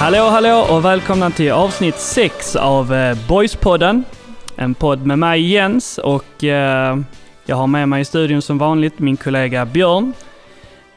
Hallå, 0.00 0.28
hallå 0.28 0.66
och 0.70 0.84
välkomna 0.84 1.30
till 1.30 1.52
avsnitt 1.52 1.98
6 1.98 2.56
av 2.56 2.94
eh, 2.94 3.18
Boyspodden. 3.28 4.04
En 4.56 4.74
podd 4.74 5.06
med 5.06 5.18
mig 5.18 5.52
Jens 5.52 5.98
och 5.98 6.44
eh, 6.44 6.98
jag 7.44 7.56
har 7.56 7.66
med 7.66 7.88
mig 7.88 8.00
i 8.02 8.04
studion 8.04 8.42
som 8.42 8.58
vanligt 8.58 8.98
min 8.98 9.16
kollega 9.16 9.66
Björn. 9.66 10.12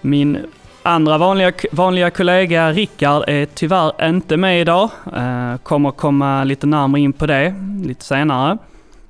Min 0.02 0.38
andra 0.84 1.18
vanliga, 1.18 1.52
vanliga 1.72 2.10
kollega 2.10 2.72
Rickard 2.72 3.24
är 3.28 3.46
tyvärr 3.46 4.10
inte 4.10 4.38
med 4.38 4.62
idag. 4.62 4.90
Eh, 5.16 5.58
kommer 5.58 5.92
komma 5.92 6.44
lite 6.44 6.68
närmare 6.68 7.02
in 7.02 7.14
på 7.14 7.26
det 7.26 7.56
lite 7.86 8.06
senare. 8.06 8.58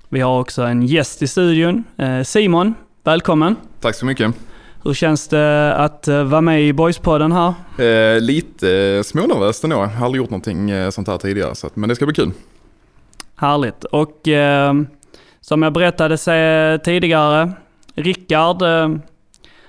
Vi 0.10 0.21
har 0.21 0.40
också 0.40 0.62
en 0.62 0.84
gäst 0.84 1.21
i 1.21 1.27
studion. 1.27 1.84
Eh, 1.98 2.21
Simon, 2.23 2.73
välkommen! 3.04 3.55
Tack 3.82 3.96
så 3.96 4.05
mycket. 4.05 4.35
Hur 4.86 4.94
känns 4.94 5.28
det 5.28 5.76
att 5.76 6.08
eh, 6.08 6.23
vara 6.23 6.42
med 6.42 6.62
i 6.64 6.73
Boyspodden 6.73 7.32
här? 7.32 7.54
Eh, 7.78 8.22
lite 8.22 9.02
smånervöst 9.05 9.64
ändå. 9.64 9.76
Jag 9.76 9.88
har 9.88 10.05
aldrig 10.05 10.22
gjort 10.22 10.30
någonting 10.30 10.70
eh, 10.70 10.90
sånt 10.90 11.08
här 11.08 11.18
tidigare, 11.18 11.55
så 11.55 11.68
att, 11.68 11.76
men 11.76 11.90
det 11.90 11.96
ska 11.96 12.05
bli 12.05 12.16
kul. 12.16 12.32
Härligt. 13.36 13.84
Och 13.84 14.27
eh, 14.27 14.74
som 15.41 15.64
jag 15.64 15.74
berättade 15.74 16.18
tidigare, 16.86 17.52
Rickard 17.96 18.62
eh, 18.62 18.90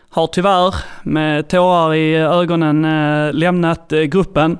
har 0.08 0.26
tyvärr 0.26 0.74
med 1.02 1.48
tårar 1.48 1.94
i 1.94 2.16
ögonen 2.16 2.84
eh, 2.84 3.32
lämnat 3.32 3.92
eh, 3.92 4.00
gruppen. 4.00 4.58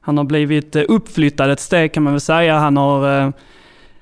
Han 0.00 0.16
har 0.16 0.24
blivit 0.24 0.76
eh, 0.76 0.82
uppflyttad 0.88 1.50
ett 1.50 1.60
steg 1.60 1.94
kan 1.94 2.02
man 2.02 2.12
väl 2.12 2.20
säga. 2.20 2.58
Han 2.58 2.76
har 2.76 3.20
eh, 3.20 3.30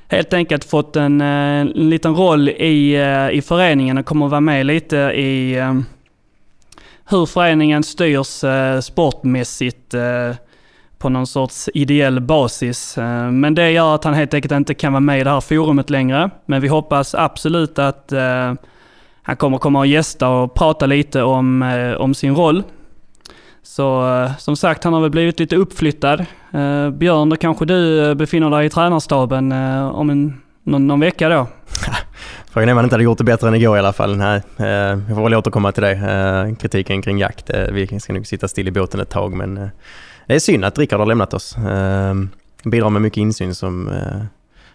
helt 0.09 0.33
enkelt 0.33 0.65
fått 0.65 0.97
en, 0.97 1.21
eh, 1.21 1.27
en 1.27 1.67
liten 1.67 2.15
roll 2.15 2.49
i, 2.49 2.95
eh, 2.95 3.31
i 3.31 3.43
föreningen 3.43 3.99
och 3.99 4.07
kommer 4.07 4.29
vara 4.29 4.41
med 4.41 4.67
lite 4.67 4.97
i 4.97 5.57
eh, 5.57 5.75
hur 7.11 7.27
föreningen 7.27 7.83
styrs 7.83 8.45
eh, 8.45 8.81
sportmässigt 8.81 9.95
eh, 9.95 10.35
på 10.99 11.09
någon 11.09 11.27
sorts 11.27 11.69
ideell 11.75 12.21
basis. 12.21 12.99
Eh, 12.99 13.31
Men 13.31 13.55
det 13.55 13.71
gör 13.71 13.95
att 13.95 14.05
han 14.05 14.15
helt 14.15 14.35
enkelt 14.35 14.53
inte 14.53 14.75
kan 14.75 14.93
vara 14.93 15.01
med 15.01 15.21
i 15.21 15.25
det 15.25 15.31
här 15.31 15.41
forumet 15.41 15.91
längre. 15.91 16.31
Men 16.47 16.61
vi 16.61 16.69
hoppas 16.69 17.15
absolut 17.15 17.79
att 17.79 18.13
eh, 18.13 18.55
han 19.23 19.37
kommer 19.37 19.59
komma 19.59 19.79
och 19.79 19.87
gästa 19.87 20.29
och 20.29 20.55
prata 20.55 20.87
lite 20.87 21.23
om, 21.23 21.63
eh, 21.63 21.93
om 21.93 22.15
sin 22.15 22.35
roll. 22.37 22.63
Så 23.63 24.17
eh, 24.23 24.37
som 24.39 24.57
sagt, 24.57 24.85
han 24.85 24.93
har 24.93 25.01
väl 25.01 25.11
blivit 25.11 25.41
lite 25.41 25.57
uppflyttad. 25.57 26.21
Eh, 26.53 26.91
Björn, 26.91 27.29
då 27.29 27.37
kanske 27.37 27.65
du 27.65 28.09
eh, 28.09 28.15
befinner 28.15 28.51
dig 28.51 28.67
i 28.67 28.71
tränarstaben 28.71 29.53
eh, 29.53 29.89
om 29.89 30.11
en, 30.11 30.41
någon, 30.63 30.87
någon 30.87 31.01
vecka 31.01 31.29
då? 31.29 31.47
Frågan 32.53 32.69
är 32.69 32.73
om 32.73 32.77
han 32.77 32.85
inte 32.85 32.95
hade 32.95 33.05
gjort 33.05 33.19
det 33.19 33.25
bättre 33.25 33.49
än 33.49 33.55
igår 33.55 33.77
i 33.77 33.79
alla 33.79 33.93
fall. 33.93 34.17
Nej, 34.17 34.43
eh, 34.57 34.67
jag 34.67 35.15
får 35.15 35.23
väl 35.23 35.35
återkomma 35.35 35.73
till 35.73 35.83
det. 35.83 35.93
Eh, 35.93 36.57
kritiken 36.57 37.03
kring 37.03 37.19
jakt. 37.19 37.51
Eh, 37.51 37.65
vi 37.73 38.01
ska 38.01 38.13
nog 38.13 38.27
sitta 38.27 38.49
still 38.49 38.69
i 38.69 38.71
båten 38.71 39.01
ett 39.01 39.11
tag 39.11 39.33
men 39.33 39.57
eh, 39.57 39.69
det 40.27 40.35
är 40.35 40.39
synd 40.39 40.65
att 40.65 40.79
Rickard 40.79 40.99
har 40.99 41.07
lämnat 41.07 41.35
oss. 41.35 41.57
Eh, 41.57 42.15
bidrar 42.65 42.91
med 42.91 43.03
mycket 43.03 43.17
insyn 43.17 43.55
som, 43.55 43.89
eh, 43.89 44.23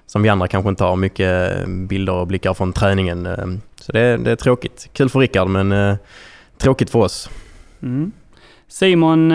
som 0.06 0.22
vi 0.24 0.30
andra 0.30 0.48
kanske 0.48 0.70
inte 0.70 0.84
har. 0.84 0.96
Mycket 0.96 1.58
eh, 1.58 1.68
bilder 1.68 2.14
och 2.14 2.28
blickar 2.28 2.54
från 2.54 2.74
träningen. 2.74 3.26
Ehm, 3.26 3.62
så 3.82 3.92
det, 3.92 4.18
det 4.18 4.32
är 4.32 4.36
tråkigt. 4.36 4.90
Kul 4.94 5.10
för 5.10 5.20
Rickard 5.20 5.48
men 5.48 5.72
eh, 5.72 5.96
tråkigt 6.58 6.90
för 6.90 7.00
oss. 7.00 7.30
Mm. 7.82 8.12
Simon, 8.68 9.34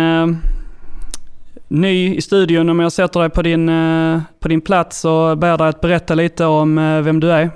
ny 1.68 2.16
i 2.16 2.20
studion. 2.20 2.68
Om 2.68 2.80
jag 2.80 2.92
sätter 2.92 3.20
dig 3.20 3.30
på 3.30 3.42
din, 3.42 3.70
på 4.40 4.48
din 4.48 4.60
plats 4.60 5.04
och 5.04 5.38
ber 5.38 5.58
dig 5.58 5.68
att 5.68 5.80
berätta 5.80 6.14
lite 6.14 6.44
om 6.44 6.76
vem 7.04 7.20
du 7.20 7.32
är. 7.32 7.50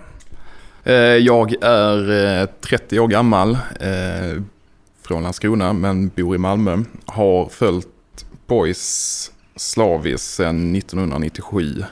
Eh, 0.86 0.94
jag 0.96 1.54
är 1.62 2.10
eh, 2.40 2.46
30 2.60 3.00
år 3.00 3.08
gammal, 3.08 3.58
eh, 3.80 4.42
från 5.02 5.22
Landskrona 5.22 5.72
men 5.72 6.08
bor 6.08 6.34
i 6.34 6.38
Malmö. 6.38 6.78
Har 7.06 7.48
följt 7.48 7.88
Boys 8.46 9.30
slaviskt 9.56 10.34
sedan 10.34 10.76
1997 10.76 11.84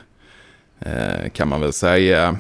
kan 1.32 1.48
man 1.48 1.60
väl 1.60 1.72
säga. 1.72 2.36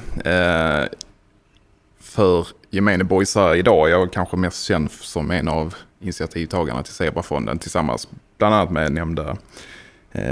För 2.00 2.46
gemene 2.70 3.04
boysare 3.04 3.58
idag 3.58 3.90
jag 3.90 4.02
är 4.02 4.06
kanske 4.06 4.36
mest 4.36 4.64
känd 4.64 4.90
som 4.90 5.30
en 5.30 5.48
av 5.48 5.74
initiativtagarna 6.00 6.82
till 6.82 6.92
Zebrafonden 6.92 7.58
tillsammans 7.58 8.08
bland 8.38 8.54
annat 8.54 8.70
med 8.70 8.92
nämnda 8.92 9.36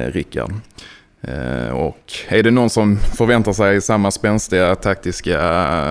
Rickard. 0.06 0.52
Eh, 1.22 1.72
och 1.72 2.12
är 2.28 2.42
det 2.42 2.50
någon 2.50 2.70
som 2.70 2.96
förväntar 2.96 3.52
sig 3.52 3.80
samma 3.80 4.10
spänstiga 4.10 4.74
taktiska 4.74 5.40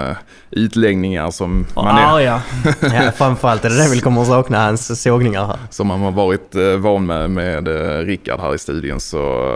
eh, 0.10 0.16
utläggningar 0.52 1.32
som 1.32 1.66
Och 1.74 1.84
man, 1.84 1.98
är, 1.98 2.16
arga. 2.16 2.42
Ja, 2.82 3.12
framförallt 3.12 3.66
är 3.66 3.70
det 3.70 3.84
det 3.84 3.90
vi 3.90 4.02
kommer 4.02 4.22
att 4.22 4.28
sakna, 4.28 4.66
hans 4.66 5.02
sågningar 5.02 5.46
här. 5.46 5.58
som 5.70 5.88
man 5.88 6.00
har 6.00 6.12
varit 6.12 6.56
eh, 6.56 6.76
van 6.78 7.06
med 7.06 7.30
med 7.30 7.68
Rickard 8.06 8.40
här 8.40 8.56
i 8.56 8.58
studion 8.58 9.00
så 9.00 9.52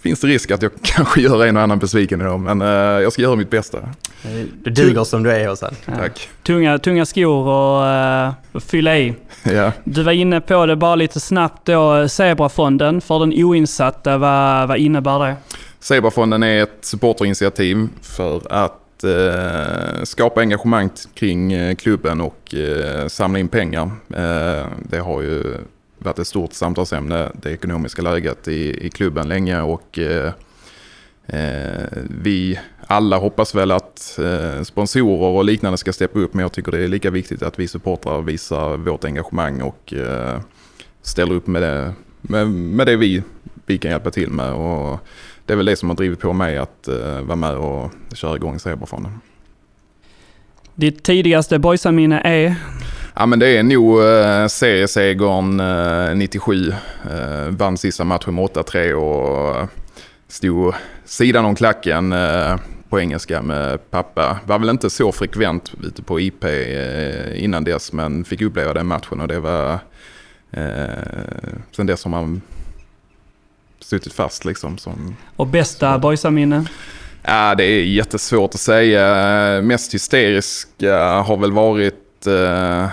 finns 0.00 0.20
det 0.20 0.26
risk 0.26 0.50
att 0.50 0.62
jag 0.62 0.72
kanske 0.82 1.20
gör 1.20 1.46
en 1.46 1.56
och 1.56 1.62
annan 1.62 1.78
besviken 1.78 2.20
idag. 2.20 2.40
Men 2.40 2.62
eh, 2.62 2.68
jag 3.02 3.12
ska 3.12 3.22
göra 3.22 3.36
mitt 3.36 3.50
bästa. 3.50 3.78
Du 4.62 4.70
duger 4.70 5.04
som 5.04 5.22
du 5.22 5.32
är 5.32 5.50
Åsa. 5.50 5.70
Ja. 5.84 5.96
Tack. 5.96 6.28
Tunga, 6.42 6.78
tunga 6.78 7.06
skor 7.06 7.48
och 7.48 7.84
uh, 8.56 8.60
fylla 8.60 8.98
i. 8.98 9.14
Ja. 9.42 9.72
Du 9.84 10.02
var 10.02 10.12
inne 10.12 10.40
på 10.40 10.66
det 10.66 10.76
bara 10.76 10.94
lite 10.94 11.20
snabbt 11.20 11.66
då, 11.66 12.08
Zebrafonden 12.08 13.00
för 13.00 13.18
den 13.18 13.32
oinsatta, 13.44 14.18
vad, 14.18 14.68
vad 14.68 14.78
innebär 14.78 15.18
det? 15.18 15.36
Zebrafonden 15.80 16.42
är 16.42 16.62
ett 16.62 16.78
supporterinitiativ 16.80 17.88
för 18.02 18.42
att 18.52 19.04
eh, 19.04 20.02
skapa 20.02 20.40
engagemang 20.40 20.90
kring 21.14 21.52
eh, 21.52 21.74
klubben 21.74 22.20
och 22.20 22.54
eh, 22.54 23.06
samla 23.06 23.38
in 23.38 23.48
pengar. 23.48 23.90
Eh, 24.16 24.66
det 24.88 24.98
har 24.98 25.22
ju 25.22 25.56
varit 26.06 26.18
ett 26.18 26.26
stort 26.26 26.52
samtalsämne, 26.52 27.30
det 27.42 27.50
ekonomiska 27.50 28.02
läget 28.02 28.48
i, 28.48 28.86
i 28.86 28.90
klubben 28.90 29.28
länge 29.28 29.60
och 29.60 29.98
eh, 29.98 30.32
eh, 31.26 31.86
vi 32.22 32.58
alla 32.86 33.16
hoppas 33.16 33.54
väl 33.54 33.70
att 33.70 34.18
eh, 34.18 34.62
sponsorer 34.62 35.36
och 35.36 35.44
liknande 35.44 35.78
ska 35.78 35.92
steppa 35.92 36.18
upp 36.18 36.34
men 36.34 36.42
jag 36.42 36.52
tycker 36.52 36.72
det 36.72 36.84
är 36.84 36.88
lika 36.88 37.10
viktigt 37.10 37.42
att 37.42 37.58
vi 37.58 37.68
supportrar 37.68 38.22
visar 38.22 38.76
vårt 38.76 39.04
engagemang 39.04 39.62
och 39.62 39.92
eh, 39.92 40.40
ställer 41.02 41.34
upp 41.34 41.46
med 41.46 41.62
det, 41.62 41.94
med, 42.20 42.48
med 42.48 42.86
det 42.86 42.96
vi, 42.96 43.22
vi 43.66 43.78
kan 43.78 43.90
hjälpa 43.90 44.10
till 44.10 44.30
med. 44.30 44.52
Och 44.52 44.98
det 45.46 45.52
är 45.52 45.56
väl 45.56 45.66
det 45.66 45.76
som 45.76 45.88
har 45.88 45.96
drivit 45.96 46.20
på 46.20 46.32
mig 46.32 46.58
att 46.58 46.88
eh, 46.88 47.20
vara 47.20 47.36
med 47.36 47.56
och 47.56 47.90
köra 48.14 48.36
igång 48.36 48.58
Zebrafonden. 48.58 49.20
Ditt 50.74 51.02
tidigaste 51.02 51.58
boysaminne 51.58 52.20
är? 52.20 52.54
Ja 53.18 53.26
men 53.26 53.38
det 53.38 53.48
är 53.48 53.62
nog 53.62 54.02
eh, 54.02 54.46
seriesegern 54.46 55.60
eh, 55.60 56.16
97. 56.16 56.72
Eh, 57.10 57.48
vann 57.48 57.76
sista 57.78 58.04
matchen 58.04 58.34
med 58.34 58.44
8-3 58.44 58.92
och 58.92 59.68
stod 60.28 60.74
sidan 61.04 61.44
om 61.44 61.54
klacken 61.54 62.12
eh, 62.12 62.56
på 62.88 63.00
engelska 63.00 63.42
med 63.42 63.90
pappa. 63.90 64.38
Var 64.46 64.58
väl 64.58 64.68
inte 64.68 64.90
så 64.90 65.12
frekvent 65.12 65.72
ute 65.82 66.02
på 66.02 66.20
IP 66.20 66.44
eh, 66.44 67.44
innan 67.44 67.64
dess 67.64 67.92
men 67.92 68.24
fick 68.24 68.40
uppleva 68.42 68.72
den 68.74 68.86
matchen 68.86 69.20
och 69.20 69.28
det 69.28 69.40
var 69.40 69.78
eh, 70.50 71.58
sen 71.76 71.86
dess 71.86 72.04
har 72.04 72.10
man 72.10 72.40
suttit 73.80 74.12
fast 74.12 74.44
liksom. 74.44 74.78
Som, 74.78 75.16
Och 75.36 75.46
bästa 75.46 75.98
boysaminne? 75.98 76.64
Ja, 77.22 77.54
det 77.54 77.64
är 77.64 77.82
jättesvårt 77.84 78.54
att 78.54 78.60
säga. 78.60 79.62
Mest 79.62 79.94
hysteriska 79.94 80.98
har 81.22 81.36
väl 81.36 81.52
varit 81.52 82.26
eh, 82.26 82.88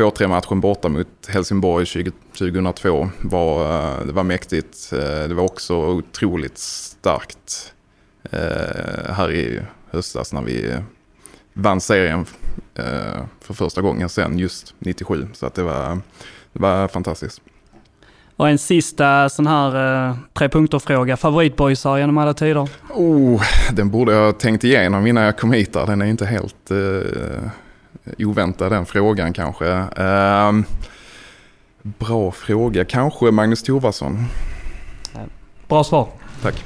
2-3 0.00 0.26
matchen 0.26 0.60
borta 0.60 0.88
mot 0.88 1.26
Helsingborg 1.28 1.86
20, 1.86 2.12
2002. 2.38 3.10
Var, 3.20 3.62
eh, 3.62 4.06
det 4.06 4.12
var 4.12 4.22
mäktigt. 4.22 4.92
Eh, 4.92 5.28
det 5.28 5.34
var 5.34 5.44
också 5.44 5.76
otroligt 5.76 6.58
starkt 6.58 7.72
eh, 8.30 9.12
här 9.12 9.32
i 9.32 9.62
höstas 9.90 10.32
när 10.32 10.42
vi 10.42 10.76
vann 11.52 11.80
serien 11.80 12.26
för 13.40 13.54
första 13.54 13.80
gången 13.80 14.08
sen 14.08 14.38
just 14.38 14.74
97. 14.78 15.28
Så 15.32 15.46
att 15.46 15.54
det 15.54 15.62
var, 15.62 16.00
det 16.52 16.60
var 16.60 16.88
fantastiskt. 16.88 17.40
Och 18.36 18.48
en 18.48 18.58
sista 18.58 19.28
sån 19.28 19.46
här 19.46 20.08
eh, 20.08 20.16
tre 20.32 20.48
punkter-fråga. 20.48 21.16
Favoritboysar 21.16 21.98
genom 21.98 22.18
alla 22.18 22.34
tider? 22.34 22.68
Oh, 22.90 23.42
den 23.72 23.90
borde 23.90 24.12
jag 24.12 24.24
ha 24.24 24.32
tänkt 24.32 24.64
igenom 24.64 25.06
innan 25.06 25.24
jag 25.24 25.38
kom 25.38 25.52
hit 25.52 25.72
där. 25.72 25.86
Den 25.86 26.02
är 26.02 26.06
inte 26.06 26.26
helt 26.26 26.70
eh, 26.70 27.50
oväntad 28.18 28.72
den 28.72 28.86
frågan 28.86 29.32
kanske. 29.32 29.68
Ehm, 29.96 30.64
bra 31.82 32.30
fråga. 32.30 32.84
Kanske 32.84 33.30
Magnus 33.30 33.62
Thovarsson. 33.62 34.26
Bra 35.68 35.84
svar. 35.84 36.08
Tack. 36.42 36.64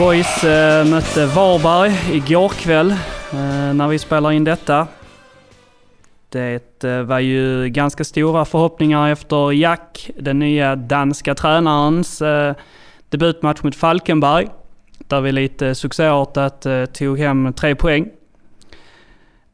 Boys 0.00 0.44
eh, 0.44 0.84
mötte 0.84 1.26
Varberg 1.26 2.16
igår 2.16 2.48
kväll 2.48 2.90
eh, 3.32 3.74
när 3.74 3.88
vi 3.88 3.98
spelar 3.98 4.32
in 4.32 4.44
detta. 4.44 4.86
Det 6.30 6.84
eh, 6.84 7.02
var 7.02 7.18
ju 7.18 7.68
ganska 7.68 8.04
stora 8.04 8.44
förhoppningar 8.44 9.08
efter 9.08 9.52
Jack, 9.52 10.10
den 10.18 10.38
nya 10.38 10.76
danska 10.76 11.34
tränarens 11.34 12.22
eh, 12.22 12.54
debutmatch 13.08 13.62
mot 13.62 13.76
Falkenberg. 13.76 14.48
där 14.98 15.20
vi 15.20 15.32
lite 15.32 15.74
succéartat 15.74 16.66
eh, 16.66 16.84
tog 16.84 17.18
hem 17.18 17.52
tre 17.52 17.74
poäng. 17.74 18.08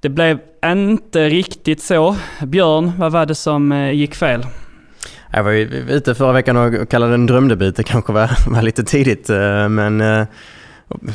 Det 0.00 0.08
blev 0.08 0.38
inte 0.64 1.28
riktigt 1.28 1.82
så. 1.82 2.16
Björn, 2.42 2.92
vad 2.98 3.12
var 3.12 3.26
det 3.26 3.34
som 3.34 3.90
gick 3.92 4.14
fel? 4.14 4.46
Jag 5.32 5.44
var 5.44 5.50
ju 5.50 5.64
ute 5.88 6.14
förra 6.14 6.32
veckan 6.32 6.56
och 6.56 6.88
kallade 6.88 7.12
det 7.12 7.14
en 7.14 7.26
drömdebut. 7.26 7.76
Det 7.76 7.82
kanske 7.82 8.12
var, 8.12 8.30
var 8.50 8.62
lite 8.62 8.84
tidigt, 8.84 9.28
men 9.70 10.26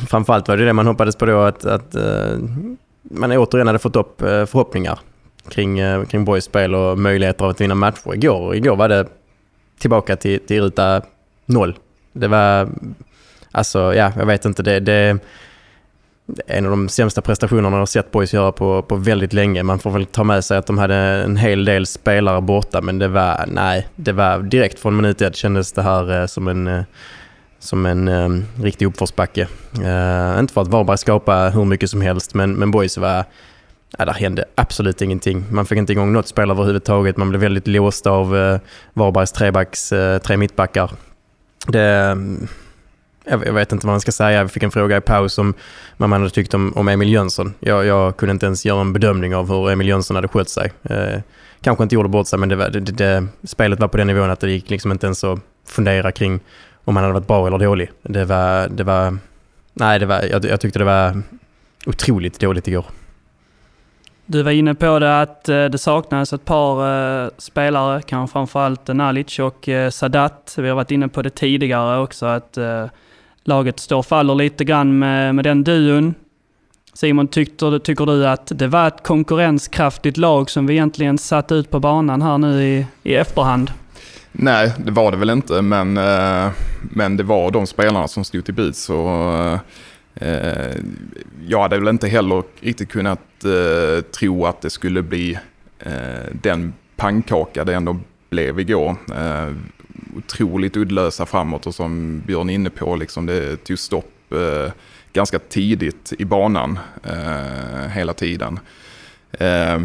framförallt 0.07 0.47
var 0.47 0.57
det 0.57 0.65
det 0.65 0.73
man 0.73 0.87
hoppades 0.87 1.15
på 1.15 1.25
då 1.25 1.41
att, 1.41 1.65
att 1.65 1.95
man 3.01 3.31
återigen 3.31 3.67
hade 3.67 3.79
fått 3.79 3.95
upp 3.95 4.19
förhoppningar 4.19 4.99
kring, 5.51 5.79
eh, 5.79 6.05
kring 6.05 6.25
Boys 6.25 6.43
spel 6.43 6.75
och 6.75 6.99
möjligheter 6.99 7.45
att 7.45 7.61
vinna 7.61 7.75
matcher. 7.75 8.13
Igår, 8.13 8.55
igår 8.55 8.75
var 8.75 8.89
det 8.89 9.07
tillbaka 9.79 10.15
till, 10.15 10.39
till 10.39 10.61
ruta 10.61 11.01
noll. 11.45 11.77
Det 12.13 12.27
var, 12.27 12.69
alltså 13.51 13.79
ja, 13.79 14.11
jag 14.17 14.25
vet 14.25 14.45
inte, 14.45 14.63
det, 14.63 14.79
det 14.79 15.19
en 16.47 16.65
av 16.65 16.71
de 16.71 16.89
sämsta 16.89 17.21
prestationerna 17.21 17.69
jag 17.69 17.81
har 17.81 17.85
sett 17.85 18.11
Boys 18.11 18.33
göra 18.33 18.51
på, 18.51 18.81
på 18.81 18.95
väldigt 18.95 19.33
länge. 19.33 19.63
Man 19.63 19.79
får 19.79 19.91
väl 19.91 20.05
ta 20.05 20.23
med 20.23 20.45
sig 20.45 20.57
att 20.57 20.65
de 20.65 20.77
hade 20.77 20.95
en 20.95 21.37
hel 21.37 21.65
del 21.65 21.85
spelare 21.85 22.41
borta, 22.41 22.81
men 22.81 22.99
det 22.99 23.07
var, 23.07 23.45
nej, 23.47 23.87
det 23.95 24.11
var 24.11 24.39
direkt 24.39 24.79
från 24.79 24.95
minut 24.95 25.21
ett 25.21 25.35
kändes 25.35 25.71
det 25.71 25.81
här 25.81 26.21
eh, 26.21 26.25
som 26.25 26.47
en, 26.47 26.67
eh, 26.67 26.83
som 27.59 27.85
en 27.85 28.07
um, 28.07 28.45
riktig 28.63 28.85
uppförsbacke. 28.85 29.47
Uh, 29.79 30.39
inte 30.39 30.53
för 30.53 30.61
att 30.61 30.67
Varberg 30.67 30.97
skapade 30.97 31.51
hur 31.51 31.65
mycket 31.65 31.89
som 31.89 32.01
helst, 32.01 32.33
men, 32.33 32.53
men 32.53 32.71
Boys 32.71 32.97
var, 32.97 33.25
ja, 33.97 34.05
där 34.05 34.13
hände 34.13 34.45
absolut 34.55 35.01
ingenting. 35.01 35.45
Man 35.51 35.65
fick 35.65 35.77
inte 35.77 35.91
igång 35.93 36.13
något 36.13 36.27
spel 36.27 36.51
överhuvudtaget. 36.51 37.17
Man 37.17 37.29
blev 37.29 37.41
väldigt 37.41 37.67
låst 37.67 38.07
av 38.07 38.37
eh, 38.37 38.59
Varbergs 38.93 39.31
trebacks, 39.31 39.91
eh, 39.91 40.17
tre 40.17 40.37
mittbackar. 40.37 40.91
Det, 41.67 42.17
jag 43.25 43.53
vet 43.53 43.71
inte 43.71 43.87
vad 43.87 43.93
man 43.93 44.01
ska 44.01 44.11
säga. 44.11 44.43
Vi 44.43 44.49
fick 44.49 44.63
en 44.63 44.71
fråga 44.71 44.97
i 44.97 45.01
paus 45.01 45.37
om 45.37 45.53
vad 45.97 46.09
man 46.09 46.21
hade 46.21 46.33
tyckt 46.33 46.53
om, 46.53 46.73
om 46.75 46.87
Emil 46.87 47.09
Jönsson. 47.09 47.53
Jag, 47.59 47.85
jag 47.85 48.17
kunde 48.17 48.31
inte 48.31 48.45
ens 48.45 48.65
göra 48.65 48.81
en 48.81 48.93
bedömning 48.93 49.35
av 49.35 49.49
hur 49.49 49.71
Emil 49.71 49.87
Jönsson 49.87 50.15
hade 50.15 50.27
skött 50.27 50.49
sig. 50.49 50.71
Eh, 50.83 51.19
kanske 51.61 51.83
inte 51.83 51.95
gjorde 51.95 52.09
bort 52.09 52.27
sig, 52.27 52.39
men 52.39 52.49
det, 52.49 52.55
det, 52.55 52.79
det, 52.79 52.91
det, 52.91 53.27
spelet 53.43 53.79
var 53.79 53.87
på 53.87 53.97
den 53.97 54.07
nivån 54.07 54.29
att 54.29 54.39
det 54.39 54.51
gick 54.51 54.69
liksom 54.69 54.91
inte 54.91 55.07
ens 55.07 55.23
att 55.23 55.39
fundera 55.65 56.11
kring 56.11 56.39
om 56.83 56.95
han 56.95 57.03
hade 57.03 57.13
varit 57.13 57.27
bra 57.27 57.47
eller 57.47 57.57
dålig. 57.57 57.91
Det 58.01 58.25
var... 58.25 58.67
Det 58.67 58.83
var 58.83 59.17
nej, 59.73 59.99
det 59.99 60.05
var, 60.05 60.21
jag, 60.21 60.45
jag 60.45 60.61
tyckte 60.61 60.79
det 60.79 60.85
var 60.85 61.21
otroligt 61.85 62.39
dåligt 62.39 62.67
igår. 62.67 62.85
Du 64.31 64.43
var 64.43 64.51
inne 64.51 64.75
på 64.75 64.99
det 64.99 65.21
att 65.21 65.49
eh, 65.49 65.65
det 65.65 65.77
saknades 65.77 66.33
ett 66.33 66.45
par 66.45 66.87
eh, 67.23 67.29
spelare, 67.37 68.01
kanske 68.01 68.33
framförallt 68.33 68.87
Nalic 68.87 69.39
och 69.39 69.69
eh, 69.69 69.89
Sadat. 69.89 70.55
Vi 70.57 70.67
har 70.67 70.75
varit 70.75 70.91
inne 70.91 71.07
på 71.07 71.21
det 71.21 71.29
tidigare 71.29 71.99
också 71.99 72.25
att 72.25 72.57
laget 73.43 73.79
står 73.79 73.97
och 73.97 74.05
faller 74.05 74.35
lite 74.35 74.63
grann 74.63 74.99
med, 74.99 75.35
med 75.35 75.45
den 75.45 75.63
duon. 75.63 76.13
Simon, 76.93 77.27
tyckte, 77.27 77.79
tycker 77.79 78.05
du 78.05 78.27
att 78.27 78.51
det 78.55 78.67
var 78.67 78.87
ett 78.87 79.03
konkurrenskraftigt 79.03 80.17
lag 80.17 80.49
som 80.49 80.67
vi 80.67 80.73
egentligen 80.73 81.17
satt 81.17 81.51
ut 81.51 81.69
på 81.69 81.79
banan 81.79 82.21
här 82.21 82.37
nu 82.37 82.63
i, 82.63 82.85
i 83.03 83.15
efterhand? 83.15 83.71
Nej, 84.31 84.73
det 84.77 84.91
var 84.91 85.11
det 85.11 85.17
väl 85.17 85.29
inte, 85.29 85.61
men, 85.61 85.93
men 86.81 87.17
det 87.17 87.23
var 87.23 87.51
de 87.51 87.67
spelarna 87.67 88.07
som 88.07 88.23
stod 88.23 88.45
till 88.45 88.53
buds. 88.53 88.89
Och, 88.89 89.59
eh, 90.21 90.75
jag 91.47 91.61
hade 91.61 91.77
väl 91.77 91.87
inte 91.87 92.07
heller 92.07 92.43
riktigt 92.59 92.89
kunnat 92.89 93.45
eh, 93.45 94.01
tro 94.01 94.45
att 94.45 94.61
det 94.61 94.69
skulle 94.69 95.01
bli 95.01 95.39
eh, 95.79 96.25
den 96.31 96.73
pannkaka 96.95 97.63
det 97.63 97.75
ändå 97.75 97.99
blev 98.29 98.59
igår. 98.59 98.95
Eh, 99.15 99.53
otroligt 100.17 100.77
uddlösa 100.77 101.25
framåt 101.25 101.67
och 101.67 101.75
som 101.75 102.21
Björn 102.25 102.49
är 102.49 102.53
inne 102.53 102.69
på, 102.69 102.95
liksom 102.95 103.25
det 103.25 103.63
tog 103.63 103.79
stopp 103.79 104.31
eh, 104.31 104.71
ganska 105.13 105.39
tidigt 105.39 106.13
i 106.19 106.25
banan 106.25 106.79
eh, 107.03 107.87
hela 107.89 108.13
tiden. 108.13 108.59
Eh, 109.31 109.79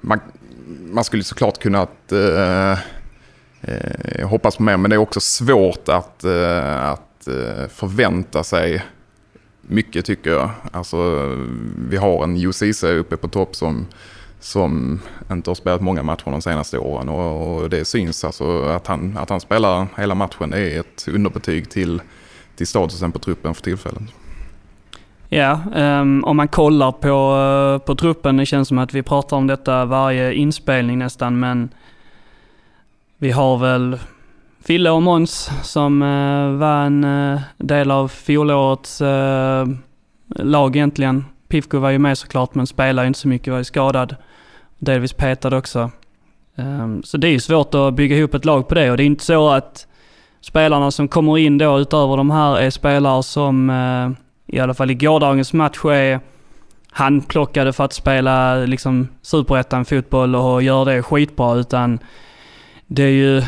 man, 0.00 0.20
man 0.90 1.04
skulle 1.04 1.24
såklart 1.24 1.58
kunnat 1.58 2.12
eh, 2.12 2.78
eh, 3.60 4.28
hoppas 4.28 4.56
på 4.56 4.62
mer, 4.62 4.76
men 4.76 4.90
det 4.90 4.96
är 4.96 4.98
också 4.98 5.20
svårt 5.20 5.88
att, 5.88 6.24
att 6.24 7.07
att 7.28 7.72
förvänta 7.72 8.44
sig 8.44 8.82
mycket 9.60 10.04
tycker 10.04 10.30
jag. 10.30 10.50
Alltså, 10.72 10.96
vi 11.88 11.96
har 11.96 12.24
en 12.24 12.36
UCC 12.36 12.82
uppe 12.84 13.16
på 13.16 13.28
topp 13.28 13.56
som, 13.56 13.86
som 14.40 15.00
inte 15.30 15.50
har 15.50 15.54
spelat 15.54 15.80
många 15.80 16.02
matcher 16.02 16.30
de 16.30 16.42
senaste 16.42 16.78
åren 16.78 17.08
och, 17.08 17.62
och 17.62 17.70
det 17.70 17.84
syns. 17.84 18.24
Alltså, 18.24 18.62
att, 18.62 18.86
han, 18.86 19.16
att 19.16 19.30
han 19.30 19.40
spelar 19.40 19.86
hela 19.96 20.14
matchen 20.14 20.52
är 20.52 20.80
ett 20.80 21.08
underbetyg 21.08 21.70
till, 21.70 22.02
till 22.56 22.66
statusen 22.66 23.12
på 23.12 23.18
truppen 23.18 23.54
för 23.54 23.62
tillfället. 23.62 24.02
Ja, 25.30 25.60
um, 25.74 26.24
om 26.24 26.36
man 26.36 26.48
kollar 26.48 26.92
på, 26.92 27.36
eh, 27.76 27.86
på 27.86 27.94
truppen, 27.94 28.36
det 28.36 28.46
känns 28.46 28.68
som 28.68 28.78
att 28.78 28.94
vi 28.94 29.02
pratar 29.02 29.36
om 29.36 29.46
detta 29.46 29.84
varje 29.84 30.34
inspelning 30.34 30.98
nästan, 30.98 31.40
men 31.40 31.68
vi 33.18 33.30
har 33.30 33.58
väl 33.58 33.98
Fille 34.68 34.90
och 34.90 35.02
Måns 35.02 35.50
som 35.62 36.02
eh, 36.02 36.58
var 36.58 36.84
en 36.84 37.04
eh, 37.04 37.40
del 37.56 37.90
av 37.90 38.08
fjolårets 38.08 39.00
eh, 39.00 39.66
lag 40.28 40.76
egentligen. 40.76 41.24
Pifko 41.48 41.78
var 41.78 41.90
ju 41.90 41.98
med 41.98 42.18
såklart, 42.18 42.54
men 42.54 42.66
spelade 42.66 43.08
inte 43.08 43.18
så 43.18 43.28
mycket, 43.28 43.50
var 43.50 43.58
ju 43.58 43.64
skadad. 43.64 44.16
Delvis 44.78 45.12
petad 45.12 45.56
också. 45.56 45.90
Um, 46.56 47.02
så 47.02 47.16
det 47.16 47.28
är 47.28 47.30
ju 47.30 47.40
svårt 47.40 47.74
att 47.74 47.94
bygga 47.94 48.16
ihop 48.16 48.34
ett 48.34 48.44
lag 48.44 48.68
på 48.68 48.74
det 48.74 48.90
och 48.90 48.96
det 48.96 49.02
är 49.02 49.06
inte 49.06 49.24
så 49.24 49.48
att 49.48 49.86
spelarna 50.40 50.90
som 50.90 51.08
kommer 51.08 51.38
in 51.38 51.58
då 51.58 51.78
utöver 51.78 52.16
de 52.16 52.30
här 52.30 52.58
är 52.58 52.70
spelare 52.70 53.22
som 53.22 53.70
i 54.46 54.60
alla 54.60 54.74
fall 54.74 54.90
i 54.90 54.94
gårdagens 54.94 55.52
match 55.52 55.84
är 55.84 56.20
handplockade 56.90 57.72
för 57.72 57.84
att 57.84 57.92
spela 57.92 58.56
liksom 58.56 59.08
superettan 59.22 59.84
fotboll 59.84 60.34
och 60.34 60.62
gör 60.62 60.84
det 60.84 61.02
skitbra 61.02 61.54
utan 61.54 61.98
det 62.86 63.02
är 63.02 63.10
ju 63.10 63.42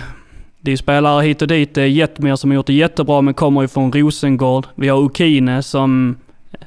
det 0.60 0.72
är 0.72 0.76
spelare 0.76 1.22
hit 1.22 1.42
och 1.42 1.48
dit. 1.48 1.74
Det 1.74 1.82
är 1.82 1.86
Jetmir 1.86 2.36
som 2.36 2.50
har 2.50 2.54
gjort 2.54 2.66
det 2.66 2.72
jättebra 2.72 3.20
men 3.20 3.34
kommer 3.34 3.62
ju 3.62 3.68
från 3.68 3.92
Rosengård. 3.92 4.66
Vi 4.74 4.88
har 4.88 5.04
Ukine 5.04 5.62
som 5.62 6.16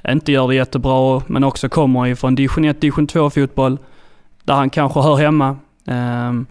inte 0.08 0.32
gör 0.32 0.48
det 0.48 0.56
jättebra 0.56 1.22
men 1.28 1.44
också 1.44 1.70
kommer 1.70 2.06
ju 2.06 2.16
från 2.16 2.36
division 2.36 2.66
1, 2.66 2.82
division 2.82 3.08
2 3.08 3.30
fotboll. 3.30 3.78
Där 4.44 4.54
han 4.54 4.70
kanske 4.70 5.00
hör 5.00 5.16
hemma. 5.16 5.58
Ehm, 5.86 6.46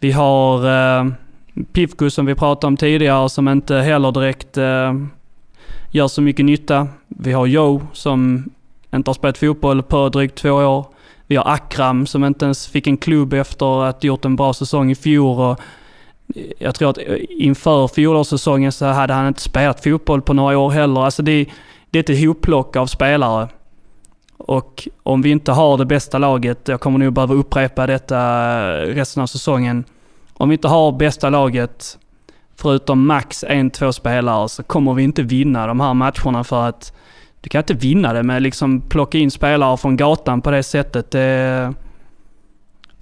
vi 0.00 0.12
har 0.12 0.66
uh, 0.66 2.08
som 2.08 2.26
vi 2.26 2.34
pratade 2.34 2.66
om 2.66 2.76
tidigare 2.76 3.28
som 3.28 3.48
inte 3.48 3.76
heller 3.76 4.12
direkt 4.12 4.56
ehm, 4.56 5.10
gör 5.90 6.08
så 6.08 6.22
mycket 6.22 6.44
nytta. 6.44 6.88
Vi 7.08 7.32
har 7.32 7.46
Joe 7.46 7.82
som 7.92 8.44
inte 8.94 9.08
har 9.08 9.14
spelat 9.14 9.38
fotboll 9.38 9.82
på 9.82 10.08
drygt 10.08 10.38
två 10.38 10.50
år. 10.50 10.86
Vi 11.26 11.36
har 11.36 11.44
Akram 11.50 12.06
som 12.06 12.24
inte 12.24 12.44
ens 12.44 12.66
fick 12.66 12.86
en 12.86 12.96
klubb 12.96 13.32
efter 13.32 13.84
att 13.84 14.02
ha 14.02 14.06
gjort 14.06 14.24
en 14.24 14.36
bra 14.36 14.54
säsong 14.54 14.90
i 14.90 14.94
fjol. 14.94 15.40
Och 15.40 15.60
jag 16.58 16.74
tror 16.74 16.90
att 16.90 16.98
inför 17.28 17.88
fjolårssäsongen 17.88 18.72
så 18.72 18.86
hade 18.86 19.14
han 19.14 19.28
inte 19.28 19.40
spelat 19.40 19.84
fotboll 19.84 20.22
på 20.22 20.32
några 20.32 20.58
år 20.58 20.70
heller. 20.70 21.04
Alltså 21.04 21.22
det, 21.22 21.46
det 21.90 21.98
är 21.98 22.00
ett 22.00 22.08
ihopplock 22.10 22.76
av 22.76 22.86
spelare. 22.86 23.48
Och 24.36 24.88
om 25.02 25.22
vi 25.22 25.30
inte 25.30 25.52
har 25.52 25.78
det 25.78 25.84
bästa 25.84 26.18
laget, 26.18 26.68
jag 26.68 26.80
kommer 26.80 26.98
nog 26.98 27.12
behöva 27.12 27.34
upprepa 27.34 27.86
detta 27.86 28.18
resten 28.84 29.22
av 29.22 29.26
säsongen. 29.26 29.84
Om 30.32 30.48
vi 30.48 30.52
inte 30.54 30.68
har 30.68 30.92
bästa 30.92 31.30
laget 31.30 31.98
förutom 32.56 33.06
max 33.06 33.44
en, 33.48 33.70
två 33.70 33.92
spelare 33.92 34.48
så 34.48 34.62
kommer 34.62 34.94
vi 34.94 35.02
inte 35.02 35.22
vinna 35.22 35.66
de 35.66 35.80
här 35.80 35.94
matcherna 35.94 36.44
för 36.44 36.68
att 36.68 36.92
du 37.40 37.48
kan 37.48 37.58
inte 37.58 37.74
vinna 37.74 38.12
det 38.12 38.22
med 38.22 38.42
liksom 38.42 38.80
plocka 38.80 39.18
in 39.18 39.30
spelare 39.30 39.76
från 39.76 39.96
gatan 39.96 40.42
på 40.42 40.50
det 40.50 40.62
sättet. 40.62 41.10
Det 41.10 41.74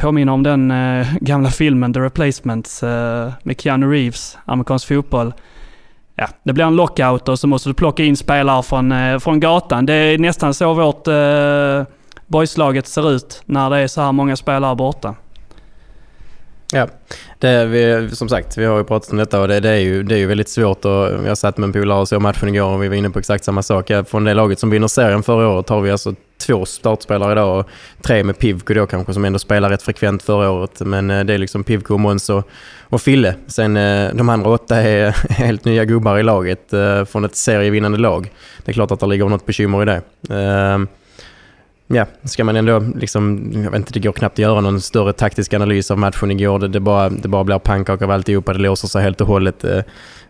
påminner 0.04 0.32
om 0.32 0.42
den 0.42 0.70
eh, 0.70 1.06
gamla 1.20 1.50
filmen 1.50 1.92
The 1.92 2.00
Replacements 2.00 2.82
eh, 2.82 3.32
med 3.42 3.60
Keanu 3.60 3.90
Reeves, 3.90 4.38
amerikansk 4.44 4.88
fotboll. 4.88 5.32
Ja, 6.16 6.28
det 6.42 6.52
blir 6.52 6.64
en 6.64 6.76
lockout 6.76 7.28
och 7.28 7.38
så 7.38 7.46
måste 7.46 7.68
du 7.68 7.74
plocka 7.74 8.02
in 8.02 8.16
spelare 8.16 8.62
från, 8.62 8.92
eh, 8.92 9.18
från 9.18 9.40
gatan. 9.40 9.86
Det 9.86 9.94
är 9.94 10.18
nästan 10.18 10.54
så 10.54 10.74
vårt 10.74 11.08
eh, 11.08 11.94
boyslaget 12.26 12.86
ser 12.86 13.10
ut 13.10 13.42
när 13.44 13.70
det 13.70 13.76
är 13.76 13.86
så 13.86 14.00
här 14.00 14.12
många 14.12 14.36
spelare 14.36 14.76
borta. 14.76 15.14
Ja, 16.72 16.88
det, 17.38 17.64
vi, 17.64 18.10
som 18.12 18.28
sagt, 18.28 18.58
vi 18.58 18.64
har 18.64 18.78
ju 18.78 18.84
pratat 18.84 19.10
om 19.10 19.18
detta 19.18 19.40
och 19.40 19.48
det, 19.48 19.60
det, 19.60 19.70
är, 19.70 19.80
ju, 19.80 20.02
det 20.02 20.14
är 20.14 20.18
ju 20.18 20.26
väldigt 20.26 20.48
svårt. 20.48 20.84
Och 20.84 21.08
jag 21.26 21.38
satt 21.38 21.58
med 21.58 21.66
en 21.66 21.72
polare 21.72 22.00
och 22.00 22.08
såg 22.08 22.22
matchen 22.22 22.48
igår 22.48 22.68
och 22.68 22.82
vi 22.82 22.88
var 22.88 22.96
inne 22.96 23.10
på 23.10 23.18
exakt 23.18 23.44
samma 23.44 23.62
sak. 23.62 23.90
Från 24.06 24.24
det 24.24 24.34
laget 24.34 24.58
som 24.58 24.70
vinner 24.70 24.88
serien 24.88 25.22
förra 25.22 25.48
året 25.48 25.68
har 25.68 25.80
vi 25.80 25.90
alltså 25.90 26.14
två 26.46 26.64
startspelare 26.64 27.32
idag 27.32 27.58
och 27.58 27.68
tre 28.02 28.24
med 28.24 28.38
Pivko 28.38 28.74
då 28.74 28.86
kanske 28.86 29.14
som 29.14 29.24
ändå 29.24 29.38
spelar 29.38 29.70
rätt 29.70 29.82
frekvent 29.82 30.22
förra 30.22 30.50
året. 30.50 30.80
Men 30.80 31.10
eh, 31.10 31.24
det 31.24 31.34
är 31.34 31.38
liksom 31.38 31.64
Pivko, 31.64 31.98
Måns 31.98 32.30
och, 32.30 32.48
och 32.82 33.02
Fille. 33.02 33.34
Sen 33.46 33.76
eh, 33.76 34.14
de 34.14 34.28
andra 34.28 34.50
åtta 34.50 34.76
är 34.76 35.10
helt 35.32 35.64
nya 35.64 35.84
gubbar 35.84 36.18
i 36.18 36.22
laget 36.22 36.72
eh, 36.72 37.04
från 37.04 37.24
ett 37.24 37.36
serievinnande 37.36 37.98
lag. 37.98 38.32
Det 38.64 38.70
är 38.70 38.74
klart 38.74 38.90
att 38.90 39.00
det 39.00 39.06
ligger 39.06 39.28
något 39.28 39.46
bekymmer 39.46 39.82
i 39.82 39.84
det. 39.84 40.02
Ehm, 40.34 40.88
Ja, 41.86 42.06
ska 42.24 42.44
man 42.44 42.56
ändå 42.56 42.78
liksom, 42.96 43.50
jag 43.54 43.70
vet 43.70 43.78
inte, 43.78 43.92
det 43.92 44.00
går 44.00 44.12
knappt 44.12 44.34
att 44.34 44.38
göra 44.38 44.60
någon 44.60 44.80
större 44.80 45.12
taktisk 45.12 45.54
analys 45.54 45.90
av 45.90 45.98
matchen 45.98 46.30
igår. 46.30 46.58
Det, 46.58 46.68
det, 46.68 46.80
bara, 46.80 47.08
det 47.08 47.28
bara 47.28 47.44
blir 47.44 47.58
pannkaka 47.58 48.04
av 48.04 48.10
alltihopa, 48.10 48.52
det 48.52 48.58
låser 48.58 48.88
sig 48.88 49.02
helt 49.02 49.20
och 49.20 49.26
hållet. 49.26 49.60
Det, 49.60 49.84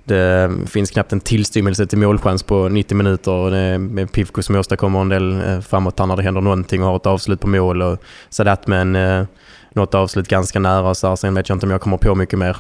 det 0.04 0.50
finns 0.66 0.90
knappt 0.90 1.12
en 1.12 1.20
tillstymmelse 1.20 1.87
till 1.87 1.99
målchans 1.99 2.42
på 2.42 2.68
90 2.68 2.96
minuter. 2.96 3.32
och 3.32 3.50
Det 3.50 3.58
är 3.58 4.06
Pivko 4.06 4.42
som 4.42 4.56
åstadkommer 4.56 5.00
en 5.00 5.08
del 5.08 5.40
eh, 5.40 5.61
framåt 5.61 5.99
här 5.99 6.06
när 6.06 6.16
det 6.16 6.23
händer 6.23 6.40
någonting 6.40 6.82
och 6.82 6.88
har 6.88 6.96
ett 6.96 7.06
avslut 7.06 7.40
på 7.40 7.49
mål. 7.49 7.82
Och 7.82 7.99
Sadat 8.28 8.66
med 8.66 8.80
en, 8.80 8.96
eh, 8.96 9.25
något 9.73 9.94
avslut 9.94 10.28
ganska 10.28 10.58
nära. 10.58 10.94
Så 10.94 11.08
här, 11.08 11.16
sen 11.16 11.34
vet 11.34 11.49
jag 11.49 11.56
inte 11.56 11.66
om 11.66 11.73
jag 11.73 11.80
kommer 11.80 11.96
på 11.96 12.14
mycket 12.14 12.38
mer. 12.38 12.56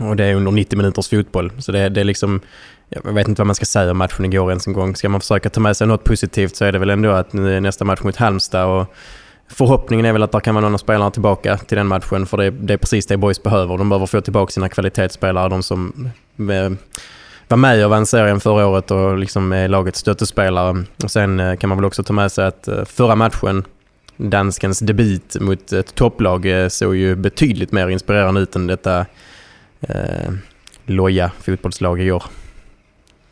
Och 0.00 0.16
det 0.16 0.24
är 0.24 0.34
under 0.34 0.52
90 0.52 0.76
minuters 0.76 1.08
fotboll. 1.08 1.52
Så 1.58 1.72
det, 1.72 1.88
det 1.88 2.00
är 2.00 2.04
liksom, 2.04 2.40
jag 2.90 3.12
vet 3.12 3.28
inte 3.28 3.40
vad 3.40 3.46
man 3.46 3.54
ska 3.54 3.64
säga 3.64 3.90
om 3.90 3.98
matchen 3.98 4.24
igår 4.24 4.50
ens 4.50 4.66
en 4.66 4.72
gång. 4.72 4.96
Ska 4.96 5.08
man 5.08 5.20
försöka 5.20 5.50
ta 5.50 5.60
med 5.60 5.76
sig 5.76 5.86
något 5.86 6.04
positivt 6.04 6.56
så 6.56 6.64
är 6.64 6.72
det 6.72 6.78
väl 6.78 6.90
ändå 6.90 7.10
att 7.10 7.32
nu 7.32 7.56
är 7.56 7.60
nästa 7.60 7.84
match 7.84 8.00
mot 8.02 8.16
Halmstad 8.16 8.66
och 8.66 8.94
förhoppningen 9.48 10.06
är 10.06 10.12
väl 10.12 10.22
att 10.22 10.32
det 10.32 10.40
kan 10.40 10.54
vara 10.54 10.64
några 10.64 10.78
spelare 10.78 11.10
tillbaka 11.10 11.56
till 11.56 11.76
den 11.76 11.86
matchen 11.86 12.26
för 12.26 12.36
det 12.36 12.44
är, 12.44 12.50
det 12.50 12.72
är 12.72 12.78
precis 12.78 13.06
det 13.06 13.16
Boys 13.16 13.42
behöver. 13.42 13.78
De 13.78 13.88
behöver 13.88 14.06
få 14.06 14.20
tillbaka 14.20 14.50
sina 14.50 14.68
kvalitetsspelare, 14.68 15.48
de 15.48 15.62
som 15.62 16.10
eh, 16.38 16.70
var 17.48 17.56
med 17.56 17.84
och 17.84 17.90
vann 17.90 18.06
serien 18.06 18.40
förra 18.40 18.66
året 18.66 18.90
och 18.90 19.18
liksom 19.18 19.52
är 19.52 19.68
lagets 19.68 20.00
stöttespelare. 20.00 20.84
Och 21.04 21.10
sen 21.10 21.40
eh, 21.40 21.56
kan 21.56 21.68
man 21.68 21.78
väl 21.78 21.84
också 21.84 22.02
ta 22.02 22.12
med 22.12 22.32
sig 22.32 22.46
att 22.46 22.68
eh, 22.68 22.84
förra 22.84 23.16
matchen 23.16 23.64
danskens 24.16 24.78
debut 24.78 25.36
mot 25.40 25.72
ett 25.72 25.94
topplag 25.94 26.46
såg 26.68 26.96
ju 26.96 27.14
betydligt 27.14 27.72
mer 27.72 27.88
inspirerande 27.88 28.40
ut 28.40 28.56
än 28.56 28.66
detta 28.66 29.06
eh, 29.80 30.32
loja 30.86 31.30
fotbollslag 31.40 32.00
igår. 32.00 32.22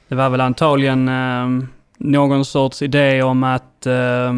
Det 0.08 0.14
var 0.14 0.30
väl 0.30 0.40
antagligen 0.40 1.08
eh, 1.08 1.68
någon 1.98 2.44
sorts 2.44 2.82
idé 2.82 3.22
om 3.22 3.44
att 3.44 3.86
eh, 3.86 4.34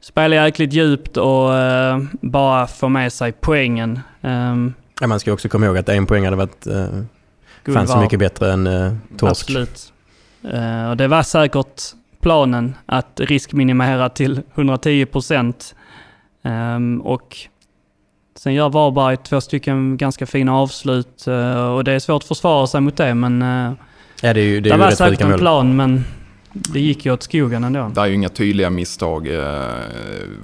spela 0.00 0.34
jäkligt 0.36 0.72
djupt 0.72 1.16
och 1.16 1.54
eh, 1.54 1.98
bara 2.20 2.66
få 2.66 2.88
med 2.88 3.12
sig 3.12 3.32
poängen. 3.32 4.00
Eh, 4.22 4.54
Ja, 5.00 5.06
man 5.06 5.20
ska 5.20 5.32
också 5.32 5.48
komma 5.48 5.66
ihåg 5.66 5.78
att 5.78 5.88
en 5.88 6.06
poäng 6.06 6.24
hade 6.24 6.36
varit 6.36 6.66
eh, 6.66 6.86
guld 7.64 7.78
fanns 7.78 7.90
var- 7.90 8.02
mycket 8.02 8.18
bättre 8.18 8.52
än 8.52 8.66
eh, 8.66 8.92
torsk. 9.18 9.30
Absolut. 9.50 9.92
Eh, 10.52 10.90
och 10.90 10.96
det 10.96 11.08
var 11.08 11.22
säkert 11.22 11.82
planen 12.20 12.74
att 12.86 13.20
riskminimera 13.20 14.08
till 14.08 14.42
110 14.54 15.06
procent. 15.06 15.74
Ehm, 16.42 17.00
och 17.00 17.36
sen 18.36 18.54
gör 18.54 18.68
Varberg 18.68 19.16
två 19.16 19.40
stycken 19.40 19.96
ganska 19.96 20.26
fina 20.26 20.56
avslut 20.56 21.26
eh, 21.26 21.66
och 21.74 21.84
det 21.84 21.92
är 21.92 21.98
svårt 21.98 22.22
att 22.22 22.28
försvara 22.28 22.66
sig 22.66 22.80
mot 22.80 22.96
det 22.96 23.14
men 23.14 23.42
uh, 23.42 23.72
Ja, 24.24 24.32
det 24.32 24.40
är 24.40 24.44
ju, 24.44 24.60
det 24.60 24.70
det 24.70 24.76
var 24.76 24.90
säkert 24.90 25.20
en 25.20 25.30
mål. 25.30 25.38
plan 25.38 25.76
men 25.76 26.04
det 26.52 26.80
gick 26.80 27.06
ju 27.06 27.12
åt 27.12 27.22
skogen 27.22 27.64
ändå. 27.64 27.90
Det 27.94 28.00
är 28.00 28.06
ju 28.06 28.14
inga 28.14 28.28
tydliga 28.28 28.70
misstag 28.70 29.26
eh, 29.28 29.64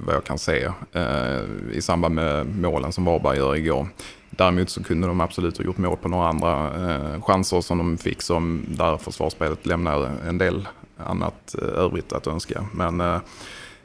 vad 0.05 0.15
jag 0.15 0.23
kan 0.23 0.37
se 0.37 0.63
eh, 0.93 1.39
i 1.73 1.81
samband 1.81 2.15
med 2.15 2.45
målen 2.45 2.91
som 2.91 3.05
Varberg 3.05 3.37
gör 3.37 3.55
igår. 3.55 3.87
Däremot 4.29 4.69
så 4.69 4.83
kunde 4.83 5.07
de 5.07 5.21
absolut 5.21 5.57
ha 5.57 5.65
gjort 5.65 5.77
mål 5.77 5.97
på 5.97 6.09
några 6.09 6.27
andra 6.27 6.65
eh, 6.93 7.21
chanser 7.21 7.61
som 7.61 7.77
de 7.77 7.97
fick 7.97 8.21
som 8.21 8.65
där 8.67 8.97
försvarsspelet 8.97 9.65
lämnar 9.65 10.11
en 10.27 10.37
del 10.37 10.67
annat 10.97 11.55
eh, 11.61 11.67
övrigt 11.83 12.13
att 12.13 12.27
önska. 12.27 12.65
Men 12.73 13.01
eh, 13.01 13.19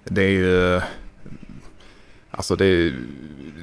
det 0.04 0.22
är 0.22 0.30
ju... 0.30 0.80
Alltså 2.30 2.56
det, 2.56 2.66
är- 2.66 2.94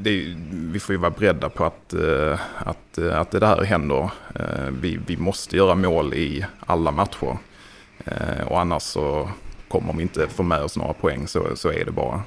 det, 0.03 0.35
vi 0.51 0.79
får 0.79 0.95
ju 0.95 0.99
vara 0.99 1.11
beredda 1.11 1.49
på 1.49 1.65
att, 1.65 1.93
eh, 1.93 2.39
att, 2.57 2.97
eh, 2.97 3.19
att 3.19 3.31
det 3.31 3.39
där 3.39 3.63
händer. 3.63 4.11
Eh, 4.35 4.71
vi, 4.81 4.99
vi 5.07 5.17
måste 5.17 5.57
göra 5.57 5.75
mål 5.75 6.13
i 6.13 6.45
alla 6.59 6.91
matcher. 6.91 7.37
Och 8.47 8.59
annars 8.59 8.83
så 8.83 9.29
kommer 9.67 9.93
vi 9.93 10.01
inte 10.01 10.27
få 10.27 10.43
med 10.43 10.61
oss 10.63 10.77
några 10.77 10.93
poäng, 10.93 11.27
så, 11.27 11.55
så 11.55 11.71
är 11.71 11.85
det 11.85 11.91
bara. 11.91 12.21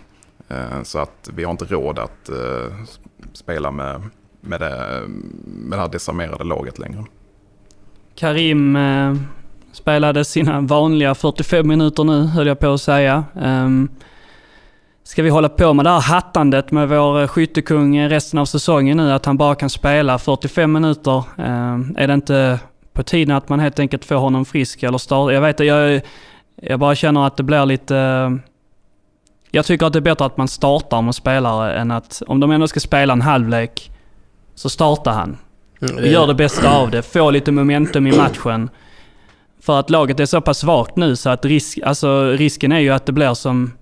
Så 0.83 0.99
att 0.99 1.31
vi 1.35 1.45
har 1.45 1.51
inte 1.51 1.65
råd 1.65 1.99
att 1.99 2.31
spela 3.33 3.71
med, 3.71 4.03
med, 4.41 4.61
det, 4.61 5.03
med 5.45 5.79
det 5.79 5.83
här 5.83 5.89
desarmerade 5.89 6.45
laget 6.45 6.79
längre. 6.79 7.05
Karim 8.15 8.79
spelade 9.73 10.25
sina 10.25 10.61
vanliga 10.61 11.15
45 11.15 11.69
minuter 11.69 12.05
nu, 12.05 12.23
höll 12.23 12.47
jag 12.47 12.59
på 12.59 12.73
att 12.73 12.81
säga. 12.81 13.25
Ehm, 13.41 13.89
Ska 15.07 15.23
vi 15.23 15.31
hålla 15.31 15.49
på 15.49 15.73
med 15.75 15.85
det 15.85 15.91
här 15.91 16.01
hattandet 16.01 16.71
med 16.71 16.89
vår 16.89 17.21
eh, 17.21 17.29
skyttekung 17.29 18.09
resten 18.09 18.39
av 18.39 18.45
säsongen 18.45 18.97
nu, 18.97 19.13
att 19.13 19.27
han 19.27 19.37
bara 19.37 19.55
kan 19.55 19.71
spela 19.71 20.19
45 20.19 20.73
minuter? 20.73 21.25
Ehm, 21.39 21.97
är 21.99 22.07
det 22.09 22.15
inte 22.15 22.59
på 22.93 23.03
tiden 23.03 23.37
att 23.37 23.49
man 23.49 23.61
helt 23.61 23.79
enkelt 23.79 24.05
får 24.05 24.15
honom 24.17 24.45
frisk 24.45 24.83
eller 24.83 24.99
start? 24.99 25.33
Jag 25.33 25.41
vet 25.41 25.61
jag, 25.61 26.01
jag 26.63 26.81
bara 26.81 26.95
känner 26.95 27.27
att 27.27 27.37
det 27.37 27.43
blir 27.43 27.67
lite... 27.67 27.97
eh, 27.97 28.31
jag 29.51 29.67
tycker 29.67 29.87
att 29.87 29.93
det 29.93 29.99
är 29.99 30.01
bättre 30.01 30.25
att 30.25 30.37
man 30.37 30.49
startar 30.49 31.03
med 31.03 31.15
spelare 31.15 31.75
än 31.75 31.91
att, 31.91 32.23
om 32.27 32.41
de 32.41 32.51
ändå 32.51 32.69
ska 32.69 32.81
spela 32.81 33.13
en 33.13 33.23
halvlek, 33.23 33.91
så 34.55 34.69
startar 34.69 35.13
han. 35.13 35.37
Mm, 35.81 36.05
Gör 36.05 36.27
det 36.27 36.35
bästa 36.35 36.77
av 36.77 36.91
det, 36.91 37.03
få 37.03 37.31
lite 37.31 37.53
momentum 37.53 38.07
i 38.07 38.17
matchen. 38.17 38.71
För 39.61 39.81
att 39.81 39.91
laget 39.91 40.21
är 40.21 40.27
så 40.27 40.41
pass 40.41 40.59
svagt 40.59 40.97
nu 40.97 41.17
så 41.17 41.31
att 41.31 41.45
risk, 41.45 41.79
alltså 41.85 42.25
risken 42.31 42.73
är 42.73 42.81
ju 42.81 42.91
att 42.91 43.07
det 43.07 43.13
blir 43.13 43.35
som, 43.35 43.73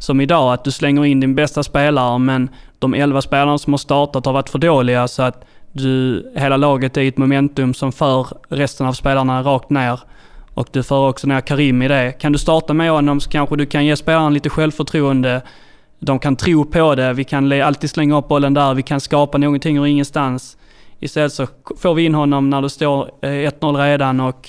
som 0.00 0.20
idag, 0.20 0.52
att 0.52 0.64
du 0.64 0.70
slänger 0.70 1.04
in 1.04 1.20
din 1.20 1.34
bästa 1.34 1.62
spelare 1.62 2.18
men 2.18 2.48
de 2.78 2.94
11 2.94 3.22
spelarna 3.22 3.58
som 3.58 3.72
har 3.72 3.78
startat 3.78 4.26
har 4.26 4.32
varit 4.32 4.48
för 4.48 4.58
dåliga 4.58 5.08
så 5.08 5.22
att 5.22 5.44
du, 5.72 6.26
hela 6.36 6.56
laget 6.56 6.96
är 6.96 7.00
i 7.00 7.08
ett 7.08 7.18
momentum 7.18 7.74
som 7.74 7.92
för 7.92 8.26
resten 8.48 8.86
av 8.86 8.92
spelarna 8.92 9.42
rakt 9.42 9.70
ner. 9.70 10.00
Och 10.54 10.68
du 10.72 10.82
för 10.82 11.08
också 11.08 11.26
ner 11.26 11.40
Karim 11.40 11.82
i 11.82 11.88
det. 11.88 12.12
Kan 12.12 12.32
du 12.32 12.38
starta 12.38 12.74
med 12.74 12.90
honom 12.90 13.20
så 13.20 13.30
kanske 13.30 13.56
du 13.56 13.66
kan 13.66 13.86
ge 13.86 13.96
spelaren 13.96 14.34
lite 14.34 14.50
självförtroende. 14.50 15.42
De 15.98 16.18
kan 16.18 16.36
tro 16.36 16.64
på 16.64 16.94
det, 16.94 17.12
vi 17.12 17.24
kan 17.24 17.62
alltid 17.62 17.90
slänga 17.90 18.18
upp 18.18 18.28
bollen 18.28 18.54
där, 18.54 18.74
vi 18.74 18.82
kan 18.82 19.00
skapa 19.00 19.38
någonting 19.38 19.76
ur 19.76 19.86
ingenstans. 19.86 20.56
Istället 21.00 21.32
så 21.32 21.46
får 21.78 21.94
vi 21.94 22.04
in 22.04 22.14
honom 22.14 22.50
när 22.50 22.62
det 22.62 22.70
står 22.70 23.10
eh, 23.22 23.28
1-0 23.28 23.76
redan 23.76 24.20
och 24.20 24.48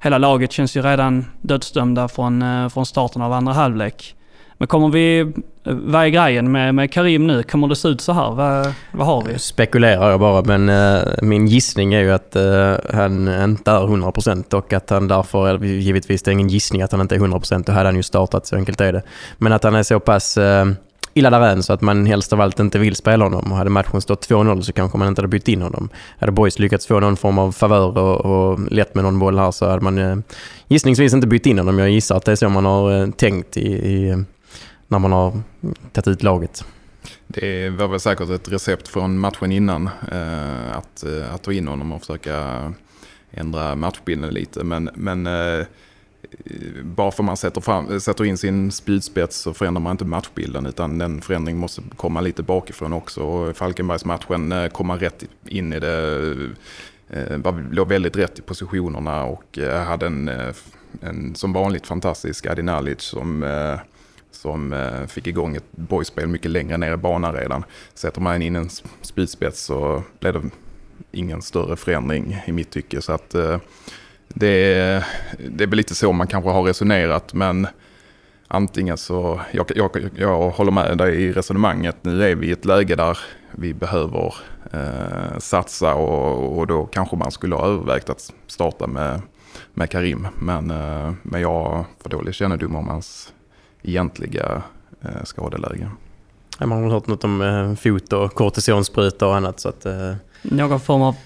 hela 0.00 0.18
laget 0.18 0.52
känns 0.52 0.76
ju 0.76 0.82
redan 0.82 1.24
dödsdömda 1.40 2.08
från, 2.08 2.42
eh, 2.42 2.68
från 2.68 2.86
starten 2.86 3.22
av 3.22 3.32
andra 3.32 3.52
halvlek. 3.52 4.14
Men 4.62 4.66
kommer 4.66 4.88
vi... 4.88 5.20
Eh, 5.20 5.26
vad 5.64 6.04
är 6.04 6.08
grejen 6.08 6.52
med, 6.52 6.74
med 6.74 6.92
Karim 6.92 7.26
nu? 7.26 7.42
Kommer 7.42 7.68
det 7.68 7.76
se 7.76 7.88
ut 7.88 8.00
så 8.00 8.12
här? 8.12 8.30
Vad, 8.30 8.72
vad 8.92 9.06
har 9.06 9.22
vi? 9.22 9.38
Spekulerar 9.38 10.10
jag 10.10 10.20
bara, 10.20 10.42
men 10.42 10.68
uh, 10.68 11.14
min 11.22 11.46
gissning 11.46 11.94
är 11.94 12.00
ju 12.00 12.12
att 12.12 12.36
uh, 12.36 12.94
han 12.94 13.42
inte 13.44 13.70
är 13.70 13.80
100% 13.80 14.54
och 14.54 14.72
att 14.72 14.90
han 14.90 15.08
därför, 15.08 15.48
eller 15.48 15.66
givetvis 15.66 16.22
det 16.22 16.30
är 16.30 16.32
ingen 16.32 16.48
gissning 16.48 16.82
att 16.82 16.92
han 16.92 17.00
inte 17.00 17.14
är 17.14 17.18
100%, 17.18 17.64
då 17.66 17.72
hade 17.72 17.88
han 17.88 17.96
ju 17.96 18.02
startat, 18.02 18.46
så 18.46 18.56
enkelt 18.56 18.80
är 18.80 18.92
det. 18.92 19.02
Men 19.38 19.52
att 19.52 19.64
han 19.64 19.74
är 19.74 19.82
så 19.82 20.00
pass 20.00 20.38
uh, 20.38 20.64
illa 21.14 21.30
däran 21.30 21.62
så 21.62 21.72
att 21.72 21.80
man 21.80 22.06
helst 22.06 22.32
av 22.32 22.40
allt 22.40 22.60
inte 22.60 22.78
vill 22.78 22.96
spela 22.96 23.24
honom. 23.24 23.52
Och 23.52 23.58
hade 23.58 23.70
matchen 23.70 24.00
stått 24.00 24.28
2-0 24.28 24.60
så 24.60 24.72
kanske 24.72 24.98
man 24.98 25.08
inte 25.08 25.20
hade 25.20 25.28
bytt 25.28 25.48
in 25.48 25.62
honom. 25.62 25.88
Hade 26.18 26.32
Boys 26.32 26.58
lyckats 26.58 26.86
få 26.86 27.00
någon 27.00 27.16
form 27.16 27.38
av 27.38 27.52
favör 27.52 27.98
och, 27.98 28.20
och 28.20 28.60
lätt 28.72 28.94
med 28.94 29.04
någon 29.04 29.18
boll 29.18 29.38
här 29.38 29.50
så 29.50 29.68
hade 29.68 29.82
man 29.82 29.98
eh, 29.98 30.16
gissningsvis 30.68 31.14
inte 31.14 31.26
bytt 31.26 31.46
in 31.46 31.58
honom. 31.58 31.78
Jag 31.78 31.90
gissar 31.90 32.16
att 32.16 32.24
det 32.24 32.32
är 32.32 32.36
så 32.36 32.48
man 32.48 32.64
har 32.64 33.00
eh, 33.00 33.10
tänkt 33.10 33.56
i, 33.56 33.72
i, 33.72 34.24
när 34.92 34.98
man 34.98 35.12
har 35.12 35.40
tagit 35.92 36.08
ut 36.08 36.22
laget. 36.22 36.64
Det 37.26 37.70
var 37.70 37.88
väl 37.88 38.00
säkert 38.00 38.30
ett 38.30 38.48
recept 38.52 38.88
från 38.88 39.18
matchen 39.18 39.52
innan 39.52 39.86
eh, 40.12 40.76
att, 40.76 41.04
eh, 41.04 41.34
att 41.34 41.42
ta 41.42 41.52
in 41.52 41.68
honom 41.68 41.92
och 41.92 42.00
försöka 42.00 42.72
ändra 43.30 43.74
matchbilden 43.74 44.34
lite. 44.34 44.64
Men, 44.64 44.90
men 44.94 45.26
eh, 45.26 45.66
bara 46.82 47.10
för 47.10 47.22
man 47.22 47.36
sätter, 47.36 47.60
fram, 47.60 48.00
sätter 48.00 48.24
in 48.24 48.38
sin 48.38 48.72
spjutspets 48.72 49.36
så 49.36 49.54
förändrar 49.54 49.80
man 49.80 49.90
inte 49.92 50.04
matchbilden 50.04 50.66
utan 50.66 50.98
den 50.98 51.20
förändringen 51.20 51.60
måste 51.60 51.82
komma 51.96 52.20
lite 52.20 52.42
bakifrån 52.42 52.92
också. 52.92 53.20
Och 53.22 53.56
Falkenbergsmatchen 53.56 54.52
eh, 54.52 54.68
kom 54.68 54.86
man 54.86 54.98
rätt 54.98 55.24
in 55.46 55.72
i 55.72 55.80
det, 55.80 56.20
eh, 57.10 57.36
var- 57.36 57.72
låg 57.74 57.88
väldigt 57.88 58.16
rätt 58.16 58.38
i 58.38 58.42
positionerna 58.42 59.24
och 59.24 59.58
eh, 59.58 59.82
hade 59.84 60.06
en, 60.06 60.28
eh, 60.28 60.54
en 61.00 61.34
som 61.34 61.52
vanligt 61.52 61.86
fantastisk 61.86 62.46
Adi 62.46 62.62
Nalic 62.62 63.00
som 63.02 63.42
eh, 63.42 63.78
som 64.34 64.72
eh, 64.72 65.06
fick 65.06 65.26
igång 65.26 65.56
ett 65.56 65.72
boyspel 65.72 66.28
mycket 66.28 66.50
längre 66.50 66.76
ner 66.76 66.92
i 66.92 66.96
banan 66.96 67.34
redan. 67.34 67.64
Sätter 67.94 68.20
man 68.20 68.42
in 68.42 68.56
en 68.56 68.66
s- 68.66 68.82
spjutspets 69.02 69.60
så 69.62 70.02
blev 70.20 70.32
det 70.32 70.50
ingen 71.12 71.42
större 71.42 71.76
förändring 71.76 72.42
i 72.46 72.52
mitt 72.52 72.70
tycke. 72.70 73.02
Så 73.02 73.12
att 73.12 73.34
eh, 73.34 73.58
det, 74.28 74.74
är, 74.74 75.06
det 75.50 75.64
är 75.64 75.68
väl 75.68 75.76
lite 75.76 75.94
så 75.94 76.12
man 76.12 76.26
kanske 76.26 76.50
har 76.50 76.62
resonerat 76.62 77.34
men 77.34 77.66
antingen 78.48 78.96
så, 78.96 79.40
jag, 79.52 79.66
jag, 79.76 79.90
jag 80.16 80.50
håller 80.50 80.72
med 80.72 80.98
dig 80.98 81.22
i 81.22 81.32
resonemanget. 81.32 81.96
Nu 82.02 82.24
är 82.24 82.34
vi 82.34 82.46
i 82.46 82.52
ett 82.52 82.64
läge 82.64 82.94
där 82.96 83.18
vi 83.52 83.74
behöver 83.74 84.34
eh, 84.72 85.38
satsa 85.38 85.94
och, 85.94 86.58
och 86.58 86.66
då 86.66 86.86
kanske 86.86 87.16
man 87.16 87.30
skulle 87.30 87.54
ha 87.54 87.66
övervägt 87.66 88.10
att 88.10 88.32
starta 88.46 88.86
med, 88.86 89.20
med 89.74 89.90
Karim. 89.90 90.28
Men, 90.38 90.70
eh, 90.70 91.12
men 91.22 91.40
jag 91.40 91.48
har 91.48 91.84
för 92.02 92.10
dålig 92.10 92.34
kännedom 92.34 92.76
om 92.76 92.88
hans 92.88 93.32
egentliga 93.82 94.62
eh, 95.02 95.24
skadeläge. 95.24 95.90
Man 96.58 96.82
har 96.82 96.90
hört 96.90 97.06
något 97.06 97.24
om 97.24 97.42
eh, 97.42 97.74
fot 97.74 98.12
och 98.12 98.34
kortisonspruta 98.34 99.26
och 99.26 99.36
annat 99.36 99.60
så 99.60 99.68
att 99.68 99.86
eh, 99.86 100.14
Någon 100.42 100.80
form 100.80 101.02
av 101.02 101.16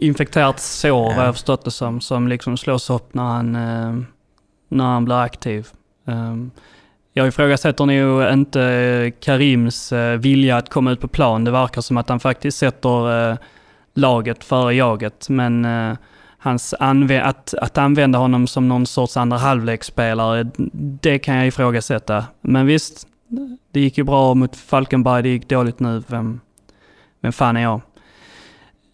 infekterat 0.00 0.60
sår 0.60 1.10
Ja. 1.10 1.16
vad 1.16 1.26
jag 1.26 1.34
förstått 1.34 1.64
det 1.64 1.70
som, 1.70 2.00
som 2.00 2.28
liksom 2.28 2.56
slås 2.56 2.90
upp 2.90 3.14
när 3.14 3.22
han, 3.22 3.56
eh, 3.56 3.96
när 4.68 4.84
han 4.84 5.04
blir 5.04 5.16
aktiv. 5.16 5.68
Um, 6.04 6.50
jag 7.12 7.28
ifrågasätter 7.28 7.86
nog 7.86 8.32
inte 8.32 9.12
Karims 9.20 9.92
eh, 9.92 10.18
vilja 10.18 10.56
att 10.56 10.68
komma 10.68 10.92
ut 10.92 11.00
på 11.00 11.08
plan. 11.08 11.44
Det 11.44 11.50
verkar 11.50 11.80
som 11.80 11.96
att 11.96 12.08
han 12.08 12.20
faktiskt 12.20 12.58
sätter 12.58 13.30
eh, 13.30 13.36
laget 13.94 14.44
före 14.44 14.74
jaget. 14.74 15.28
Men 15.28 15.64
eh, 15.64 15.96
hans 16.46 16.74
anv 16.80 17.20
att, 17.22 17.54
att 17.54 17.78
använda 17.78 18.18
honom 18.18 18.46
som 18.46 18.68
någon 18.68 18.86
sorts 18.86 19.16
andra 19.16 19.38
halvleksspelare, 19.38 20.46
det 21.00 21.18
kan 21.18 21.36
jag 21.36 21.46
ifrågasätta. 21.46 22.24
Men 22.40 22.66
visst, 22.66 23.06
det 23.72 23.80
gick 23.80 23.98
ju 23.98 24.04
bra 24.04 24.34
mot 24.34 24.56
Falkenberg, 24.56 25.22
det 25.22 25.28
gick 25.28 25.48
dåligt 25.48 25.80
nu. 25.80 26.02
Vem, 26.06 26.40
vem 27.22 27.32
fan 27.32 27.56
är 27.56 27.62
jag? 27.62 27.80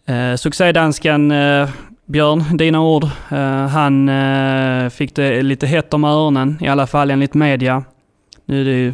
Eh, 0.05 0.35
succédansken 0.35 1.31
eh, 1.31 1.69
Björn, 2.05 2.57
dina 2.57 2.81
ord. 2.81 3.03
Eh, 3.31 3.67
han 3.67 4.09
eh, 4.09 4.89
fick 4.89 5.15
det 5.15 5.41
lite 5.41 5.67
hett 5.67 5.93
om 5.93 6.03
öronen, 6.03 6.57
i 6.61 6.67
alla 6.67 6.87
fall 6.87 7.11
enligt 7.11 7.33
media. 7.33 7.83
Nu 8.45 8.61
är 8.61 8.65
det 8.65 8.71
ju, 8.71 8.93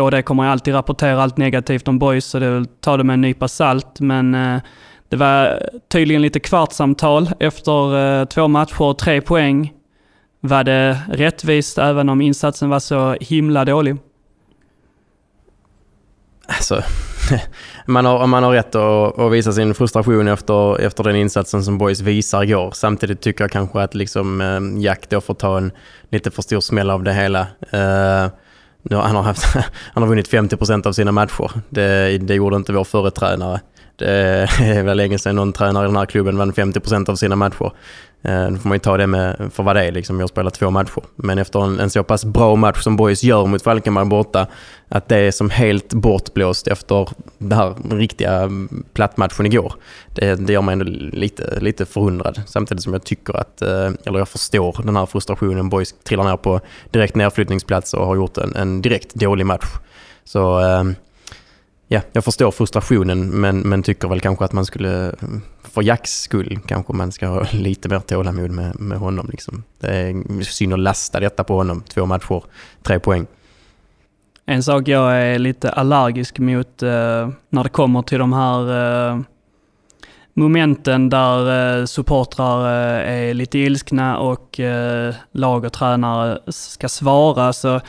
HD 0.00 0.22
kommer 0.22 0.44
ju 0.44 0.50
alltid 0.50 0.74
rapportera 0.74 1.22
allt 1.22 1.36
negativt 1.36 1.88
om 1.88 1.98
boys, 1.98 2.24
så 2.24 2.38
det 2.38 2.46
är 2.46 2.50
väl 2.50 2.66
ta 2.66 2.96
det 2.96 3.04
med 3.04 3.14
en 3.14 3.20
nypa 3.20 3.48
salt. 3.48 4.00
Men 4.00 4.34
eh, 4.34 4.60
det 5.08 5.16
var 5.16 5.62
tydligen 5.88 6.22
lite 6.22 6.40
kvartssamtal 6.40 7.30
efter 7.40 7.98
eh, 8.20 8.24
två 8.24 8.48
matcher 8.48 8.82
och 8.82 8.98
tre 8.98 9.20
poäng. 9.20 9.72
Var 10.40 10.64
det 10.64 10.98
rättvist 11.08 11.78
även 11.78 12.08
om 12.08 12.20
insatsen 12.20 12.68
var 12.68 12.80
så 12.80 13.16
himla 13.20 13.64
dålig? 13.64 13.96
Alltså, 16.46 16.82
man 17.86 18.04
har, 18.04 18.26
man 18.26 18.42
har 18.42 18.52
rätt 18.52 18.74
att, 18.74 19.18
att 19.18 19.32
visa 19.32 19.52
sin 19.52 19.74
frustration 19.74 20.28
efter, 20.28 20.80
efter 20.80 21.04
den 21.04 21.16
insatsen 21.16 21.64
som 21.64 21.78
Boys 21.78 22.00
visar 22.00 22.42
igår. 22.42 22.70
Samtidigt 22.74 23.20
tycker 23.20 23.44
jag 23.44 23.50
kanske 23.50 23.80
att 23.80 23.94
liksom, 23.94 24.40
eh, 24.40 24.82
Jack 24.82 25.08
då 25.08 25.20
får 25.20 25.34
ta 25.34 25.56
en 25.56 25.72
lite 26.10 26.30
för 26.30 26.42
stor 26.42 26.60
smäll 26.60 26.90
av 26.90 27.02
det 27.02 27.12
hela. 27.12 27.40
Uh, 27.40 28.30
nu, 28.82 28.96
han, 28.96 29.16
har 29.16 29.22
haft, 29.22 29.54
han 29.92 30.02
har 30.02 30.08
vunnit 30.08 30.30
50% 30.30 30.86
av 30.86 30.92
sina 30.92 31.12
matcher. 31.12 31.50
Det, 31.68 32.18
det 32.18 32.34
gjorde 32.34 32.56
inte 32.56 32.72
vår 32.72 32.84
förre 32.84 33.10
tränare. 33.10 33.60
Eh, 34.02 34.06
det 34.58 34.78
är 34.78 34.82
väl 34.82 34.96
länge 34.96 35.18
sedan 35.18 35.36
någon 35.36 35.52
tränare 35.52 35.84
i 35.84 35.88
den 35.88 35.96
här 35.96 36.06
klubben 36.06 36.38
vann 36.38 36.52
50% 36.52 37.10
av 37.10 37.16
sina 37.16 37.36
matcher. 37.36 37.72
Eh, 38.22 38.32
nu 38.32 38.50
då 38.50 38.56
får 38.56 38.68
man 38.68 38.76
ju 38.76 38.80
ta 38.80 38.96
det 38.96 39.06
med 39.06 39.50
för 39.54 39.62
vad 39.62 39.76
det 39.76 39.84
är. 39.84 39.92
Liksom. 39.92 40.16
Jag 40.16 40.22
har 40.22 40.28
spelat 40.28 40.54
två 40.54 40.70
matcher. 40.70 41.02
Men 41.16 41.38
efter 41.38 41.64
en, 41.64 41.80
en 41.80 41.90
så 41.90 42.02
pass 42.02 42.24
bra 42.24 42.56
match 42.56 42.82
som 42.82 42.96
Boys 42.96 43.22
gör 43.22 43.46
mot 43.46 43.62
Falkenberg 43.62 44.04
borta, 44.04 44.46
att 44.88 45.08
det 45.08 45.16
är 45.16 45.30
som 45.30 45.50
helt 45.50 45.94
bortblåst 45.94 46.68
efter 46.68 47.08
den 47.38 47.58
här 47.58 47.74
riktiga 47.90 48.32
mm, 48.32 48.84
plattmatchen 48.92 49.46
igår. 49.46 49.74
Det, 50.14 50.34
det 50.34 50.52
gör 50.52 50.62
mig 50.62 50.72
ändå 50.72 50.84
lite, 51.12 51.60
lite 51.60 51.86
förundrad. 51.86 52.42
Samtidigt 52.46 52.82
som 52.84 52.92
jag 52.92 53.04
tycker 53.04 53.36
att, 53.36 53.62
eh, 53.62 53.90
eller 54.04 54.18
jag 54.18 54.28
förstår 54.28 54.82
den 54.84 54.96
här 54.96 55.06
frustrationen. 55.06 55.68
Boys 55.68 55.94
trillar 56.04 56.24
ner 56.24 56.36
på 56.36 56.60
direkt 56.90 57.14
nedflyttningsplats 57.14 57.94
och 57.94 58.06
har 58.06 58.16
gjort 58.16 58.38
en, 58.38 58.56
en 58.56 58.82
direkt 58.82 59.14
dålig 59.14 59.46
match. 59.46 59.66
Så 60.24 60.60
eh, 60.60 60.84
ja, 61.88 62.00
jag 62.12 62.24
förstår 62.24 62.50
frustrationen 62.50 63.28
men, 63.40 63.60
men 63.60 63.82
tycker 63.82 64.08
väl 64.08 64.20
kanske 64.20 64.44
att 64.44 64.52
man 64.52 64.66
skulle, 64.66 65.14
för 65.62 65.82
Jacks 65.82 66.20
skull, 66.20 66.58
kanske 66.66 66.92
man 66.92 67.12
ska 67.12 67.26
ha 67.26 67.46
lite 67.52 67.88
mer 67.88 68.00
tålamod 68.00 68.50
med, 68.50 68.80
med 68.80 68.98
honom. 68.98 69.28
Liksom. 69.30 69.64
Det 69.80 69.86
är 69.86 70.42
synd 70.42 70.72
att 70.72 70.78
lasta 70.78 71.20
detta 71.20 71.44
på 71.44 71.56
honom. 71.56 71.82
Två 71.88 72.06
matcher, 72.06 72.42
tre 72.82 72.98
poäng. 72.98 73.26
En 74.46 74.62
sak 74.62 74.88
jag 74.88 75.22
är 75.22 75.38
lite 75.38 75.70
allergisk 75.70 76.38
mot 76.38 76.82
eh, 76.82 77.28
när 77.50 77.62
det 77.62 77.68
kommer 77.68 78.02
till 78.02 78.18
de 78.18 78.32
här 78.32 79.10
eh, 79.10 79.20
momenten 80.38 81.08
där 81.08 81.78
eh, 81.78 81.84
supportrar 81.84 82.60
eh, 82.60 83.12
är 83.12 83.34
lite 83.34 83.58
ilskna 83.58 84.18
och 84.18 84.60
eh, 84.60 85.14
lag 85.32 85.64
och 85.64 85.72
tränare 85.72 86.38
ska 86.46 86.88
svara 86.88 87.52
så 87.52 87.80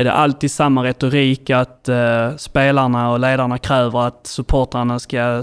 är 0.00 0.04
det 0.04 0.12
alltid 0.12 0.50
samma 0.50 0.84
retorik 0.84 1.50
att 1.50 1.88
eh, 1.88 2.36
spelarna 2.36 3.10
och 3.10 3.20
ledarna 3.20 3.58
kräver 3.58 4.06
att 4.06 4.26
supportrarna 4.26 4.98
ska 4.98 5.42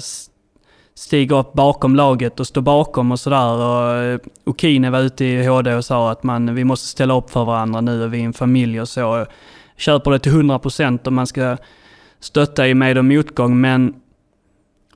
stiga 0.96 1.36
upp 1.36 1.54
bakom 1.54 1.96
laget 1.96 2.40
och 2.40 2.48
stå 2.48 2.62
bakom 2.62 3.12
och 3.12 3.20
sådär. 3.20 3.54
Och 3.54 4.04
eh, 4.04 4.20
Okine 4.46 4.90
var 4.90 5.00
ute 5.00 5.26
i 5.26 5.46
HD 5.46 5.76
och 5.76 5.86
sa 5.86 6.12
att 6.12 6.24
man, 6.24 6.56
vi 6.56 6.64
måste 6.64 6.88
ställa 6.88 7.18
upp 7.18 7.30
för 7.30 7.46
varandra 7.46 7.82
nu 7.82 8.04
och 8.04 8.14
vi 8.14 8.22
är 8.22 8.26
en 8.26 8.34
familj 8.34 8.82
och 8.82 8.90
så. 8.90 9.00
Jag 9.00 9.28
Köper 9.78 10.12
det 10.12 10.20
till 10.20 10.32
100% 10.32 11.08
och 11.08 11.14
man 11.14 11.28
ska 11.28 11.58
stötta 12.20 12.68
i 12.68 12.74
med 12.74 12.98
och 12.98 13.06
motgång 13.06 13.62
men 13.62 13.94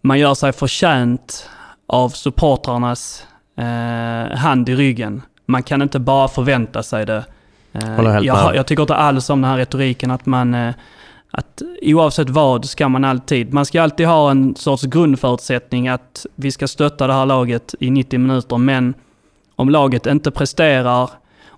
man 0.01 0.19
gör 0.19 0.33
sig 0.33 0.53
förtjänt 0.53 1.49
av 1.87 2.09
supportrarnas 2.09 3.27
eh, 3.57 4.37
hand 4.37 4.69
i 4.69 4.75
ryggen. 4.75 5.21
Man 5.45 5.63
kan 5.63 5.81
inte 5.81 5.99
bara 5.99 6.27
förvänta 6.27 6.83
sig 6.83 7.05
det. 7.05 7.25
Eh, 7.73 8.19
jag, 8.21 8.55
jag, 8.55 8.67
tycker 8.67 8.83
inte 8.83 8.95
alls 8.95 9.29
om 9.29 9.41
den 9.41 9.51
här 9.51 9.57
retoriken 9.57 10.11
att 10.11 10.25
man 10.25 10.53
eh, 10.53 10.73
att 11.31 11.61
oavsett 11.81 12.29
vad 12.29 12.65
ska 12.65 12.89
man 12.89 13.05
alltid, 13.05 13.53
man 13.53 13.65
ska 13.65 13.81
alltid 13.81 14.07
ha 14.07 14.31
en 14.31 14.55
sorts 14.55 14.83
grundförutsättning 14.83 15.87
att 15.87 16.25
vi 16.35 16.51
ska 16.51 16.67
stötta 16.67 17.07
det 17.07 17.13
här 17.13 17.25
laget 17.25 17.75
i 17.79 17.89
90 17.89 18.19
minuter, 18.19 18.57
men 18.57 18.93
om 19.55 19.69
laget 19.69 20.05
inte 20.05 20.31
presterar 20.31 21.09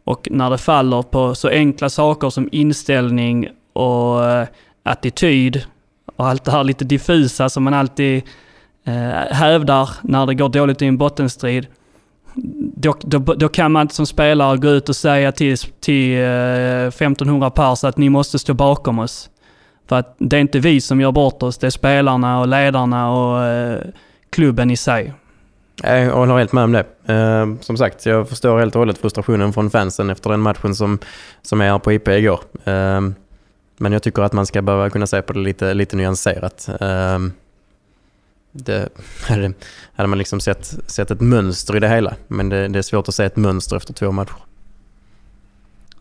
och 0.04 0.28
när 0.32 0.50
det 0.50 0.58
faller 0.58 1.02
på 1.02 1.36
så 1.36 1.47
enkla 1.47 1.89
saker 1.89 2.30
som 2.30 2.50
inställning 2.52 3.47
och 3.74 4.26
eh, 4.26 4.47
attityd 4.84 5.63
och 6.15 6.28
allt 6.28 6.43
det 6.43 6.52
här 6.52 6.63
lite 6.63 6.86
diffusa 6.86 7.50
som 7.50 7.63
man 7.63 7.74
alltid 7.74 8.24
eh, 8.86 9.34
hävdar 9.36 9.89
när 10.02 10.26
det 10.26 10.36
går 10.36 10.50
dåligt 10.50 10.82
i 10.82 10.86
en 10.86 10.97
bottenstrid. 10.97 11.67
Då, 12.76 12.96
då, 13.02 13.20
då, 13.20 13.50
kan 13.50 13.72
man 13.72 13.89
som 13.89 14.06
spelare 14.06 14.58
gå 14.58 14.67
ut 14.67 14.89
och 14.89 14.96
säga 14.96 15.32
till, 15.32 15.58
till 15.58 16.17
eh, 16.17 16.88
1500 16.88 17.50
pers 17.50 17.84
att 17.84 17.98
ni 17.98 18.10
måste 18.10 18.39
stå 18.39 18.54
bakom 18.54 19.00
oss. 19.00 19.30
För 19.88 19.96
att 19.96 20.15
det 20.17 20.38
är 20.38 20.41
inte 20.41 20.60
vi 20.60 20.82
som 20.82 21.02
gör 21.02 21.12
bort 21.12 21.44
oss, 21.44 21.58
det 21.58 21.67
är 21.67 21.72
spelarna 21.72 22.39
och 22.39 22.48
ledarna 22.48 23.12
och 23.12 23.44
eh, 23.44 23.80
klubben 24.30 24.72
i 24.72 24.78
sig. 24.78 25.13
Jag 25.84 26.12
håller 26.12 26.38
helt 26.38 26.52
med 26.52 26.63
om 26.63 26.72
det. 26.72 26.86
Eh, 27.06 27.62
som 27.62 27.78
sagt, 27.78 28.06
jag 28.06 28.30
förstår 28.30 28.60
helt 28.60 28.76
och 28.76 28.80
hållet 28.80 28.98
frustrationen 28.98 29.54
från 29.54 29.70
fansen 29.70 30.10
efter 30.10 30.30
den 30.30 30.39
matchen 30.39 30.76
som, 30.76 31.00
som 31.41 31.62
är 31.62 31.80
på 31.80 31.91
IP 31.91 32.08
igår. 32.08 32.39
Eh, 32.63 33.02
men 33.78 33.91
jag 33.91 34.04
tycker 34.04 34.22
att 34.22 34.34
man 34.34 34.46
ska 34.46 34.62
behöva 34.62 34.89
kunna 34.89 35.08
se 35.08 35.22
på 35.22 35.34
det 35.34 35.39
lite, 35.39 35.74
lite 35.74 35.96
nyanserat. 35.96 36.70
Eh, 36.80 37.20
Eh, 38.54 38.62
det, 38.64 38.90
hade, 39.28 39.54
hade 39.94 40.10
man 40.10 40.18
liksom 40.18 40.40
sett, 40.40 40.76
sett 40.88 41.12
ett 41.12 41.22
mönster 41.22 41.76
i 41.76 41.80
det 41.80 41.90
hela. 41.90 42.14
Men 42.28 42.50
det, 42.50 42.68
det 42.68 42.80
är 42.80 42.84
svårt 42.84 43.08
att 43.08 43.16
se 43.16 43.24
ett 43.24 43.36
mönster 43.36 43.78
efter 43.78 43.94
två 43.94 44.12
matcher. 44.12 44.36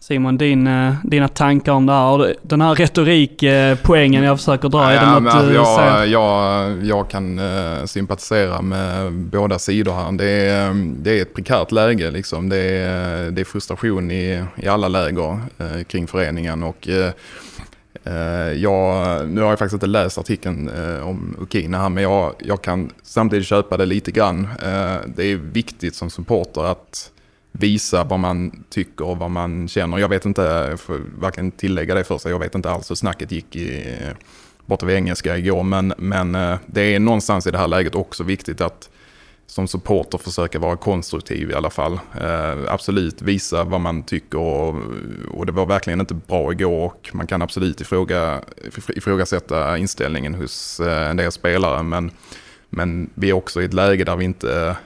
Simon, 0.00 0.38
din, 0.38 0.66
eh, 0.66 0.94
dina 1.04 1.28
tankar 1.28 1.72
om 1.72 1.86
det 1.86 1.92
här? 1.92 2.36
Den 2.42 2.60
här 2.60 2.74
retorikpoängen 2.74 4.24
jag 4.24 4.38
försöker 4.38 4.68
dra, 4.68 4.90
är 4.90 5.00
det 5.00 5.20
något 5.20 5.34
alltså, 5.34 5.48
du 5.48 5.54
jag, 5.54 5.78
säger? 5.78 6.04
Jag, 6.04 6.84
jag 6.84 7.10
kan 7.10 7.38
uh, 7.38 7.84
sympatisera 7.84 8.62
med 8.62 9.12
båda 9.12 9.58
sidor 9.58 9.92
här. 9.92 10.12
Det 10.12 10.30
är, 10.30 10.74
det 11.02 11.18
är 11.18 11.22
ett 11.22 11.34
prekärt 11.34 11.72
läge. 11.72 12.10
Liksom. 12.10 12.48
Det, 12.48 12.56
är, 12.56 13.30
det 13.30 13.40
är 13.40 13.44
frustration 13.44 14.10
i, 14.10 14.44
i 14.56 14.68
alla 14.68 14.88
läger 14.88 15.38
kring 15.84 16.06
föreningen. 16.06 16.62
Och, 16.62 16.88
Eh, 18.04 18.52
jag, 18.52 19.28
nu 19.28 19.40
har 19.40 19.48
jag 19.48 19.58
faktiskt 19.58 19.74
inte 19.74 19.86
läst 19.86 20.18
artikeln 20.18 20.68
eh, 20.68 21.08
om 21.08 21.36
Ukina 21.40 21.78
här, 21.78 21.88
men 21.88 22.02
jag, 22.02 22.34
jag 22.38 22.62
kan 22.62 22.90
samtidigt 23.02 23.46
köpa 23.46 23.76
det 23.76 23.86
lite 23.86 24.10
grann. 24.10 24.48
Eh, 24.62 24.96
det 25.16 25.24
är 25.24 25.36
viktigt 25.36 25.94
som 25.94 26.10
supporter 26.10 26.64
att 26.64 27.10
visa 27.52 28.04
vad 28.04 28.18
man 28.18 28.64
tycker 28.70 29.04
och 29.04 29.18
vad 29.18 29.30
man 29.30 29.68
känner. 29.68 29.98
Jag 29.98 30.08
vet 30.08 30.24
inte, 30.24 30.42
jag 30.42 30.80
får 30.80 31.00
verkligen 31.20 31.50
tillägga 31.50 31.94
det 31.94 32.04
först, 32.04 32.24
jag 32.24 32.38
vet 32.38 32.54
inte 32.54 32.70
alls 32.70 32.90
hur 32.90 32.96
snacket 32.96 33.32
gick 33.32 33.56
i, 33.56 33.96
borta 34.66 34.86
vid 34.86 34.96
engelska 34.96 35.38
igår, 35.38 35.62
men, 35.62 35.94
men 35.98 36.32
det 36.66 36.94
är 36.94 37.00
någonstans 37.00 37.46
i 37.46 37.50
det 37.50 37.58
här 37.58 37.68
läget 37.68 37.94
också 37.94 38.22
viktigt 38.24 38.60
att 38.60 38.90
som 39.50 39.68
supporter 39.68 40.18
försöka 40.18 40.58
vara 40.58 40.76
konstruktiv 40.76 41.50
i 41.50 41.54
alla 41.54 41.70
fall. 41.70 42.00
Eh, 42.20 42.72
absolut 42.72 43.22
visa 43.22 43.64
vad 43.64 43.80
man 43.80 44.02
tycker 44.02 44.38
och, 44.38 44.74
och, 45.30 45.46
det 45.46 45.52
var 45.52 45.66
verkligen 45.66 46.00
inte 46.00 46.14
bra 46.14 46.52
igår 46.52 46.84
och 46.84 47.10
man 47.12 47.26
kan 47.26 47.42
absolut 47.42 47.80
ifråga, 47.80 48.40
ifrågasätta 48.88 49.78
inställningen 49.78 50.34
hos 50.34 50.80
eh, 50.80 51.10
en 51.10 51.16
del 51.16 51.32
spelare. 51.32 51.82
Men, 51.82 52.10
men 52.68 53.10
vi 53.14 53.30
är 53.30 53.32
också 53.32 53.62
i 53.62 53.64
ett 53.64 53.74
läge 53.74 54.04
där 54.04 54.16
vi 54.16 54.24
inte 54.24 54.76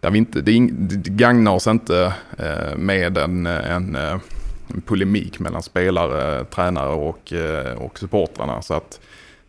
där 0.00 0.10
vi 0.10 0.18
inte, 0.18 0.40
det, 0.40 0.68
det 0.72 1.10
gagnar 1.10 1.52
oss 1.52 1.66
inte 1.66 2.14
eh, 2.38 2.76
med 2.76 3.18
en, 3.18 3.46
en, 3.46 3.94
en 3.96 4.80
polemik 4.86 5.38
mellan 5.38 5.62
spelare, 5.62 6.44
tränare 6.44 6.94
och, 6.94 7.32
eh, 7.32 7.72
och 7.72 7.98
supportrarna. 7.98 8.62
Så 8.62 8.74
att 8.74 9.00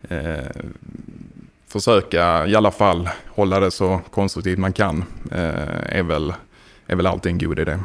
eh, 0.09 0.45
försöka 1.75 2.47
i 2.47 2.55
alla 2.55 2.71
fall 2.71 3.09
hålla 3.35 3.59
det 3.59 3.71
så 3.71 4.01
konstruktivt 4.11 4.59
man 4.59 4.73
kan 4.73 5.05
eh, 5.31 5.97
är, 5.99 6.03
väl, 6.03 6.33
är 6.87 6.95
väl 6.95 7.07
alltid 7.07 7.31
en 7.31 7.37
god 7.37 7.59
idé. 7.59 7.77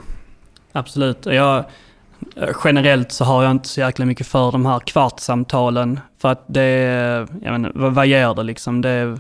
Absolut. 0.72 1.26
Jag, 1.26 1.64
generellt 2.64 3.12
så 3.12 3.24
har 3.24 3.42
jag 3.42 3.50
inte 3.50 3.68
så 3.68 3.81
jäkla 3.81 4.05
mycket 4.05 4.26
för 4.26 4.53
de 4.53 4.66
här 4.66 4.81
kvartssamtalen. 4.81 6.00
För 6.18 6.29
att 6.29 6.44
det, 6.46 6.70
jag 7.42 7.53
menar, 7.53 7.72
vad, 7.74 8.07
ger 8.07 8.35
det 8.35 8.42
liksom? 8.42 8.81
Det 8.81 9.18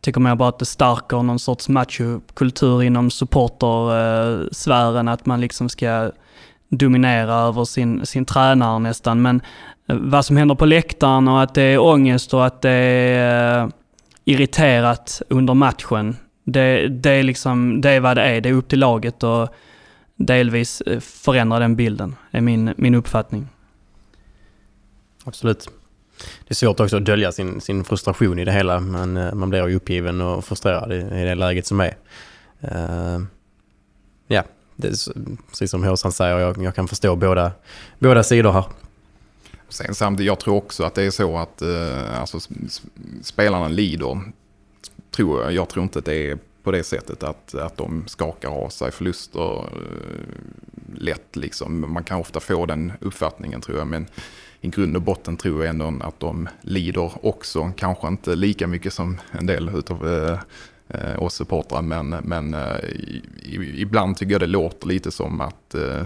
tycker 0.00 0.20
mer 0.20 0.34
bara 0.34 0.48
att 0.48 0.58
det 0.58 0.66
stärker 0.66 1.22
någon 1.22 1.38
sorts 1.38 1.68
machokultur 1.68 2.82
inom 2.82 3.10
supportersfären, 3.10 5.08
att 5.08 5.26
man 5.26 5.40
liksom 5.40 5.68
ska 5.68 6.10
dominera 6.68 7.34
över 7.34 7.64
sin, 7.64 8.06
sin 8.06 8.24
tränare 8.24 8.78
nästan. 8.78 9.22
Men 9.22 9.40
eh, 9.88 9.96
vad 9.96 10.24
som 10.24 10.36
händer 10.36 10.54
på 10.54 10.66
läktaren 10.66 11.28
och 11.28 11.42
att 11.42 11.54
det 11.54 11.62
är 11.62 11.78
ångest 11.78 12.34
och 12.34 12.46
att 12.46 12.62
det 12.62 12.70
är 12.70 13.62
eh, 13.62 13.68
irriterat 14.30 15.22
under 15.28 15.54
matchen. 15.54 16.16
Det, 16.44 16.88
det, 16.88 17.10
är 17.10 17.22
liksom, 17.22 17.80
det 17.80 17.90
är 17.90 18.00
vad 18.00 18.16
det 18.16 18.22
är. 18.22 18.40
Det 18.40 18.48
är 18.48 18.52
upp 18.52 18.68
till 18.68 18.78
laget 18.78 19.22
och 19.22 19.48
delvis 20.16 20.80
eh, 20.80 21.00
förändra 21.00 21.58
den 21.58 21.76
bilden, 21.76 22.16
är 22.30 22.40
min, 22.40 22.74
min 22.76 22.94
uppfattning. 22.94 23.48
Absolut. 25.24 25.68
Det 26.18 26.52
är 26.52 26.54
svårt 26.54 26.80
också 26.80 26.96
att 26.96 27.04
dölja 27.04 27.32
sin, 27.32 27.60
sin 27.60 27.84
frustration 27.84 28.38
i 28.38 28.44
det 28.44 28.52
hela. 28.52 28.80
Man, 28.80 29.16
eh, 29.16 29.34
man 29.34 29.50
blir 29.50 29.68
ju 29.68 29.76
uppgiven 29.76 30.20
och 30.20 30.44
frustrerad 30.44 30.92
i, 30.92 30.96
i 30.96 31.24
det 31.24 31.34
läget 31.34 31.66
som 31.66 31.80
är. 31.80 31.96
Uh, 32.64 33.24
ja, 34.26 34.44
det 34.76 34.88
är, 34.88 34.94
precis 35.50 35.70
som 35.70 35.84
Håsan 35.84 36.12
säger, 36.12 36.38
jag, 36.38 36.62
jag 36.62 36.74
kan 36.74 36.88
förstå 36.88 37.16
båda, 37.16 37.52
båda 37.98 38.22
sidor 38.22 38.52
här. 38.52 38.64
Sen 39.70 39.94
samtidigt, 39.94 40.26
jag 40.26 40.38
tror 40.38 40.56
också 40.56 40.84
att 40.84 40.94
det 40.94 41.02
är 41.02 41.10
så 41.10 41.38
att 41.38 41.62
eh, 41.62 42.20
alltså, 42.20 42.38
spelarna 43.22 43.68
lider. 43.68 44.20
Tror 45.10 45.42
jag. 45.42 45.52
jag 45.52 45.68
tror 45.68 45.82
inte 45.82 45.98
att 45.98 46.04
det 46.04 46.30
är 46.30 46.38
på 46.62 46.70
det 46.70 46.84
sättet 46.84 47.22
att, 47.22 47.54
att 47.54 47.76
de 47.76 48.08
skakar 48.08 48.48
av 48.48 48.68
sig 48.68 48.92
förluster 48.92 49.58
eh, 49.58 50.94
lätt. 50.94 51.36
Liksom. 51.36 51.92
Man 51.92 52.04
kan 52.04 52.20
ofta 52.20 52.40
få 52.40 52.66
den 52.66 52.92
uppfattningen 53.00 53.60
tror 53.60 53.78
jag. 53.78 53.86
Men 53.86 54.06
i 54.60 54.68
grund 54.68 54.96
och 54.96 55.02
botten 55.02 55.36
tror 55.36 55.64
jag 55.64 55.70
ändå 55.70 55.92
att 56.00 56.20
de 56.20 56.48
lider 56.60 57.26
också. 57.26 57.72
Kanske 57.76 58.08
inte 58.08 58.34
lika 58.34 58.66
mycket 58.66 58.92
som 58.92 59.20
en 59.30 59.46
del 59.46 59.70
utav 59.74 60.08
eh, 60.08 60.38
eh 60.88 61.22
oss 61.22 61.34
supportrar. 61.34 61.82
Men, 61.82 62.08
men 62.08 62.54
eh, 62.54 62.84
i, 62.84 63.74
ibland 63.76 64.16
tycker 64.16 64.32
jag 64.32 64.40
det 64.40 64.46
låter 64.46 64.88
lite 64.88 65.10
som 65.10 65.40
att 65.40 65.74
eh, 65.74 66.02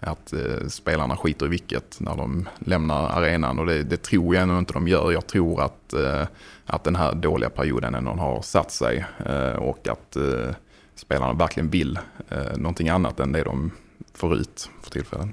att 0.00 0.32
eh, 0.32 0.68
spelarna 0.68 1.16
skiter 1.16 1.46
i 1.46 1.48
vilket 1.48 2.00
när 2.00 2.16
de 2.16 2.48
lämnar 2.58 3.08
arenan 3.08 3.58
och 3.58 3.66
det, 3.66 3.82
det 3.82 4.02
tror 4.02 4.34
jag 4.34 4.42
ändå 4.42 4.58
inte 4.58 4.72
de 4.72 4.88
gör. 4.88 5.12
Jag 5.12 5.26
tror 5.26 5.62
att, 5.62 5.92
eh, 5.92 6.26
att 6.66 6.84
den 6.84 6.96
här 6.96 7.14
dåliga 7.14 7.50
perioden 7.50 7.94
ändå 7.94 8.10
har 8.10 8.42
satt 8.42 8.70
sig 8.70 9.04
eh, 9.26 9.56
och 9.58 9.88
att 9.88 10.16
eh, 10.16 10.54
spelarna 10.94 11.32
verkligen 11.32 11.70
vill 11.70 11.98
eh, 12.28 12.56
någonting 12.56 12.88
annat 12.88 13.20
än 13.20 13.32
det 13.32 13.42
de 13.42 13.70
får 14.14 14.34
ut 14.34 14.70
för 14.82 14.90
tillfället. 14.90 15.28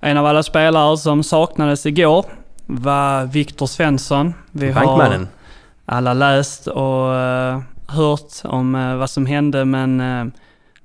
En 0.00 0.16
av 0.16 0.26
alla 0.26 0.42
spelare 0.42 0.98
som 0.98 1.22
saknades 1.22 1.86
igår 1.86 2.24
var 2.66 3.26
Viktor 3.26 3.66
Svensson. 3.66 4.34
Vi 4.50 4.70
har 4.70 5.26
alla 5.86 6.14
läst 6.14 6.66
och 6.66 7.14
eh, 7.14 7.60
hört 7.86 8.32
om 8.44 8.74
eh, 8.74 8.96
vad 8.96 9.10
som 9.10 9.26
hände 9.26 9.64
men 9.64 10.00
eh, 10.00 10.26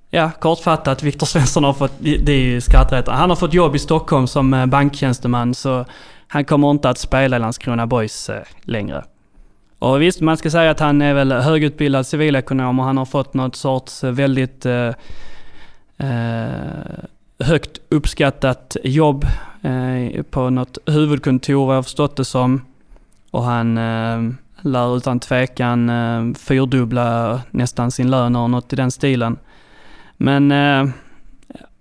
ja, 0.10 0.32
kortfattat, 0.40 1.04
Viktor 1.04 1.26
Svensson 1.26 1.64
har 1.64 1.74
fått, 1.74 1.94
det 2.00 2.32
är 2.32 2.40
ju 2.40 2.62
skrattretande, 2.62 3.20
han 3.20 3.30
har 3.30 3.38
fått 3.38 3.54
jobb 3.54 3.76
i 3.76 3.80
Stockholm 3.80 4.28
som 4.28 4.54
eh, 4.54 4.66
banktjänsteman 4.66 5.54
så 5.56 5.86
han 6.28 6.46
kommer 6.46 6.72
inte 6.72 6.90
att 6.90 6.98
spela 6.98 7.36
i 7.36 7.40
Landskrona 7.40 7.88
Boys 7.88 8.30
eh, 8.30 8.42
längre. 8.62 9.04
Och 9.80 10.02
visst, 10.02 10.22
man 10.22 10.38
ska 10.38 10.50
säga 10.50 10.72
att 10.72 10.80
han 10.80 11.02
är 11.02 11.14
väl 11.14 11.32
högutbildad 11.32 12.08
civilekonom 12.08 12.80
och 12.80 12.86
han 12.86 12.98
har 12.98 13.06
fått 13.06 13.34
något 13.34 13.56
sorts 13.56 14.04
eh, 14.04 14.12
väldigt 14.12 14.66
eh, 14.66 14.92
högt 17.40 17.80
uppskattat 17.90 18.78
jobb 18.84 19.26
eh, 19.62 20.24
på 20.24 20.50
något 20.50 20.78
huvudkontor 20.86 21.66
vad 21.66 21.76
jag 21.76 21.78
har 21.78 21.84
förstått 21.84 22.16
det 22.16 22.26
som. 22.26 22.62
Och 23.32 23.44
han 23.44 23.78
eh, 23.78 24.34
lär 24.62 24.98
utan 24.98 25.20
tvekan 25.20 25.90
eh, 25.90 26.34
fyrdubbla 26.36 27.42
nästan 27.52 27.92
sin 27.92 28.12
lön 28.12 28.36
och 28.36 28.50
något 28.50 28.74
i 28.74 28.76
den 28.76 28.92
stilen. 28.92 29.38
Men 30.22 30.52
eh, 30.52 30.90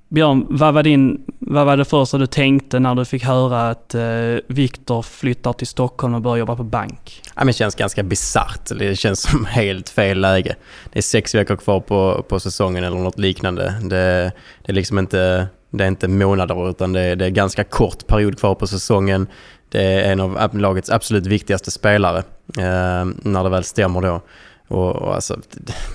Björn, 0.09 0.47
vad 0.49 0.75
var, 0.75 0.83
din, 0.83 1.25
vad 1.39 1.67
var 1.67 1.77
det 1.77 1.85
första 1.85 2.19
du 2.19 2.27
tänkte 2.27 2.79
när 2.79 2.95
du 2.95 3.05
fick 3.05 3.25
höra 3.25 3.71
att 3.71 3.95
eh, 3.95 4.03
Viktor 4.47 5.03
flyttar 5.03 5.53
till 5.53 5.67
Stockholm 5.67 6.15
och 6.15 6.23
börjar 6.23 6.37
jobba 6.37 6.57
på 6.57 6.63
bank? 6.63 7.23
Ja, 7.25 7.33
men 7.37 7.47
det 7.47 7.53
känns 7.53 7.75
ganska 7.75 8.03
bisarrt. 8.03 8.79
Det 8.79 8.99
känns 8.99 9.21
som 9.21 9.45
helt 9.45 9.89
fel 9.89 10.21
läge. 10.21 10.57
Det 10.93 10.99
är 10.99 11.03
sex 11.03 11.35
veckor 11.35 11.57
kvar 11.57 11.81
på, 11.81 12.25
på 12.29 12.41
säsongen 12.41 12.85
eller 12.85 12.97
något 12.97 13.19
liknande. 13.19 13.75
Det, 13.83 14.33
det 14.63 14.73
är 14.73 14.75
liksom 14.75 14.99
inte, 14.99 15.49
det 15.71 15.85
är 15.85 15.89
inte 15.89 16.09
månader 16.09 16.71
utan 16.71 16.93
det 16.93 17.01
är, 17.01 17.17
det 17.17 17.25
är 17.25 17.31
ganska 17.31 17.65
kort 17.65 18.07
period 18.07 18.39
kvar 18.39 18.55
på 18.55 18.67
säsongen. 18.67 19.27
Det 19.69 19.83
är 19.83 20.13
en 20.13 20.21
av 20.21 20.59
lagets 20.59 20.91
absolut 20.91 21.27
viktigaste 21.27 21.71
spelare 21.71 22.19
eh, 22.59 23.05
när 23.23 23.45
det 23.45 23.51
väl 23.51 23.65
stämmer 23.65 24.01
då. 24.01 24.23
Och, 24.69 24.97
och 24.97 25.15
alltså, 25.15 25.37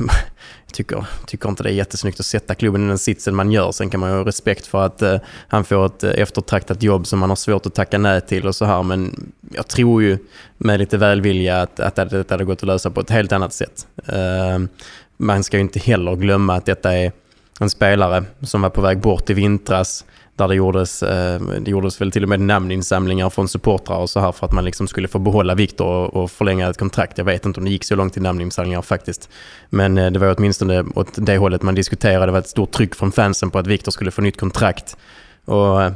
tycker, 0.74 1.06
tycker 1.28 1.50
inte 1.50 1.64
det 1.64 1.70
är 1.70 1.74
jättesnyggt 1.74 2.20
att 2.20 2.26
sätta 2.26 2.56
klubben 2.56 2.86
i 2.86 2.88
den 2.88 2.98
sitsen 2.98 3.36
man 3.36 3.52
gör. 3.52 3.72
Sen 3.72 3.90
kan 3.90 4.00
man 4.00 4.10
ju 4.10 4.16
ha 4.16 4.26
respekt 4.26 4.68
för 4.68 4.86
att 4.86 5.02
eh, 5.02 5.18
han 5.48 5.64
får 5.64 5.86
ett 5.86 6.04
eh, 6.04 6.12
eftertraktat 6.12 6.84
jobb 6.84 7.08
som 7.08 7.20
man 7.20 7.30
har 7.30 7.36
svårt 7.36 7.66
att 7.66 7.76
tacka 7.76 7.98
nej 7.98 8.22
till 8.22 8.48
och 8.48 8.56
så 8.56 8.66
här. 8.66 8.84
Men 8.84 9.32
jag 9.52 9.68
tror 9.68 10.04
ju 10.04 10.18
med 10.58 10.80
lite 10.80 10.98
välvilja 10.98 11.62
att, 11.62 11.80
att 11.80 11.96
det, 11.96 12.06
det 12.06 12.32
hade 12.32 12.46
gått 12.46 12.58
att 12.58 12.68
lösa 12.68 12.90
på 12.90 13.02
ett 13.02 13.10
helt 13.10 13.32
annat 13.32 13.54
sätt. 13.54 13.88
Eh, 14.06 14.60
man 15.18 15.44
ska 15.44 15.58
ju 15.58 15.62
inte 15.62 15.80
heller 15.80 16.16
glömma 16.16 16.56
att 16.56 16.66
detta 16.66 16.94
är 16.94 17.12
en 17.60 17.70
spelare 17.70 18.24
som 18.42 18.62
var 18.62 18.70
på 18.70 18.82
väg 18.82 19.00
bort 19.00 19.30
i 19.30 19.34
vintras. 19.34 20.06
Där 20.36 20.48
det 20.48 20.56
gjordes, 20.56 21.04
eh, 21.04 21.42
det 21.42 21.72
gjordes 21.72 22.02
väl 22.02 22.12
till 22.12 22.24
och 22.24 22.30
med 22.30 22.40
namninsamlingar 22.40 23.30
från 23.30 23.48
supportrar 23.48 23.98
och 23.98 24.10
så 24.10 24.20
här 24.20 24.32
för 24.32 24.46
att 24.46 24.54
man 24.54 24.66
liksom 24.66 24.88
skulle 24.88 25.08
få 25.08 25.20
behålla 25.20 25.56
Viktor 25.56 25.88
och, 25.88 26.24
och 26.24 26.32
förlänga 26.32 26.70
ett 26.70 26.78
kontrakt. 26.78 27.18
Jag 27.18 27.26
vet 27.26 27.46
inte 27.46 27.60
om 27.60 27.66
det 27.66 27.72
gick 27.72 27.84
så 27.84 27.96
långt 27.96 28.18
i 28.18 28.20
namninsamlingar 28.20 28.82
faktiskt. 28.82 29.30
Men 29.70 29.98
eh, 29.98 30.12
det 30.12 30.20
var 30.20 30.36
åtminstone 30.38 30.84
åt 30.96 31.10
det 31.16 31.38
hållet 31.38 31.62
man 31.62 31.76
diskuterade. 31.76 32.26
Det 32.26 32.32
var 32.32 32.40
ett 32.40 32.48
stort 32.48 32.72
tryck 32.72 32.96
från 32.96 33.12
fansen 33.12 33.52
på 33.52 33.60
att 33.60 33.68
Viktor 33.68 33.92
skulle 33.92 34.12
få 34.12 34.22
nytt 34.22 34.40
kontrakt. 34.40 34.98
Och, 35.46 35.84
eh, 35.84 35.92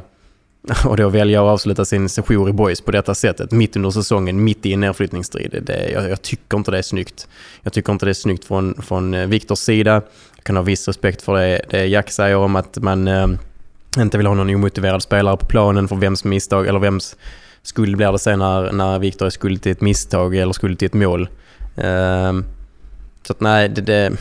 och 0.86 0.96
då 0.96 1.08
välja 1.08 1.40
att 1.40 1.52
avsluta 1.52 1.84
sin 1.84 2.08
sejour 2.08 2.48
i 2.48 2.52
Boys 2.52 2.80
på 2.80 2.90
detta 2.90 3.14
sättet, 3.14 3.52
mitt 3.52 3.76
under 3.76 3.90
säsongen, 3.90 4.44
mitt 4.44 4.66
i 4.66 4.72
en 4.72 4.80
nedflyttningsstrid. 4.80 5.62
Det, 5.62 5.90
jag, 5.90 6.10
jag 6.10 6.22
tycker 6.22 6.58
inte 6.58 6.70
det 6.70 6.78
är 6.78 6.82
snyggt. 6.82 7.28
Jag 7.62 7.72
tycker 7.72 7.92
inte 7.92 8.06
det 8.06 8.10
är 8.10 8.14
snyggt 8.14 8.44
från, 8.44 8.74
från 8.82 9.14
eh, 9.14 9.26
Viktors 9.26 9.58
sida. 9.58 10.02
Jag 10.36 10.44
kan 10.44 10.56
ha 10.56 10.62
viss 10.62 10.88
respekt 10.88 11.22
för 11.22 11.34
det, 11.34 11.62
det 11.70 11.86
Jack 11.86 12.10
säger 12.10 12.36
om 12.36 12.56
att 12.56 12.78
man 12.78 13.08
eh, 13.08 13.26
inte 13.96 14.16
vill 14.18 14.26
ha 14.26 14.34
någon 14.34 14.54
omotiverad 14.54 15.02
spelare 15.02 15.36
på 15.36 15.46
planen 15.46 15.88
för 15.88 15.96
vems 15.96 16.24
misstag, 16.24 16.66
eller 16.66 16.78
vems 16.78 17.16
skuld 17.62 17.96
blir 17.96 18.12
det 18.12 18.18
sen 18.18 18.38
när, 18.38 18.72
när 18.72 18.98
Viktor 18.98 19.26
är 19.26 19.30
skuld 19.30 19.62
till 19.62 19.72
ett 19.72 19.80
misstag 19.80 20.36
eller 20.36 20.52
skuld 20.52 20.78
till 20.78 20.86
ett 20.86 20.94
mål. 20.94 21.28
Eh, 21.76 22.32
så 23.22 23.32
att 23.32 23.40
nej, 23.40 23.68
det, 23.68 23.80
det, 23.80 24.12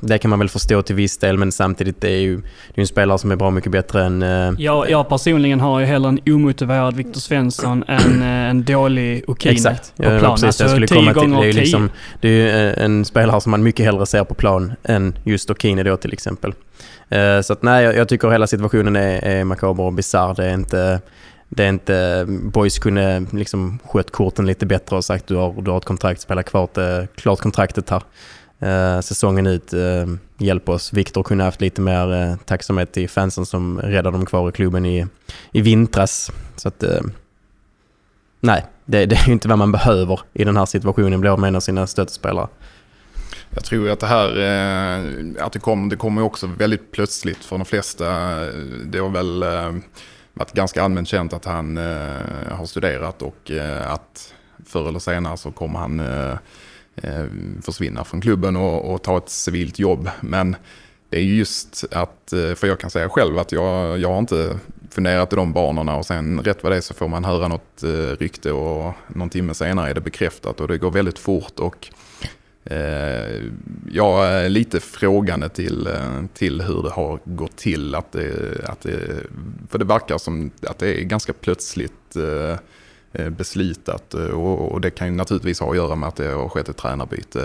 det 0.00 0.18
kan 0.18 0.30
man 0.30 0.38
väl 0.38 0.48
förstå 0.48 0.82
till 0.82 0.94
viss 0.94 1.18
del 1.18 1.38
men 1.38 1.52
samtidigt 1.52 2.00
det 2.00 2.08
är 2.10 2.18
ju 2.20 2.36
det 2.36 2.74
är 2.74 2.80
en 2.80 2.86
spelare 2.86 3.18
som 3.18 3.30
är 3.32 3.36
bra 3.36 3.50
mycket 3.50 3.72
bättre 3.72 4.04
än... 4.04 4.22
eh, 4.22 4.52
Jag, 4.58 4.90
jag 4.90 5.08
personligen 5.08 5.60
har 5.60 5.80
ju 5.80 5.86
hellre 5.86 6.08
en 6.08 6.20
omotiverad 6.34 6.96
Viktor 6.96 7.20
Svensson 7.20 7.84
än 7.88 8.22
eh, 8.22 8.28
en 8.50 8.64
dålig 8.64 9.24
Okine 9.26 9.52
Exakt, 9.52 9.96
på 9.96 10.04
ja, 10.04 10.18
plan. 10.18 10.34
precis 10.34 10.40
det 10.40 10.46
Alltså 10.46 10.62
jag 10.64 10.70
skulle 10.70 10.86
komma 10.86 11.14
till. 11.20 11.30
Det 11.30 11.38
är, 11.38 11.44
ju 11.44 11.52
liksom, 11.52 11.90
det 12.20 12.28
är 12.28 12.78
eh, 12.78 12.84
en 12.84 13.04
spelare 13.04 13.40
som 13.40 13.50
man 13.50 13.62
mycket 13.62 13.86
hellre 13.86 14.06
ser 14.06 14.24
på 14.24 14.34
plan 14.34 14.72
än 14.84 15.18
just 15.24 15.50
Okine 15.50 15.82
då 15.82 15.96
till 15.96 16.12
exempel. 16.12 16.52
Eh, 17.08 17.40
så 17.40 17.52
att 17.52 17.62
nej, 17.62 17.84
jag, 17.84 17.96
jag 17.96 18.08
tycker 18.08 18.30
hela 18.30 18.46
situationen 18.46 18.96
är, 18.96 19.24
är 19.24 19.44
makaber 19.44 19.84
och 19.84 19.92
bisarr. 19.92 20.34
Det 20.34 20.44
är 20.44 20.54
inte... 20.54 21.00
Det 21.48 21.64
är 21.64 21.68
inte... 21.68 22.24
Boys 22.28 22.78
kunde 22.78 23.26
liksom 23.32 23.78
skött 23.84 24.10
korten 24.10 24.46
lite 24.46 24.66
bättre 24.66 24.96
och 24.96 25.04
sagt 25.04 25.26
du 25.26 25.34
har, 25.34 25.62
du 25.62 25.70
har 25.70 25.78
ett 25.78 25.84
kontrakt, 25.84 26.20
spela 26.20 26.42
klart, 26.42 26.78
eh, 26.78 27.04
klart 27.14 27.40
kontraktet 27.40 27.90
här. 27.90 28.02
Eh, 28.58 29.00
säsongen 29.00 29.46
ut, 29.46 29.72
eh, 29.72 30.06
hjälp 30.38 30.68
oss. 30.68 30.92
Viktor 30.92 31.22
kunde 31.22 31.44
haft 31.44 31.60
lite 31.60 31.80
mer 31.80 32.12
eh, 32.12 32.36
tacksamhet 32.36 32.92
till 32.92 33.08
fansen 33.08 33.46
som 33.46 33.80
räddade 33.80 34.16
dem 34.16 34.26
kvar 34.26 34.48
i 34.48 34.52
klubben 34.52 34.86
i, 34.86 35.06
i 35.52 35.60
vintras. 35.60 36.32
Så 36.56 36.68
att... 36.68 36.82
Eh, 36.82 37.00
nej, 38.40 38.64
det, 38.84 39.06
det 39.06 39.16
är 39.16 39.26
ju 39.26 39.32
inte 39.32 39.48
vad 39.48 39.58
man 39.58 39.72
behöver 39.72 40.20
i 40.32 40.44
den 40.44 40.56
här 40.56 40.66
situationen, 40.66 41.20
blir 41.20 41.36
med 41.36 41.48
en 41.48 41.56
av 41.56 41.60
sina 41.60 41.86
stöttespelare. 41.86 42.48
Jag 43.56 43.64
tror 43.64 43.90
att 43.90 44.00
det 44.00 44.06
här, 44.06 44.28
eh, 44.38 45.44
att 45.44 45.52
det 45.52 45.58
kom, 45.58 45.88
det 45.88 45.96
kommer 45.96 46.22
också 46.22 46.46
väldigt 46.46 46.92
plötsligt 46.92 47.44
för 47.44 47.58
de 47.58 47.64
flesta. 47.64 48.04
Det 48.84 48.98
har 48.98 49.08
väl 49.08 49.42
eh, 49.42 49.74
varit 50.34 50.52
ganska 50.52 50.82
allmänt 50.82 51.08
känt 51.08 51.32
att 51.32 51.44
han 51.44 51.76
eh, 51.76 52.50
har 52.50 52.66
studerat 52.66 53.22
och 53.22 53.50
att 53.86 54.34
förr 54.66 54.88
eller 54.88 54.98
senare 54.98 55.36
så 55.36 55.50
kommer 55.50 55.78
han 55.78 56.02
försvinna 57.62 58.04
från 58.04 58.20
klubben 58.20 58.56
och, 58.56 58.94
och 58.94 59.02
ta 59.02 59.18
ett 59.18 59.28
civilt 59.28 59.78
jobb. 59.78 60.10
Men 60.20 60.56
det 61.10 61.16
är 61.16 61.22
just 61.22 61.84
att, 61.90 62.32
för 62.56 62.66
jag 62.66 62.80
kan 62.80 62.90
säga 62.90 63.08
själv 63.08 63.38
att 63.38 63.52
jag, 63.52 63.98
jag 63.98 64.08
har 64.08 64.18
inte 64.18 64.58
funderat 64.90 65.32
i 65.32 65.36
de 65.36 65.52
banorna 65.52 65.96
och 65.96 66.06
sen 66.06 66.40
rätt 66.40 66.62
vad 66.62 66.72
det 66.72 66.76
är 66.76 66.80
så 66.80 66.94
får 66.94 67.08
man 67.08 67.24
höra 67.24 67.48
något 67.48 67.82
rykte 68.18 68.52
och 68.52 68.92
någon 69.08 69.30
timme 69.30 69.54
senare 69.54 69.90
är 69.90 69.94
det 69.94 70.00
bekräftat 70.00 70.60
och 70.60 70.68
det 70.68 70.78
går 70.78 70.90
väldigt 70.90 71.18
fort 71.18 71.58
och 71.58 71.90
Eh, 72.70 73.42
jag 73.92 74.26
är 74.26 74.48
lite 74.48 74.80
frågande 74.80 75.48
till, 75.48 75.86
eh, 75.86 76.24
till 76.34 76.62
hur 76.62 76.82
det 76.82 76.90
har 76.90 77.20
gått 77.24 77.56
till. 77.56 77.94
Att 77.94 78.12
det, 78.12 78.60
att 78.64 78.80
det, 78.80 78.98
för 79.68 79.78
det 79.78 79.84
verkar 79.84 80.18
som 80.18 80.50
att 80.62 80.78
det 80.78 81.00
är 81.00 81.04
ganska 81.04 81.32
plötsligt 81.32 82.16
eh, 82.16 82.58
eh 83.12 83.30
beslutat. 83.30 84.14
Och, 84.14 84.72
och 84.72 84.80
det 84.80 84.90
kan 84.90 85.06
ju 85.06 85.14
naturligtvis 85.14 85.60
ha 85.60 85.70
att 85.70 85.76
göra 85.76 85.94
med 85.94 86.08
att 86.08 86.16
det 86.16 86.28
har 86.28 86.48
skett 86.48 86.68
ett 86.68 86.76
tränarbyte 86.76 87.40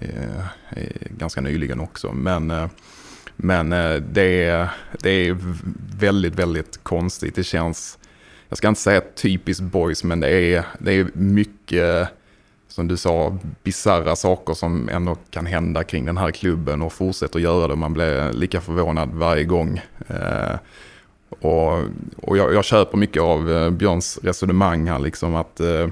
eh, 0.00 0.38
eh, 0.70 0.92
ganska 1.10 1.40
nyligen 1.40 1.80
också. 1.80 2.12
Men, 2.12 2.50
eh, 2.50 2.68
Men 3.36 3.70
det, 4.12 4.44
är, 4.44 4.68
det 5.02 5.10
är 5.10 5.36
väldigt, 5.98 6.34
väldigt 6.34 6.80
konstigt. 6.82 7.34
Det 7.34 7.44
känns, 7.44 7.98
jag 8.48 8.58
ska 8.58 8.68
inte 8.68 8.80
säga 8.80 9.02
typiskt 9.14 9.62
boys, 9.62 10.04
men 10.04 10.20
det 10.20 10.30
är, 10.30 10.64
det 10.78 10.92
är 10.92 11.08
mycket, 11.12 12.08
som 12.68 12.88
du 12.88 12.96
sa, 12.96 13.38
bizarra 13.62 14.16
saker 14.16 14.54
som 14.54 14.88
ändå 14.88 15.16
kan 15.30 15.46
hända 15.46 15.84
kring 15.84 16.04
den 16.04 16.16
här 16.16 16.30
klubben 16.30 16.82
och 16.82 16.92
fortsätter 16.92 17.38
göra 17.38 17.68
det. 17.68 17.76
Man 17.76 17.92
blir 17.92 18.32
lika 18.32 18.60
förvånad 18.60 19.08
varje 19.12 19.44
gång. 19.44 19.80
Eh, 20.06 20.56
och 21.40 21.78
och 22.22 22.36
jag, 22.36 22.54
jag 22.54 22.64
köper 22.64 22.98
mycket 22.98 23.22
av 23.22 23.52
eh, 23.52 23.70
Björns 23.70 24.18
resonemang 24.22 24.88
här, 24.88 24.98
liksom 24.98 25.34
att 25.34 25.60
eh, 25.60 25.88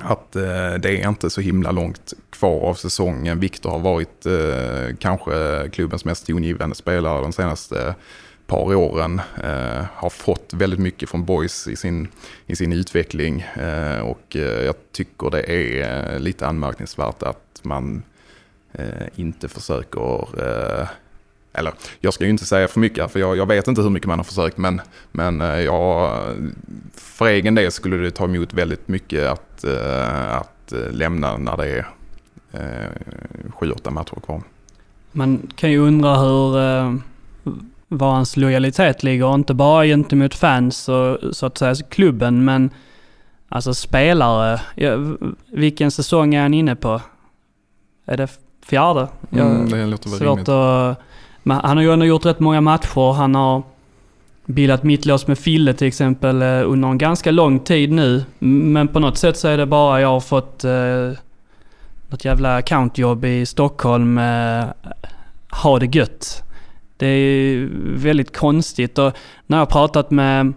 att 0.00 0.36
eh, 0.36 0.74
det 0.80 1.02
är 1.02 1.08
inte 1.08 1.30
så 1.30 1.40
himla 1.40 1.70
långt 1.70 2.12
kvar 2.30 2.60
av 2.60 2.74
säsongen. 2.74 3.40
Viktor 3.40 3.70
har 3.70 3.78
varit 3.78 4.26
eh, 4.26 4.96
kanske 4.98 5.68
klubbens 5.72 6.04
mest 6.04 6.26
tongivande 6.26 6.76
spelare 6.76 7.22
de 7.22 7.32
senaste 7.32 7.94
par 8.46 8.74
åren. 8.74 9.20
Eh, 9.44 9.84
har 9.94 10.10
fått 10.10 10.54
väldigt 10.54 10.80
mycket 10.80 11.08
från 11.08 11.24
Boys 11.24 11.68
i 11.68 11.76
sin, 11.76 12.08
i 12.46 12.56
sin 12.56 12.72
utveckling. 12.72 13.40
Eh, 13.40 14.00
och 14.00 14.36
eh, 14.36 14.64
jag 14.64 14.74
tycker 14.92 15.30
det 15.30 15.42
är 15.52 16.14
eh, 16.14 16.20
lite 16.20 16.46
anmärkningsvärt 16.46 17.22
att 17.22 17.60
man 17.62 18.02
eh, 18.72 19.06
inte 19.16 19.48
försöker 19.48 20.28
eh, 20.42 20.88
eller 21.52 21.72
jag 22.00 22.14
ska 22.14 22.24
ju 22.24 22.30
inte 22.30 22.46
säga 22.46 22.68
för 22.68 22.80
mycket 22.80 22.98
här, 22.98 23.08
för 23.08 23.20
jag, 23.20 23.36
jag 23.36 23.46
vet 23.46 23.68
inte 23.68 23.82
hur 23.82 23.90
mycket 23.90 24.08
man 24.08 24.18
har 24.18 24.24
försökt, 24.24 24.56
men, 24.56 24.80
men 25.12 25.40
eh, 25.40 25.60
jag, 25.60 26.18
för 26.94 27.26
egen 27.26 27.54
del 27.54 27.72
skulle 27.72 27.96
det 27.96 28.10
ta 28.10 28.24
emot 28.24 28.54
väldigt 28.54 28.88
mycket 28.88 29.26
att, 29.26 29.64
eh, 29.64 30.36
att 30.36 30.72
eh, 30.72 30.90
lämna 30.90 31.36
när 31.36 31.56
det 31.56 31.68
är 31.68 31.86
eh, 32.52 33.50
sju, 33.50 33.70
åtta 33.70 33.90
matcher 33.90 34.20
kvar. 34.24 34.42
Man 35.12 35.50
kan 35.56 35.70
ju 35.70 35.78
undra 35.78 36.16
hur, 36.16 36.58
eh, 36.58 36.94
var 37.88 38.10
hans 38.12 38.36
lojalitet 38.36 39.02
ligger, 39.02 39.34
inte 39.34 39.54
bara 39.54 39.84
gentemot 39.84 40.34
fans 40.34 40.88
och 40.88 41.18
så 41.32 41.46
att 41.46 41.58
säga 41.58 41.74
klubben, 41.88 42.44
men 42.44 42.70
alltså 43.48 43.74
spelare. 43.74 44.60
Ja, 44.74 44.90
vilken 45.52 45.90
säsong 45.90 46.34
är 46.34 46.42
han 46.42 46.54
inne 46.54 46.76
på? 46.76 47.00
Är 48.06 48.16
det 48.16 48.28
fjärde? 48.66 49.08
Jag- 49.30 49.46
Mm, 49.50 49.68
det 49.70 49.86
låter 49.86 50.10
väl. 50.10 50.18
Svårt 50.18 50.48
att... 50.48 51.00
Men 51.42 51.56
han 51.64 51.76
har 51.76 51.84
ju 51.84 51.92
ändå 51.92 52.06
gjort 52.06 52.26
rätt 52.26 52.40
många 52.40 52.60
matcher. 52.60 53.12
Han 53.12 53.34
har 53.34 53.62
bildat 54.46 54.82
mittlås 54.82 55.26
med 55.26 55.38
Fille 55.38 55.72
till 55.74 55.86
exempel 55.86 56.42
eh, 56.42 56.48
under 56.70 56.88
en 56.88 56.98
ganska 56.98 57.30
lång 57.30 57.60
tid 57.60 57.92
nu. 57.92 58.24
Men 58.38 58.88
på 58.88 59.00
något 59.00 59.18
sätt 59.18 59.36
så 59.38 59.48
är 59.48 59.56
det 59.56 59.66
bara 59.66 60.00
jag 60.00 60.08
har 60.08 60.20
fått 60.20 60.64
eh, 60.64 61.18
något 62.10 62.24
jävla 62.24 62.56
accountjobb 62.56 63.24
i 63.24 63.46
Stockholm. 63.46 64.18
Eh, 64.18 64.64
ha 65.62 65.78
det 65.78 65.96
gött. 65.96 66.42
Det 66.96 67.06
är 67.06 67.68
väldigt 67.96 68.36
konstigt. 68.36 68.98
Och 68.98 69.12
när 69.46 69.56
jag 69.56 69.60
har 69.66 69.70
pratat 69.70 70.10
med, 70.10 70.52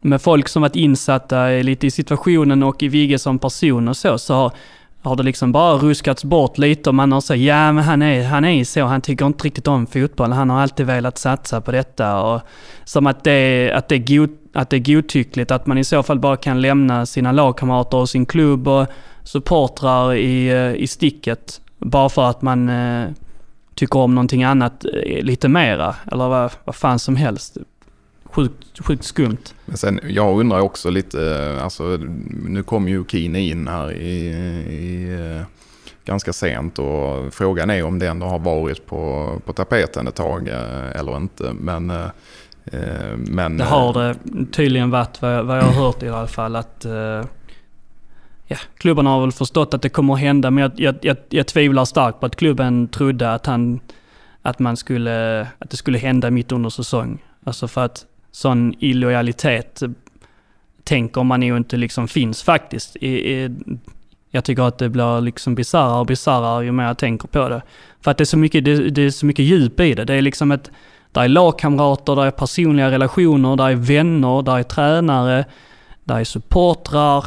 med 0.00 0.22
folk 0.22 0.48
som 0.48 0.62
varit 0.62 0.76
insatta 0.76 1.52
i- 1.52 1.62
lite 1.62 1.86
i 1.86 1.90
situationen 1.90 2.62
och 2.62 2.82
i 2.82 2.88
Vigge 2.88 3.18
som 3.18 3.38
person 3.38 3.88
och 3.88 3.96
så, 3.96 4.18
så 4.18 4.34
har, 4.34 4.52
har 5.02 5.16
det 5.16 5.22
liksom 5.22 5.52
bara 5.52 5.74
ruskats 5.74 6.24
bort 6.24 6.58
lite. 6.58 6.90
Och 6.90 6.94
man 6.94 7.12
har 7.12 7.20
sagt 7.20 7.40
ja 7.40 7.72
men 7.72 7.84
han 7.84 8.02
är, 8.02 8.24
han 8.24 8.44
är 8.44 8.64
så, 8.64 8.84
han 8.84 9.00
tycker 9.00 9.26
inte 9.26 9.44
riktigt 9.44 9.68
om 9.68 9.86
fotboll, 9.86 10.32
han 10.32 10.50
har 10.50 10.60
alltid 10.60 10.86
velat 10.86 11.18
satsa 11.18 11.60
på 11.60 11.72
detta. 11.72 12.20
Och 12.22 12.40
som 12.84 13.06
att 13.06 13.24
det, 13.24 13.72
att 13.74 13.88
det, 13.88 13.94
är, 13.94 14.16
god, 14.16 14.30
att 14.52 14.70
det 14.70 14.76
är 14.76 14.94
godtyckligt, 14.94 15.50
att 15.50 15.66
man 15.66 15.78
i 15.78 15.84
så 15.84 16.02
fall 16.02 16.18
bara 16.18 16.36
kan 16.36 16.60
lämna 16.60 17.06
sina 17.06 17.32
lagkamrater 17.32 17.96
och 17.98 18.08
sin 18.08 18.26
klubb 18.26 18.68
och 18.68 18.86
supportrar 19.24 20.14
i, 20.14 20.48
eh, 20.48 20.74
i 20.74 20.86
sticket 20.86 21.60
bara 21.78 22.08
för 22.08 22.30
att 22.30 22.42
man 22.42 22.68
eh, 22.68 23.08
tycker 23.74 23.98
om 23.98 24.14
någonting 24.14 24.44
annat 24.44 24.84
eh, 24.84 25.24
lite 25.24 25.48
mera, 25.48 25.94
eller 26.12 26.28
vad, 26.28 26.52
vad 26.64 26.74
fan 26.74 26.98
som 26.98 27.16
helst. 27.16 27.56
Sjukt, 28.24 28.86
sjukt 28.86 29.04
skumt. 29.04 29.54
Men 29.64 29.76
sen, 29.76 30.00
jag 30.08 30.40
undrar 30.40 30.60
också 30.60 30.90
lite, 30.90 31.36
eh, 31.56 31.64
alltså, 31.64 31.84
nu 32.46 32.62
kom 32.62 32.88
ju 32.88 33.04
Kine 33.08 33.40
in 33.40 33.68
här 33.68 33.92
i, 33.92 34.26
i, 34.68 35.14
eh, 35.14 35.46
ganska 36.04 36.32
sent 36.32 36.78
och 36.78 37.34
frågan 37.34 37.70
är 37.70 37.82
om 37.82 37.98
det 37.98 38.08
ändå 38.08 38.26
har 38.26 38.38
varit 38.38 38.86
på, 38.86 39.32
på 39.46 39.52
tapeten 39.52 40.08
ett 40.08 40.14
tag 40.14 40.48
eller 40.94 41.16
inte. 41.16 41.52
Men, 41.52 41.92
men, 43.16 43.56
Det 43.56 43.64
har 43.64 43.92
det 43.92 44.16
tydligen 44.52 44.90
varit, 44.90 45.22
vad 45.22 45.34
jag, 45.34 45.44
vad 45.44 45.58
jag 45.58 45.62
har 45.62 45.84
hört 45.84 46.02
i 46.02 46.08
alla 46.08 46.26
fall, 46.26 46.56
att 46.56 46.86
ja, 48.46 48.56
klubben 48.76 49.06
har 49.06 49.20
väl 49.20 49.32
förstått 49.32 49.74
att 49.74 49.82
det 49.82 49.88
kommer 49.88 50.14
att 50.14 50.20
hända, 50.20 50.50
men 50.50 50.62
jag, 50.62 50.72
jag, 50.76 50.94
jag, 51.02 51.16
jag 51.28 51.46
tvivlar 51.46 51.84
starkt 51.84 52.20
på 52.20 52.26
att 52.26 52.36
klubben 52.36 52.88
trodde 52.88 53.32
att, 53.32 53.46
han, 53.46 53.80
att, 54.42 54.58
man 54.58 54.76
skulle, 54.76 55.40
att 55.58 55.70
det 55.70 55.76
skulle 55.76 55.98
hända 55.98 56.30
mitt 56.30 56.52
under 56.52 56.70
säsong. 56.70 57.18
Alltså 57.44 57.68
för 57.68 57.84
att 57.84 58.06
sån 58.30 58.74
illojalitet 58.78 59.82
eh, 59.82 59.90
tänker 60.84 61.22
man 61.22 61.42
ju 61.42 61.56
inte 61.56 61.76
liksom 61.76 62.08
finns 62.08 62.42
faktiskt. 62.42 62.96
I, 62.96 63.08
i, 63.08 63.50
jag 64.30 64.44
tycker 64.44 64.62
att 64.62 64.78
det 64.78 64.88
blir 64.88 65.20
liksom 65.20 65.54
bisarrare 65.54 66.00
och 66.00 66.06
bisarrare 66.06 66.64
ju 66.64 66.72
mer 66.72 66.84
jag 66.84 66.98
tänker 66.98 67.28
på 67.28 67.48
det. 67.48 67.62
För 68.00 68.10
att 68.10 68.18
det 68.18 68.24
är 68.24 68.26
så 68.26 68.38
mycket, 68.38 68.64
det, 68.64 68.90
det 68.90 69.02
är 69.02 69.10
så 69.10 69.26
mycket 69.26 69.44
djup 69.44 69.80
i 69.80 69.94
det. 69.94 70.04
Det 70.04 70.14
är 70.14 70.22
liksom 70.22 70.52
ett, 70.52 70.70
där 71.12 71.22
är 71.22 71.28
lagkamrater, 71.28 72.16
där 72.16 72.26
är 72.26 72.30
personliga 72.30 72.90
relationer, 72.90 73.56
där 73.56 73.70
är 73.70 73.74
vänner, 73.74 74.42
där 74.42 74.58
är 74.58 74.62
tränare, 74.62 75.44
där 76.04 76.20
är 76.20 76.24
supportrar, 76.24 77.26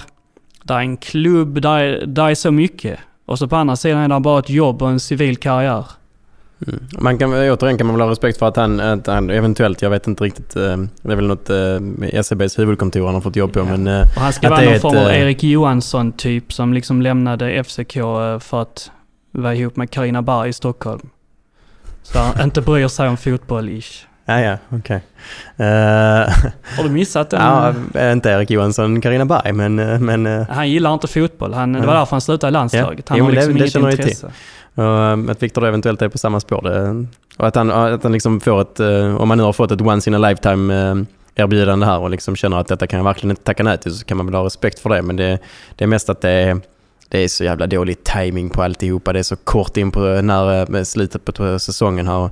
där 0.65 0.75
är 0.75 0.80
en 0.80 0.97
klubb, 0.97 1.62
där 1.62 1.80
är, 1.80 2.06
där 2.06 2.30
är 2.30 2.36
så 2.36 2.51
mycket. 2.51 2.99
Och 3.25 3.39
så 3.39 3.47
på 3.47 3.56
andra 3.56 3.75
sidan 3.75 3.99
är 3.99 4.08
det 4.08 4.19
bara 4.19 4.39
ett 4.39 4.49
jobb 4.49 4.82
och 4.82 4.89
en 4.89 4.99
civil 4.99 5.38
karriär. 5.38 5.86
Mm. 6.67 6.84
Man 6.99 7.17
kan, 7.17 7.34
återigen 7.34 7.78
kan 7.78 7.88
man 7.88 7.95
väl 7.95 8.01
ha 8.01 8.12
respekt 8.12 8.39
för 8.39 8.47
att 8.47 8.56
han, 8.56 8.80
att 8.80 9.08
han 9.08 9.30
eventuellt, 9.30 9.82
jag 9.82 9.89
vet 9.89 10.08
inte 10.08 10.23
riktigt, 10.23 10.56
eh, 10.56 10.78
det 11.01 11.12
är 11.12 11.15
väl 11.15 11.28
något 11.28 11.49
eh, 11.49 12.21
SEBs 12.21 12.60
huvudkontor 12.60 13.06
han 13.06 13.13
har 13.13 13.21
fått 13.21 13.36
jobb 13.36 13.54
på 13.54 13.60
Ja. 13.60 13.63
men 13.63 13.88
eh, 13.88 14.01
Och 14.01 14.21
han 14.21 14.34
ska 14.34 14.49
vara 14.49 14.62
någon 14.62 14.73
ett, 14.73 14.82
form 14.82 14.97
av 14.97 15.08
eh, 15.08 15.21
Erik 15.21 15.43
Johansson-typ 15.43 16.54
som 16.54 16.73
liksom 16.73 17.01
lämnade 17.01 17.63
FCK 17.63 17.93
för 18.39 18.62
att 18.62 18.91
vara 19.32 19.56
ihop 19.56 19.75
med 19.75 19.89
Karina 19.89 20.21
Barr 20.21 20.45
i 20.47 20.54
Stockholm. 20.54 21.10
Så 22.04 22.19
han 22.19 22.43
inte 22.43 22.62
bryr 22.62 22.88
sig 22.88 23.10
om 23.10 23.17
fotboll-ish. 23.17 24.06
Ja 24.25 24.39
ja, 24.39 24.57
okej. 24.69 25.01
Eh, 25.57 25.65
Har 26.77 26.83
du 26.83 26.89
missat 26.89 27.29
den? 27.29 27.41
ja, 27.93 28.11
inte 28.11 28.29
Erik 28.29 28.49
Johansson, 28.51 29.01
Carina 29.01 29.25
Berg 29.25 29.53
men, 29.53 29.79
eh, 29.79 29.99
men 29.99 30.25
eh, 30.25 30.47
Han 30.49 30.69
gillar 30.69 30.93
inte 30.93 31.07
fotboll. 31.07 31.53
Han, 31.53 31.73
Det 31.73 31.88
var 31.88 31.95
därför 31.95 32.11
han 32.11 32.21
slutade 32.21 32.49
i 32.49 32.53
landslaget. 32.53 33.09
Han 33.09 33.17
Jo, 33.17 33.25
har 33.25 33.31
det- 33.31 33.35
liksom 33.35 33.53
det 33.53 33.59
inget 33.59 33.73
jag 33.75 33.91
till. 33.91 33.99
intresse. 33.99 34.31
Och 34.75 35.31
att 35.31 35.43
Viktor 35.43 35.65
eventuellt 35.65 36.01
är 36.01 36.09
på 36.09 36.17
samma 36.17 36.39
spår. 36.39 36.61
Det, 36.61 37.05
och 37.38 37.47
att 37.47 37.55
han, 37.55 37.71
att 37.71 38.03
han 38.03 38.11
liksom 38.11 38.41
får 38.41 38.61
ett, 38.61 38.79
om 39.19 39.27
man 39.27 39.38
nu 39.38 39.43
har 39.43 39.53
fått 39.53 39.71
ett 39.71 39.81
once 39.81 40.09
in 40.09 40.13
a 40.13 40.17
lifetime 40.29 41.05
erbjudande 41.35 41.85
här 41.85 41.99
och 41.99 42.09
liksom 42.09 42.35
känner 42.35 42.57
att 42.59 42.67
detta 42.67 42.88
kan 42.88 42.97
jag 42.97 43.03
verkligen 43.03 43.29
inte 43.31 43.43
tacka 43.43 43.63
nej 43.63 43.77
till 43.77 43.91
så 43.97 44.05
kan 44.05 44.17
man 44.17 44.25
väl 44.25 44.35
ha 44.35 44.45
respekt 44.45 44.79
för 44.79 44.89
det. 44.89 45.01
Men 45.01 45.15
det, 45.15 45.39
det 45.75 45.83
är 45.83 45.88
mest 45.88 46.09
att 46.09 46.21
det 46.21 46.29
är, 46.29 46.57
det 47.09 47.19
är 47.19 47.27
så 47.27 47.43
jävla 47.43 47.67
dålig 47.67 48.03
timing 48.03 48.49
på 48.49 48.63
alltihopa. 48.63 49.13
Det 49.13 49.19
är 49.19 49.23
så 49.23 49.35
kort 49.35 49.77
in 49.77 49.91
på 49.91 49.99
när, 49.99 50.83
slutet 50.83 51.25
på 51.25 51.59
säsongen 51.59 52.07
här. 52.07 52.29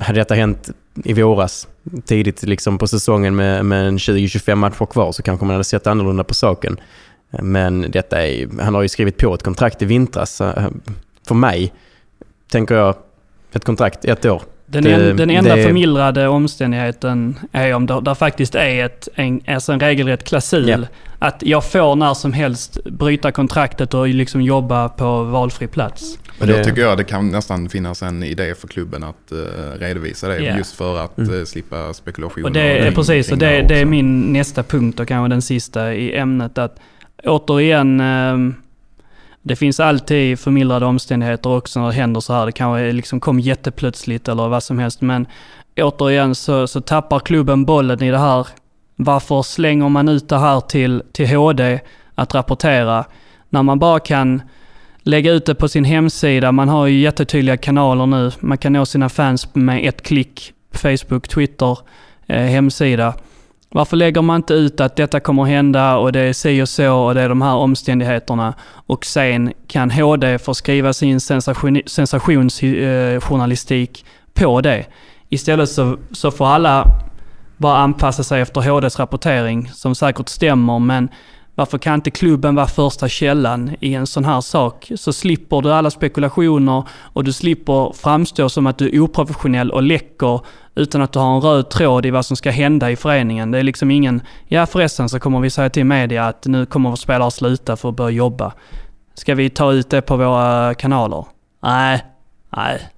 Hade 0.00 0.20
detta 0.20 0.34
hänt 0.34 0.70
i 1.04 1.12
våras, 1.12 1.68
tidigt 2.04 2.42
liksom 2.42 2.78
på 2.78 2.86
säsongen 2.86 3.36
med, 3.36 3.64
med 3.64 3.88
en 3.88 3.98
20-25 3.98 4.54
matcher 4.54 4.86
kvar 4.86 5.12
så 5.12 5.22
kanske 5.22 5.46
man 5.46 5.54
hade 5.54 5.64
sett 5.64 5.86
annorlunda 5.86 6.24
på 6.24 6.34
saken. 6.34 6.80
Men 7.30 7.90
detta 7.90 8.26
är, 8.26 8.62
han 8.62 8.74
har 8.74 8.82
ju 8.82 8.88
skrivit 8.88 9.18
på 9.18 9.34
ett 9.34 9.42
kontrakt 9.42 9.82
i 9.82 9.84
vintras. 9.84 10.40
Eh, 10.40 10.68
för 11.28 11.34
mig 11.34 11.72
tänker 12.50 12.74
jag 12.74 12.94
ett 13.52 13.64
kontrakt 13.64 14.04
ett 14.04 14.24
år. 14.24 14.42
Den, 14.70 14.84
Det- 14.84 14.92
en, 15.10 15.16
den 15.16 15.30
enda 15.30 15.56
det- 15.56 15.62
förmildrande 15.62 16.28
omständigheten 16.28 17.38
är 17.52 17.74
om 17.74 17.86
det 17.86 18.00
där 18.00 18.14
faktiskt 18.14 18.54
är 18.54 18.84
ett, 18.84 19.08
en, 19.14 19.40
alltså 19.46 19.72
en 19.72 19.80
regelrätt 19.80 20.24
klausul. 20.24 20.68
Ja. 20.68 20.78
Att 21.18 21.42
jag 21.46 21.64
får 21.64 21.96
när 21.96 22.14
som 22.14 22.32
helst 22.32 22.78
bryta 22.84 23.32
kontraktet 23.32 23.94
och 23.94 24.08
liksom 24.08 24.42
jobba 24.42 24.88
på 24.88 25.22
valfri 25.22 25.66
plats. 25.66 26.18
Men 26.38 26.48
då 26.48 26.64
tycker 26.64 26.80
jag 26.82 26.98
det 26.98 27.04
kan 27.04 27.28
nästan 27.28 27.68
finnas 27.68 28.02
en 28.02 28.22
idé 28.22 28.54
för 28.54 28.68
klubben 28.68 29.04
att 29.04 29.32
eh, 29.32 29.78
redovisa 29.80 30.28
det. 30.28 30.38
Ja. 30.38 30.56
Just 30.56 30.74
för 30.76 30.98
att 31.04 31.18
Mm. 31.18 31.38
eh, 31.38 31.44
slippa 31.44 31.92
spekulationer. 31.94 32.46
Och 32.46 32.52
det 32.52 32.60
är 32.60 32.82
kring- 32.82 32.94
precis, 32.94 33.32
och 33.32 33.38
det, 33.38 33.62
det 33.68 33.78
är 33.80 33.84
min 33.84 34.32
nästa 34.32 34.62
punkt 34.62 35.00
och 35.00 35.08
kanske 35.08 35.28
den 35.34 35.42
sista 35.42 35.94
i 35.94 36.16
ämnet. 36.16 36.58
Att 36.58 36.76
återigen, 37.24 38.00
ehm, 38.00 38.54
det 39.42 39.56
finns 39.56 39.80
alltid 39.80 40.38
förmildrande 40.38 40.86
omständigheter 40.86 41.50
också 41.50 41.80
när 41.80 41.86
det 41.86 41.94
händer 41.94 42.20
så 42.20 42.32
här. 42.32 42.46
Det 42.46 42.52
kanske 42.52 42.92
liksom 42.92 43.20
kom 43.20 43.40
jätteplötsligt 43.40 44.28
eller 44.28 44.48
vad 44.48 44.62
som 44.62 44.78
helst. 44.78 45.00
Men 45.00 45.26
återigen 45.76 46.34
så, 46.34 46.66
så 46.66 46.80
tappar 46.80 47.20
klubben 47.20 47.64
bollen 47.64 48.02
i 48.02 48.10
det 48.10 48.18
här. 48.18 48.46
Varför 48.96 49.42
slänger 49.42 49.88
man 49.88 50.08
ut 50.08 50.28
det 50.28 50.38
här 50.38 50.60
till, 50.60 51.02
till 51.12 51.26
HD 51.26 51.80
att 52.14 52.34
rapportera? 52.34 53.04
När 53.48 53.62
man 53.62 53.78
bara 53.78 54.00
kan 54.00 54.42
lägga 55.02 55.32
ut 55.32 55.46
det 55.46 55.54
på 55.54 55.68
sin 55.68 55.84
hemsida. 55.84 56.52
Man 56.52 56.68
har 56.68 56.86
ju 56.86 57.00
jättetydliga 57.00 57.56
kanaler 57.56 58.06
nu. 58.06 58.30
Man 58.40 58.58
kan 58.58 58.72
nå 58.72 58.86
sina 58.86 59.08
fans 59.08 59.54
med 59.54 59.88
ett 59.88 60.02
klick. 60.02 60.52
Facebook, 60.72 61.28
Twitter, 61.28 61.78
eh, 62.26 62.42
hemsida. 62.42 63.14
Varför 63.72 63.96
lägger 63.96 64.22
man 64.22 64.36
inte 64.36 64.54
ut 64.54 64.80
att 64.80 64.96
detta 64.96 65.20
kommer 65.20 65.44
hända 65.44 65.96
och 65.96 66.12
det 66.12 66.20
är 66.20 66.32
si 66.32 66.62
och 66.62 66.68
så 66.68 66.94
och 66.94 67.14
det 67.14 67.22
är 67.22 67.28
de 67.28 67.42
här 67.42 67.54
omständigheterna 67.54 68.54
och 68.86 69.04
sen 69.04 69.52
kan 69.66 69.90
HD 69.90 70.38
få 70.38 70.54
skriva 70.54 70.92
sin 70.92 71.20
sensation, 71.20 71.80
sensationsjournalistik 71.86 74.04
på 74.34 74.60
det. 74.60 74.86
Istället 75.28 75.68
så, 75.68 75.98
så 76.12 76.30
får 76.30 76.46
alla 76.46 76.86
bara 77.56 77.76
anpassa 77.76 78.22
sig 78.22 78.40
efter 78.40 78.60
HDs 78.60 78.98
rapportering 78.98 79.68
som 79.68 79.94
säkert 79.94 80.28
stämmer 80.28 80.78
men 80.78 81.08
varför 81.60 81.78
kan 81.78 81.94
inte 81.94 82.10
klubben 82.10 82.54
vara 82.54 82.66
första 82.66 83.08
källan 83.08 83.76
i 83.80 83.94
en 83.94 84.06
sån 84.06 84.24
här 84.24 84.40
sak? 84.40 84.92
Så 84.96 85.12
slipper 85.12 85.62
du 85.62 85.72
alla 85.72 85.90
spekulationer 85.90 86.84
och 87.12 87.24
du 87.24 87.32
slipper 87.32 87.92
framstå 87.92 88.48
som 88.48 88.66
att 88.66 88.78
du 88.78 88.88
är 88.88 89.00
oprofessionell 89.00 89.70
och 89.70 89.82
läcker 89.82 90.40
utan 90.74 91.02
att 91.02 91.12
du 91.12 91.18
har 91.18 91.36
en 91.36 91.40
röd 91.40 91.70
tråd 91.70 92.06
i 92.06 92.10
vad 92.10 92.26
som 92.26 92.36
ska 92.36 92.50
hända 92.50 92.90
i 92.90 92.96
föreningen. 92.96 93.50
Det 93.50 93.58
är 93.58 93.62
liksom 93.62 93.90
ingen, 93.90 94.22
ja 94.48 94.66
förresten 94.66 95.08
så 95.08 95.20
kommer 95.20 95.40
vi 95.40 95.50
säga 95.50 95.70
till 95.70 95.84
media 95.84 96.26
att 96.26 96.46
nu 96.46 96.66
kommer 96.66 96.90
vår 96.90 96.96
spelare 96.96 97.30
sluta 97.30 97.76
för 97.76 97.88
att 97.88 97.96
börja 97.96 98.10
jobba. 98.10 98.52
Ska 99.14 99.34
vi 99.34 99.50
ta 99.50 99.72
ut 99.72 99.90
det 99.90 100.02
på 100.02 100.16
våra 100.16 100.74
kanaler? 100.74 101.24
Nej, 101.62 102.04
nej. 102.56 102.88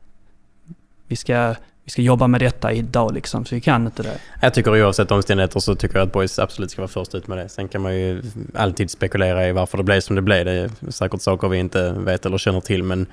Vi 1.09 1.17
ska, 1.17 1.55
ska 1.93 2.03
jobba 2.03 2.27
med 2.27 2.41
detta 2.41 2.73
idag 2.73 3.15
liksom, 3.15 3.45
så 3.45 3.55
vi 3.55 3.61
kan 3.61 3.87
inte 3.87 4.03
det. 4.03 4.19
Jag 4.41 4.55
tycker 4.55 4.83
oavsett 4.85 5.11
omständigheter 5.11 5.61
så 5.61 5.75
tycker 5.75 5.99
jag 5.99 6.07
att 6.07 6.13
Boys 6.13 6.39
absolut 6.39 6.71
ska 6.71 6.83
vara 6.83 6.89
först 6.89 7.15
ut 7.15 7.27
med 7.27 7.39
det. 7.39 7.49
Sen 7.49 7.69
kan 7.69 7.83
man 7.83 7.97
ju 7.97 8.23
alltid 8.55 8.91
spekulera 8.91 9.49
i 9.49 9.53
varför 9.53 9.79
det 9.79 9.85
blev 9.85 10.01
som 10.01 10.17
det 10.17 10.23
blev. 10.23 10.45
Det 10.45 10.53
är 10.53 10.71
säkert 10.91 11.23
saker 11.23 11.49
vi 11.49 11.59
inte 11.59 11.93
vet 11.93 12.27
eller 12.27 12.39
känner 12.39 12.61
till 12.61 12.83
men, 12.83 13.07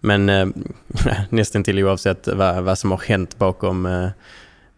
men 0.00 0.28
eh, 0.28 0.46
nästan 1.30 1.64
till 1.64 1.84
oavsett 1.84 2.28
vad, 2.28 2.64
vad 2.64 2.78
som 2.78 2.90
har 2.90 2.98
hänt 2.98 3.38
bakom, 3.38 3.86
eh, 3.86 4.08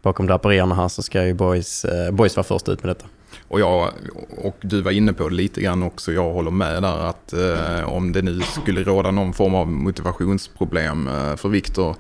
bakom 0.03 0.27
draperierna 0.27 0.75
här 0.75 0.89
så 0.89 1.03
ska 1.03 1.27
ju 1.27 1.35
Boys, 1.35 1.85
eh, 1.85 2.11
Boys 2.11 2.37
vara 2.37 2.45
först 2.45 2.69
ut 2.69 2.83
med 2.83 2.91
detta. 2.91 3.07
Och, 3.49 3.61
jag, 3.61 3.93
och 4.45 4.57
du 4.61 4.83
var 4.83 4.91
inne 4.91 5.13
på 5.13 5.29
det 5.29 5.35
lite 5.35 5.61
grann 5.61 5.83
också, 5.83 6.13
jag 6.13 6.33
håller 6.33 6.51
med 6.51 6.83
där 6.83 6.99
att 6.99 7.33
eh, 7.33 7.93
om 7.93 8.13
det 8.13 8.23
nu 8.23 8.41
skulle 8.41 8.83
råda 8.83 9.11
någon 9.11 9.33
form 9.33 9.55
av 9.55 9.69
motivationsproblem 9.69 11.09
eh, 11.09 11.37
för 11.37 11.49
Viktor 11.49 11.97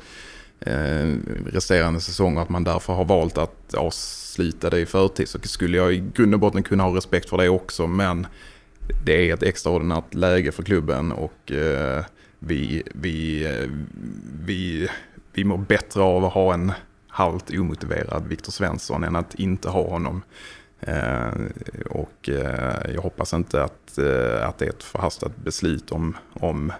Eh, 0.61 1.16
resterande 1.47 2.01
säsong 2.01 2.37
och 2.37 2.42
att 2.42 2.49
man 2.49 2.64
därför 2.64 2.92
har 2.92 3.05
valt 3.05 3.38
att 3.38 3.75
avsluta 3.75 4.71
det 4.71 4.81
i 4.81 4.87
förtid 4.87 5.29
så 5.29 5.38
skulle 5.42 5.77
jag 5.77 5.94
i 5.94 6.05
grund 6.14 6.35
och 6.35 6.40
botten 6.40 6.62
kunna 6.62 6.83
ha 6.83 6.97
respekt 6.97 7.29
för 7.29 7.37
det 7.37 7.49
också 7.49 7.87
men 7.87 8.27
det 9.05 9.31
är 9.31 9.35
ett 9.35 9.42
extraordinärt 9.42 10.14
läge 10.14 10.53
för 10.53 10.62
klubben 10.62 11.12
och 11.12 11.53
eh, 11.53 12.05
vi, 12.38 12.83
vi, 12.94 13.44
eh, 13.47 13.71
vi, 14.44 14.88
vi 15.33 15.44
mår 15.44 15.59
bättre 15.59 16.03
av 16.03 16.25
att 16.25 16.33
ha 16.33 16.55
en 16.55 16.73
halvt 17.09 17.51
omotiverad 17.51 18.27
Viktor 18.27 18.53
Svensson 18.53 19.05
än 19.05 19.16
att 19.16 19.35
inte 19.35 19.68
ha 19.68 19.88
honom. 19.88 20.23
Och 21.90 22.29
jag 22.94 23.03
hoppas 23.03 23.35
inte 23.35 23.64
att, 23.64 23.99
att 24.42 24.59
det 24.59 24.64
är 24.64 24.68
ett 24.68 24.83
förhastat 24.83 25.37
beslut 25.37 25.92
om, 25.92 26.16
om, 26.33 26.73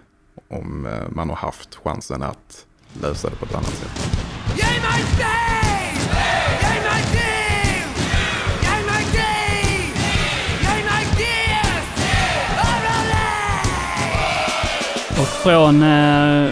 om 0.49 0.89
man 1.09 1.29
har 1.29 1.37
haft 1.37 1.75
chansen 1.75 2.23
att 2.23 2.67
lösa 3.03 3.31
det 3.31 3.37
på 3.37 3.45
ett 3.45 3.55
annat 3.55 3.75
sätt. 3.75 3.91
Och 15.21 15.27
från 15.27 15.83
eh, 15.83 16.51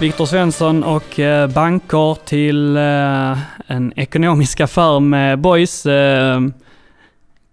Viktor 0.00 0.26
Svensson 0.26 0.84
och 0.84 1.20
eh, 1.20 1.50
banker 1.50 2.14
till 2.24 2.76
eh, 2.76 3.38
en 3.66 3.92
ekonomisk 3.96 4.60
affär 4.60 5.00
med 5.00 5.38
Boys. 5.38 5.86
Eh, 5.86 6.40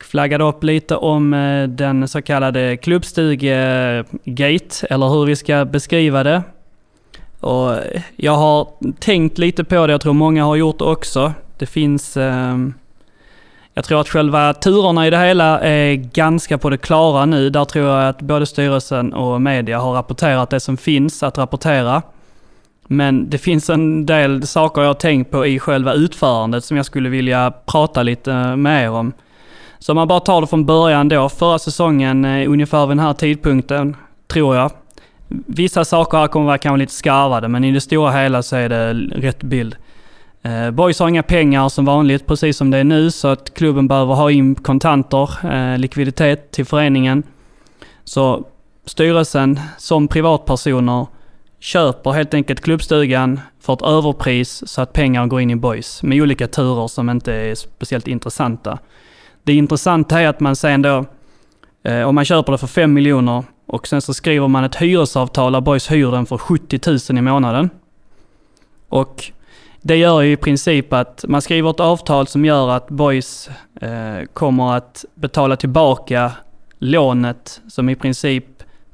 flaggade 0.03 0.43
upp 0.43 0.63
lite 0.63 0.95
om 0.95 1.33
eh, 1.33 1.67
den 1.67 2.07
så 2.07 2.21
kallade 2.21 2.77
klubbstuge-gate, 2.77 4.85
eller 4.89 5.09
hur 5.09 5.25
vi 5.25 5.35
ska 5.35 5.65
beskriva 5.65 6.23
det. 6.23 6.41
Och 7.43 7.79
jag 8.15 8.35
har 8.35 8.67
tänkt 8.99 9.37
lite 9.37 9.63
på 9.63 9.87
det, 9.87 9.93
jag 9.93 10.01
tror 10.01 10.13
många 10.13 10.45
har 10.45 10.55
gjort 10.55 10.79
det 10.79 10.85
också. 10.85 11.33
Det 11.57 11.65
finns... 11.65 12.17
Eh, 12.17 12.57
jag 13.73 13.85
tror 13.85 14.01
att 14.01 14.09
själva 14.09 14.53
turerna 14.53 15.07
i 15.07 15.09
det 15.09 15.17
hela 15.17 15.59
är 15.59 15.93
ganska 15.95 16.57
på 16.57 16.69
det 16.69 16.77
klara 16.77 17.25
nu. 17.25 17.49
Där 17.49 17.65
tror 17.65 17.85
jag 17.85 18.09
att 18.09 18.21
både 18.21 18.45
styrelsen 18.45 19.13
och 19.13 19.41
media 19.41 19.79
har 19.79 19.93
rapporterat 19.93 20.49
det 20.49 20.59
som 20.59 20.77
finns 20.77 21.23
att 21.23 21.37
rapportera. 21.37 22.01
Men 22.87 23.29
det 23.29 23.37
finns 23.37 23.69
en 23.69 24.05
del 24.05 24.47
saker 24.47 24.81
jag 24.81 24.89
har 24.89 24.93
tänkt 24.93 25.31
på 25.31 25.45
i 25.45 25.59
själva 25.59 25.93
utförandet 25.93 26.63
som 26.63 26.77
jag 26.77 26.85
skulle 26.85 27.09
vilja 27.09 27.53
prata 27.65 28.03
lite 28.03 28.55
med 28.55 28.83
er 28.83 28.89
om. 28.89 29.13
Så 29.79 29.91
om 29.91 29.95
man 29.95 30.07
bara 30.07 30.19
tar 30.19 30.41
det 30.41 30.47
från 30.47 30.65
början 30.65 31.09
då. 31.09 31.29
Förra 31.29 31.59
säsongen, 31.59 32.25
ungefär 32.25 32.85
vid 32.85 32.97
den 32.97 33.05
här 33.05 33.13
tidpunkten, 33.13 33.95
tror 34.27 34.55
jag. 34.55 34.71
Vissa 35.45 35.85
saker 35.85 36.17
här 36.17 36.27
kommer 36.27 36.45
vara 36.45 36.57
kanske 36.57 36.77
lite 36.77 36.93
skarvade, 36.93 37.47
men 37.47 37.63
i 37.63 37.71
det 37.71 37.81
stora 37.81 38.11
hela 38.11 38.43
så 38.43 38.55
är 38.55 38.69
det 38.69 38.93
rätt 38.93 39.43
bild. 39.43 39.75
Eh, 40.41 40.71
Boys 40.71 40.99
har 40.99 41.09
inga 41.09 41.23
pengar 41.23 41.69
som 41.69 41.85
vanligt, 41.85 42.27
precis 42.27 42.57
som 42.57 42.71
det 42.71 42.77
är 42.77 42.83
nu, 42.83 43.11
så 43.11 43.27
att 43.27 43.53
klubben 43.53 43.87
behöver 43.87 44.13
ha 44.13 44.31
in 44.31 44.55
kontanter, 44.55 45.29
eh, 45.53 45.77
likviditet 45.77 46.51
till 46.51 46.65
föreningen. 46.65 47.23
Så 48.03 48.47
styrelsen 48.85 49.59
som 49.77 50.07
privatpersoner 50.07 51.07
köper 51.59 52.11
helt 52.11 52.33
enkelt 52.33 52.61
klubbstugan 52.61 53.39
för 53.59 53.73
ett 53.73 53.81
överpris 53.81 54.63
så 54.67 54.81
att 54.81 54.93
pengar 54.93 55.27
går 55.27 55.41
in 55.41 55.49
i 55.49 55.55
Boys 55.55 56.03
med 56.03 56.21
olika 56.21 56.47
turer 56.47 56.87
som 56.87 57.09
inte 57.09 57.33
är 57.33 57.55
speciellt 57.55 58.07
intressanta. 58.07 58.77
Det 59.43 59.53
intressanta 59.53 60.21
är 60.21 60.27
att 60.27 60.39
man 60.39 60.55
sen 60.55 60.81
då, 60.81 61.05
eh, 61.83 62.01
om 62.01 62.15
man 62.15 62.25
köper 62.25 62.51
det 62.51 62.57
för 62.57 62.67
5 62.67 62.93
miljoner 62.93 63.43
och 63.65 63.87
sen 63.87 64.01
så 64.01 64.13
skriver 64.13 64.47
man 64.47 64.63
ett 64.63 64.75
hyresavtal 64.75 65.51
där 65.51 65.61
Boys 65.61 65.91
hyr 65.91 66.11
den 66.11 66.25
för 66.25 66.37
70 66.37 66.79
000 67.11 67.17
i 67.17 67.21
månaden. 67.21 67.69
Och 68.89 69.31
det 69.81 69.95
gör 69.95 70.21
ju 70.21 70.31
i 70.31 70.37
princip 70.37 70.93
att 70.93 71.25
man 71.27 71.41
skriver 71.41 71.69
ett 71.69 71.79
avtal 71.79 72.27
som 72.27 72.45
gör 72.45 72.69
att 72.69 72.87
Boys 72.89 73.49
eh, 73.81 74.25
kommer 74.33 74.73
att 74.77 75.05
betala 75.15 75.55
tillbaka 75.55 76.31
lånet 76.79 77.61
som 77.67 77.89
i 77.89 77.95
princip 77.95 78.45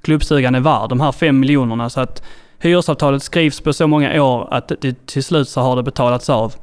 klubbstugan 0.02 0.56
är 0.56 0.60
värd, 0.60 0.90
de 0.90 1.00
här 1.00 1.12
5 1.12 1.40
miljonerna. 1.40 1.90
Så 1.90 2.02
att 2.02 2.24
hyresavtalet 2.60 3.24
skrivs 3.24 3.62
på 3.62 3.74
så 3.74 3.88
många 3.88 4.24
år 4.24 4.48
att 4.52 4.72
det, 4.82 5.06
till 5.06 5.24
slut 5.24 5.50
så 5.50 5.62
har 5.62 5.76
det 5.76 5.84
betalats 5.84 6.30
av. 6.30 6.56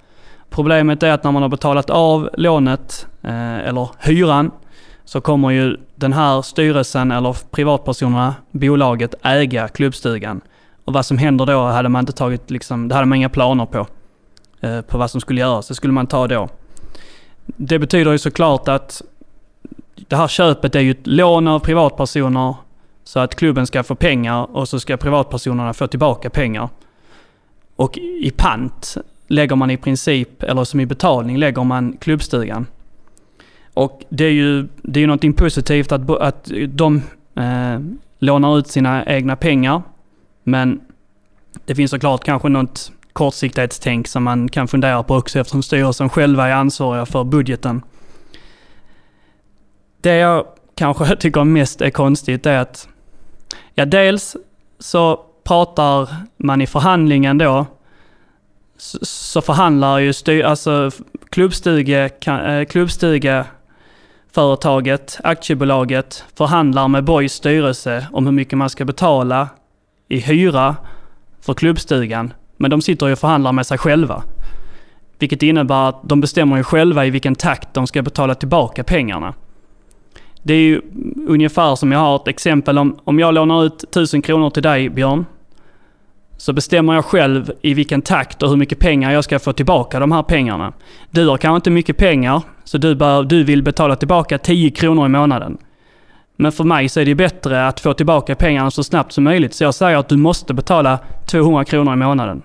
Problemet 0.50 1.02
är 1.02 1.10
att 1.10 1.24
när 1.24 1.32
man 1.32 1.42
har 1.42 1.48
betalat 1.48 1.90
av 1.90 2.30
lånet, 2.34 3.06
eh, 3.22 3.58
eller 3.58 3.88
hyran, 3.98 4.50
så 5.06 5.20
kommer 5.20 5.50
ju 5.50 5.76
den 5.94 6.12
här 6.12 6.42
styrelsen 6.42 7.12
eller 7.12 7.36
privatpersonerna, 7.50 8.34
bolaget, 8.50 9.14
äga 9.22 9.68
klubbstugan. 9.68 10.40
Och 10.84 10.92
vad 10.92 11.06
som 11.06 11.18
händer 11.18 11.46
då 11.46 11.66
hade 11.66 11.88
man 11.88 12.00
inte 12.00 12.12
tagit, 12.12 12.50
liksom, 12.50 12.88
det 12.88 12.94
hade 12.94 13.06
man 13.06 13.16
inga 13.16 13.28
planer 13.28 13.66
på. 13.66 13.86
Eh, 14.60 14.80
på 14.80 14.98
vad 14.98 15.10
som 15.10 15.20
skulle 15.20 15.40
göras, 15.40 15.68
det 15.68 15.74
skulle 15.74 15.92
man 15.92 16.06
ta 16.06 16.26
då. 16.26 16.48
Det 17.46 17.78
betyder 17.78 18.12
ju 18.12 18.18
såklart 18.18 18.68
att 18.68 19.02
det 19.94 20.16
här 20.16 20.28
köpet 20.28 20.74
är 20.74 20.80
ju 20.80 20.90
ett 20.90 21.06
lån 21.06 21.48
av 21.48 21.58
privatpersoner 21.58 22.54
så 23.04 23.20
att 23.20 23.34
klubben 23.34 23.66
ska 23.66 23.82
få 23.82 23.94
pengar 23.94 24.56
och 24.56 24.68
så 24.68 24.80
ska 24.80 24.96
privatpersonerna 24.96 25.74
få 25.74 25.86
tillbaka 25.86 26.30
pengar. 26.30 26.68
Och 27.76 27.98
i 27.98 28.30
pant 28.36 28.96
lägger 29.26 29.56
man 29.56 29.70
i 29.70 29.76
princip, 29.76 30.42
eller 30.42 30.64
som 30.64 30.80
i 30.80 30.86
betalning, 30.86 31.36
lägger 31.38 31.64
man 31.64 31.96
klubbstugan. 32.00 32.66
Och 33.76 34.04
det 34.08 34.24
är 34.24 34.30
ju 34.30 34.68
det 34.82 34.98
är 34.98 35.00
ju 35.00 35.06
någonting 35.06 35.32
positivt 35.32 35.92
att, 35.92 36.10
att 36.10 36.50
de 36.68 37.02
eh, 37.36 37.80
lånar 38.18 38.58
ut 38.58 38.66
sina 38.66 39.04
egna 39.06 39.36
pengar. 39.36 39.82
Men 40.42 40.80
det 41.66 41.74
finns 41.74 41.90
såklart 41.90 42.24
kanske 42.24 42.48
något 42.48 42.92
kortsiktighetstänk 43.12 44.08
som 44.08 44.22
man 44.22 44.48
kan 44.48 44.68
fundera 44.68 45.02
på 45.02 45.16
också 45.16 45.38
eftersom 45.38 45.62
styrelsen 45.62 46.08
själva 46.08 46.48
är 46.48 46.52
ansvariga 46.52 47.06
för 47.06 47.24
budgeten. 47.24 47.82
Det 50.00 50.16
jag 50.16 50.46
kanske 50.74 51.16
tycker 51.20 51.44
mest 51.44 51.80
är 51.80 51.90
konstigt 51.90 52.46
är 52.46 52.58
att, 52.58 52.88
ja 53.74 53.84
dels 53.84 54.36
så 54.78 55.20
pratar 55.44 56.08
man 56.36 56.62
i 56.62 56.66
förhandlingen 56.66 57.38
då, 57.38 57.66
så, 58.76 58.98
så 59.02 59.42
förhandlar 59.42 59.98
ju 59.98 60.12
styr, 60.12 60.44
alltså 60.44 60.90
klubbstuge, 61.30 62.08
kan- 62.20 62.44
eh, 62.44 62.64
Företaget, 64.36 65.20
aktiebolaget, 65.24 66.24
förhandlar 66.34 66.88
med 66.88 67.04
Boys 67.04 67.32
styrelse 67.32 68.06
om 68.12 68.26
hur 68.26 68.32
mycket 68.32 68.58
man 68.58 68.70
ska 68.70 68.84
betala 68.84 69.48
i 70.08 70.18
hyra 70.18 70.76
för 71.40 71.54
klubbstugan. 71.54 72.32
Men 72.56 72.70
de 72.70 72.82
sitter 72.82 73.06
ju 73.06 73.12
och 73.12 73.18
förhandlar 73.18 73.52
med 73.52 73.66
sig 73.66 73.78
själva. 73.78 74.22
Vilket 75.18 75.42
innebär 75.42 75.88
att 75.88 76.00
de 76.02 76.20
bestämmer 76.20 76.56
ju 76.56 76.62
själva 76.62 77.06
i 77.06 77.10
vilken 77.10 77.34
takt 77.34 77.74
de 77.74 77.86
ska 77.86 78.02
betala 78.02 78.34
tillbaka 78.34 78.84
pengarna. 78.84 79.34
Det 80.42 80.54
är 80.54 80.62
ju 80.62 80.80
ungefär 81.28 81.74
som 81.74 81.92
jag 81.92 81.98
har 81.98 82.16
ett 82.16 82.28
exempel 82.28 82.78
om, 82.78 82.98
om 83.04 83.18
jag 83.18 83.34
lånar 83.34 83.64
ut 83.64 83.84
1000 83.84 84.22
kronor 84.22 84.50
till 84.50 84.62
dig 84.62 84.88
Björn. 84.88 85.24
Så 86.36 86.52
bestämmer 86.52 86.94
jag 86.94 87.04
själv 87.04 87.52
i 87.62 87.74
vilken 87.74 88.02
takt 88.02 88.42
och 88.42 88.48
hur 88.48 88.56
mycket 88.56 88.78
pengar 88.78 89.12
jag 89.12 89.24
ska 89.24 89.38
få 89.38 89.52
tillbaka 89.52 90.00
de 90.00 90.12
här 90.12 90.22
pengarna. 90.22 90.72
Du 91.10 91.28
har 91.28 91.36
kanske 91.36 91.56
inte 91.56 91.70
mycket 91.70 91.96
pengar, 91.96 92.42
så 92.64 92.78
du, 92.78 92.94
bör, 92.94 93.22
du 93.22 93.44
vill 93.44 93.62
betala 93.62 93.96
tillbaka 93.96 94.38
10 94.38 94.70
kronor 94.70 95.06
i 95.06 95.08
månaden. 95.08 95.58
Men 96.36 96.52
för 96.52 96.64
mig 96.64 96.88
så 96.88 97.00
är 97.00 97.04
det 97.04 97.14
bättre 97.14 97.66
att 97.66 97.80
få 97.80 97.94
tillbaka 97.94 98.34
pengarna 98.34 98.70
så 98.70 98.84
snabbt 98.84 99.12
som 99.12 99.24
möjligt. 99.24 99.54
Så 99.54 99.64
jag 99.64 99.74
säger 99.74 99.96
att 99.96 100.08
du 100.08 100.16
måste 100.16 100.54
betala 100.54 100.98
200 101.26 101.64
kronor 101.64 101.92
i 101.92 101.96
månaden. 101.96 102.42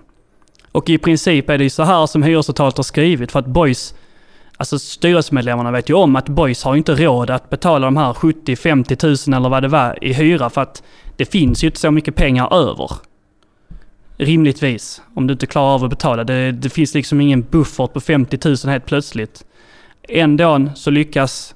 Och 0.72 0.90
i 0.90 0.98
princip 0.98 1.50
är 1.50 1.58
det 1.58 1.64
ju 1.64 1.70
så 1.70 1.84
här 1.84 2.06
som 2.06 2.24
hyresavtalet 2.24 2.78
har 2.78 2.84
skrivit 2.84 3.32
för 3.32 3.40
att 3.40 3.46
Boys, 3.46 3.96
alltså 4.58 4.80
styrelsemedlemmarna 4.80 5.72
vet 5.72 5.90
ju 5.90 5.94
om 5.94 6.16
att 6.16 6.30
Boys 6.30 6.64
har 6.64 6.76
inte 6.76 6.96
råd 6.96 7.30
att 7.30 7.50
betala 7.50 7.88
de 7.88 7.98
här 7.98 8.14
70-50 8.14 8.96
tusen 8.96 9.34
eller 9.34 9.50
vad 9.50 9.64
det 9.64 9.68
var 9.68 10.04
i 10.04 10.14
hyra 10.14 10.50
för 10.50 10.62
att 10.62 10.84
det 11.16 11.26
finns 11.26 11.64
ju 11.64 11.68
inte 11.68 11.80
så 11.80 11.92
mycket 11.92 12.16
pengar 12.16 12.54
över. 12.54 12.92
Rimligtvis, 14.22 15.02
om 15.14 15.28
du 15.28 15.32
inte 15.32 15.46
klarar 15.46 15.74
av 15.74 15.84
att 15.84 15.90
betala. 15.90 16.24
Det, 16.24 16.52
det 16.52 16.70
finns 16.70 16.94
liksom 16.94 17.22
ingen 17.22 17.42
buffert 17.42 17.94
på 17.94 18.02
50 18.02 18.40
000 18.46 18.58
helt 18.66 18.86
plötsligt. 18.86 19.46
Ändå 20.10 20.70
så 20.76 20.90
lyckas 20.90 21.56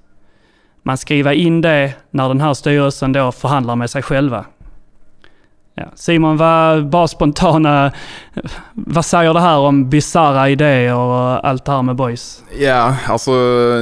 man 0.83 0.97
skriva 0.97 1.33
in 1.33 1.61
det 1.61 1.93
när 2.11 2.27
den 2.27 2.41
här 2.41 2.53
styrelsen 2.53 3.13
då 3.13 3.31
förhandlar 3.31 3.75
med 3.75 3.89
sig 3.89 4.01
själva. 4.01 4.45
Ja. 5.77 5.91
Simon, 5.95 6.37
vad, 6.37 6.89
bara 6.89 7.07
spontana, 7.07 7.91
vad 8.73 9.05
säger 9.05 9.33
det 9.33 9.39
här 9.39 9.57
om 9.57 9.89
bizarra 9.89 10.49
idéer 10.49 10.95
och 10.95 11.47
allt 11.47 11.65
det 11.65 11.71
här 11.71 11.81
med 11.81 11.95
boys? 11.95 12.43
Ja, 12.59 12.95
alltså 13.07 13.31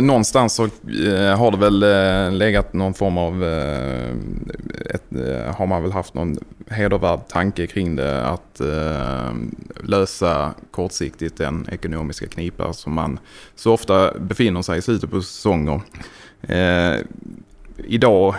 någonstans 0.02 0.54
så 0.54 0.64
eh, 0.64 1.38
har 1.38 1.52
det 1.52 1.58
väl 1.58 1.84
eh, 1.84 2.38
legat 2.38 2.74
någon 2.74 2.94
form 2.94 3.18
av... 3.18 3.44
Eh, 3.44 4.10
ett, 4.90 5.04
har 5.56 5.66
man 5.66 5.82
väl 5.82 5.92
haft 5.92 6.14
någon 6.14 6.38
hedervärd 6.70 7.28
tanke 7.28 7.68
kring 7.68 7.96
det. 7.96 8.28
Att 8.28 8.62
lösa 9.84 10.54
kortsiktigt 10.72 11.38
den 11.38 11.68
ekonomiska 11.72 12.28
knipa 12.28 12.74
som 12.74 12.94
man 12.94 13.20
så 13.56 13.74
ofta 13.74 14.14
befinner 14.20 14.62
sig 14.62 14.80
i 14.80 14.82
slutet 14.82 15.12
på 15.12 15.22
säsonger. 15.22 15.82
Idag 17.78 18.36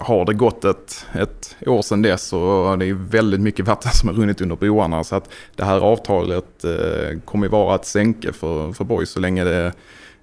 har 0.00 0.24
det 0.24 0.34
gått 0.34 0.64
ett, 0.64 1.06
ett 1.12 1.56
år 1.66 1.82
sedan 1.82 2.02
dess 2.02 2.32
och 2.32 2.78
det 2.78 2.86
är 2.86 3.10
väldigt 3.10 3.40
mycket 3.40 3.66
vatten 3.66 3.92
som 3.92 4.08
har 4.08 4.16
runnit 4.16 4.40
under 4.40 4.56
broarna. 4.56 5.04
Så 5.04 5.16
att 5.16 5.30
det 5.56 5.64
här 5.64 5.80
avtalet 5.80 6.64
eh, 6.64 7.18
kommer 7.24 7.46
ju 7.46 7.50
vara 7.50 7.74
ett 7.74 7.84
sänke 7.84 8.32
för, 8.32 8.72
för 8.72 8.84
Boys 8.84 9.10
så 9.10 9.20
länge 9.20 9.44
det, 9.44 9.66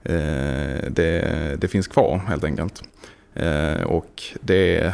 eh, 0.03 0.89
det, 0.89 1.57
det 1.61 1.67
finns 1.67 1.87
kvar 1.87 2.21
helt 2.27 2.43
enkelt. 2.43 2.83
Eh, 3.33 3.83
och 3.83 4.23
det 4.41 4.93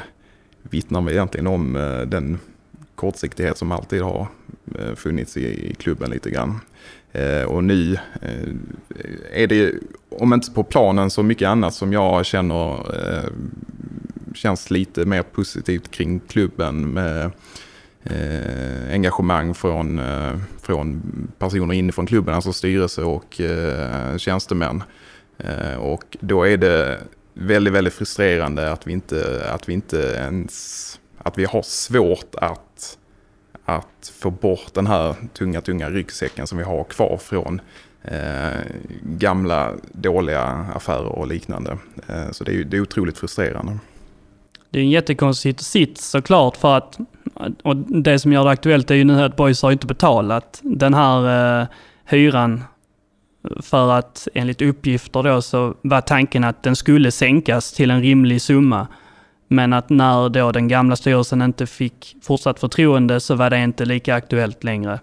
vittnar 0.61 1.01
väl 1.01 1.13
egentligen 1.13 1.47
om 1.47 1.75
eh, 1.75 2.01
den 2.01 2.39
kortsiktighet 2.95 3.57
som 3.57 3.71
alltid 3.71 4.01
har 4.01 4.27
eh, 4.79 4.95
funnits 4.95 5.37
i, 5.37 5.69
i 5.69 5.73
klubben 5.73 6.09
lite 6.09 6.29
grann. 6.29 6.59
Eh, 7.11 7.43
och 7.43 7.63
nu 7.63 7.93
eh, 8.21 9.43
är 9.43 9.47
det, 9.47 9.73
om 10.09 10.33
inte 10.33 10.51
på 10.51 10.63
planen, 10.63 11.09
så 11.09 11.23
mycket 11.23 11.47
annat 11.47 11.73
som 11.73 11.93
jag 11.93 12.25
känner 12.25 12.73
eh, 12.73 13.29
känns 14.33 14.71
lite 14.71 15.05
mer 15.05 15.23
positivt 15.23 15.91
kring 15.91 16.19
klubben 16.19 16.89
med 16.93 17.31
eh, 18.03 18.93
engagemang 18.93 19.53
från, 19.53 19.99
eh, 19.99 20.33
från 20.61 21.01
personer 21.39 21.73
inifrån 21.73 22.05
klubben, 22.05 22.33
alltså 22.35 22.53
styrelse 22.53 23.01
och 23.03 23.41
eh, 23.41 24.17
tjänstemän. 24.17 24.83
Eh, 25.37 25.75
och 25.75 26.17
då 26.19 26.43
är 26.47 26.57
det 26.57 26.99
väldigt, 27.33 27.73
väldigt 27.73 27.93
frustrerande 27.93 28.71
att 28.71 28.87
vi 28.87 28.91
inte, 28.91 29.49
att 29.53 29.69
vi 29.69 29.73
inte 29.73 29.97
ens, 29.97 30.99
att 31.17 31.37
vi 31.37 31.45
har 31.45 31.61
svårt 31.61 32.35
att, 32.35 32.97
att 33.65 34.11
få 34.19 34.31
bort 34.31 34.73
den 34.73 34.87
här 34.87 35.15
tunga, 35.33 35.61
tunga 35.61 35.89
ryggsäcken 35.89 36.47
som 36.47 36.57
vi 36.57 36.63
har 36.63 36.83
kvar 36.83 37.17
från 37.21 37.61
eh, 38.01 38.59
gamla 39.03 39.73
dåliga 39.91 40.41
affärer 40.75 41.05
och 41.05 41.27
liknande. 41.27 41.77
Eh, 42.07 42.31
så 42.31 42.43
det 42.43 42.51
är, 42.51 42.55
ju- 42.55 42.63
det 42.63 42.77
är 42.77 42.81
otroligt 42.81 43.17
frustrerande. 43.17 43.77
Det 44.73 44.79
är 44.79 44.83
en 44.83 44.89
jättekonstig 44.89 45.59
sits 45.59 46.09
såklart 46.09 46.57
för 46.57 46.77
att, 46.77 46.99
och 47.63 47.75
det 47.75 48.19
som 48.19 48.33
gör 48.33 48.43
det 48.43 48.49
aktuellt 48.49 48.91
är 48.91 48.95
ju 48.95 49.03
nu 49.03 49.21
att 49.21 49.35
Boys 49.35 49.61
har 49.61 49.71
inte 49.71 49.87
betalat 49.87 50.59
den 50.63 50.93
här 50.93 51.61
eh, 51.61 51.67
hyran 52.05 52.63
för 53.61 53.91
att 53.91 54.27
enligt 54.33 54.61
uppgifter 54.61 55.23
då 55.23 55.41
så 55.41 55.75
var 55.81 56.01
tanken 56.01 56.43
att 56.43 56.63
den 56.63 56.75
skulle 56.75 57.11
sänkas 57.11 57.73
till 57.73 57.91
en 57.91 58.01
rimlig 58.01 58.41
summa. 58.41 58.87
Men 59.47 59.73
att 59.73 59.89
när 59.89 60.29
då 60.29 60.51
den 60.51 60.67
gamla 60.67 60.95
styrelsen 60.95 61.41
inte 61.41 61.67
fick 61.67 62.15
fortsatt 62.23 62.59
förtroende 62.59 63.19
så 63.19 63.35
var 63.35 63.49
det 63.49 63.63
inte 63.63 63.85
lika 63.85 64.15
aktuellt 64.15 64.63
längre. 64.63 64.99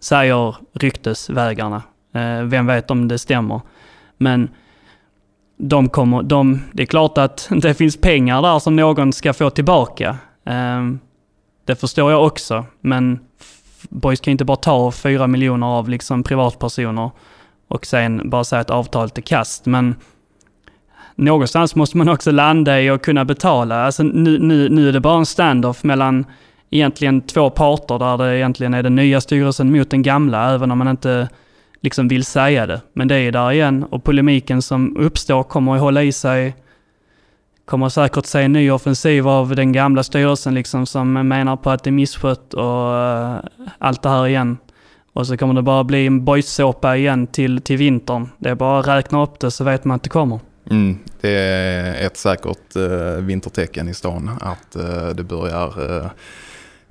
Säger 0.00 0.56
ryktesvägarna. 0.72 1.82
Eh, 2.14 2.42
vem 2.42 2.66
vet 2.66 2.90
om 2.90 3.08
det 3.08 3.18
stämmer. 3.18 3.60
Men 4.16 4.48
de 5.58 5.88
kommer, 5.88 6.22
de, 6.22 6.62
det 6.72 6.82
är 6.82 6.86
klart 6.86 7.18
att 7.18 7.48
det 7.62 7.74
finns 7.74 7.96
pengar 7.96 8.42
där 8.42 8.58
som 8.58 8.76
någon 8.76 9.12
ska 9.12 9.32
få 9.32 9.50
tillbaka. 9.50 10.16
Ehm, 10.44 10.98
det 11.64 11.76
förstår 11.76 12.10
jag 12.10 12.26
också, 12.26 12.64
men 12.80 13.18
Boys 13.88 14.20
kan 14.20 14.32
inte 14.32 14.44
bara 14.44 14.56
ta 14.56 14.90
fyra 14.90 15.26
miljoner 15.26 15.66
av 15.66 15.88
liksom 15.88 16.22
privatpersoner 16.22 17.10
och 17.68 17.86
sen 17.86 18.30
bara 18.30 18.44
säga 18.44 18.60
att 18.60 18.70
avtalet 18.70 19.18
är 19.18 19.22
kast. 19.22 19.66
Men 19.66 19.94
någonstans 21.14 21.74
måste 21.74 21.96
man 21.96 22.08
också 22.08 22.30
landa 22.30 22.80
i 22.80 22.90
att 22.90 23.02
kunna 23.02 23.24
betala. 23.24 23.84
Alltså 23.84 24.02
nu, 24.02 24.38
nu, 24.38 24.68
nu 24.68 24.88
är 24.88 24.92
det 24.92 25.00
bara 25.00 25.18
en 25.18 25.26
standoff 25.26 25.84
mellan 25.84 26.26
egentligen 26.70 27.20
två 27.20 27.50
parter 27.50 27.98
där 27.98 28.18
det 28.18 28.36
egentligen 28.36 28.74
är 28.74 28.82
den 28.82 28.94
nya 28.94 29.20
styrelsen 29.20 29.72
mot 29.72 29.90
den 29.90 30.02
gamla, 30.02 30.54
även 30.54 30.70
om 30.70 30.78
man 30.78 30.88
inte 30.88 31.28
liksom 31.80 32.08
vill 32.08 32.24
säga 32.24 32.66
det. 32.66 32.80
Men 32.92 33.08
det 33.08 33.16
är 33.16 33.32
där 33.32 33.52
igen 33.52 33.84
och 33.84 34.04
polemiken 34.04 34.62
som 34.62 34.96
uppstår 34.96 35.42
kommer 35.42 35.74
att 35.74 35.80
hålla 35.80 36.02
i 36.02 36.12
sig. 36.12 36.56
Kommer 37.64 37.88
säkert 37.88 38.26
se 38.26 38.42
en 38.42 38.52
ny 38.52 38.70
offensiv 38.70 39.28
av 39.28 39.56
den 39.56 39.72
gamla 39.72 40.02
styrelsen 40.02 40.54
liksom 40.54 40.86
som 40.86 41.12
menar 41.12 41.56
på 41.56 41.70
att 41.70 41.84
det 41.84 41.90
är 41.90 41.92
misskött 41.92 42.54
och 42.54 42.92
uh, 42.92 43.38
allt 43.78 44.02
det 44.02 44.08
här 44.08 44.26
igen. 44.26 44.58
Och 45.12 45.26
så 45.26 45.36
kommer 45.36 45.54
det 45.54 45.62
bara 45.62 45.84
bli 45.84 46.06
en 46.06 46.24
bojsåpa 46.24 46.96
igen 46.96 47.26
till, 47.26 47.60
till 47.60 47.76
vintern. 47.76 48.28
Det 48.38 48.48
är 48.48 48.54
bara 48.54 48.80
att 48.80 48.86
räkna 48.86 49.22
upp 49.22 49.40
det 49.40 49.50
så 49.50 49.64
vet 49.64 49.84
man 49.84 49.96
att 49.96 50.02
det 50.02 50.08
kommer. 50.08 50.40
Mm, 50.70 50.98
det 51.20 51.30
är 51.30 52.06
ett 52.06 52.16
säkert 52.16 52.76
uh, 52.76 53.16
vintertecken 53.20 53.88
i 53.88 53.94
stan 53.94 54.30
att 54.40 54.76
uh, 54.76 55.08
det 55.08 55.22
börjar 55.22 55.72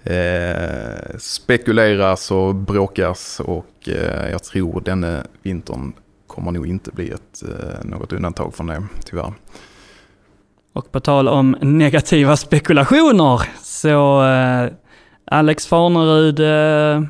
eh, 0.10 1.18
spekuleras 1.18 2.32
och 2.32 2.56
bråkas 2.56 3.40
och 3.40 3.90
eh, 3.90 4.30
jag 4.32 4.44
tror 4.44 4.82
denna 4.82 5.24
vintern 5.42 5.94
kommer 6.28 6.52
nog 6.52 6.68
inte 6.68 6.92
bli 6.92 7.10
ett, 7.10 7.44
eh, 7.44 7.90
något 7.90 8.14
undantag 8.14 8.56
från 8.56 8.68
det, 8.68 8.84
tyvärr. 9.06 9.34
Och 10.74 10.92
på 10.92 11.00
tal 11.00 11.28
om 11.28 11.58
negativa 11.62 12.38
spekulationer 12.38 13.42
så 13.62 14.24
eh, 14.24 14.72
Alex 15.26 15.68
Farnerud 15.68 16.40
eh, 16.40 17.10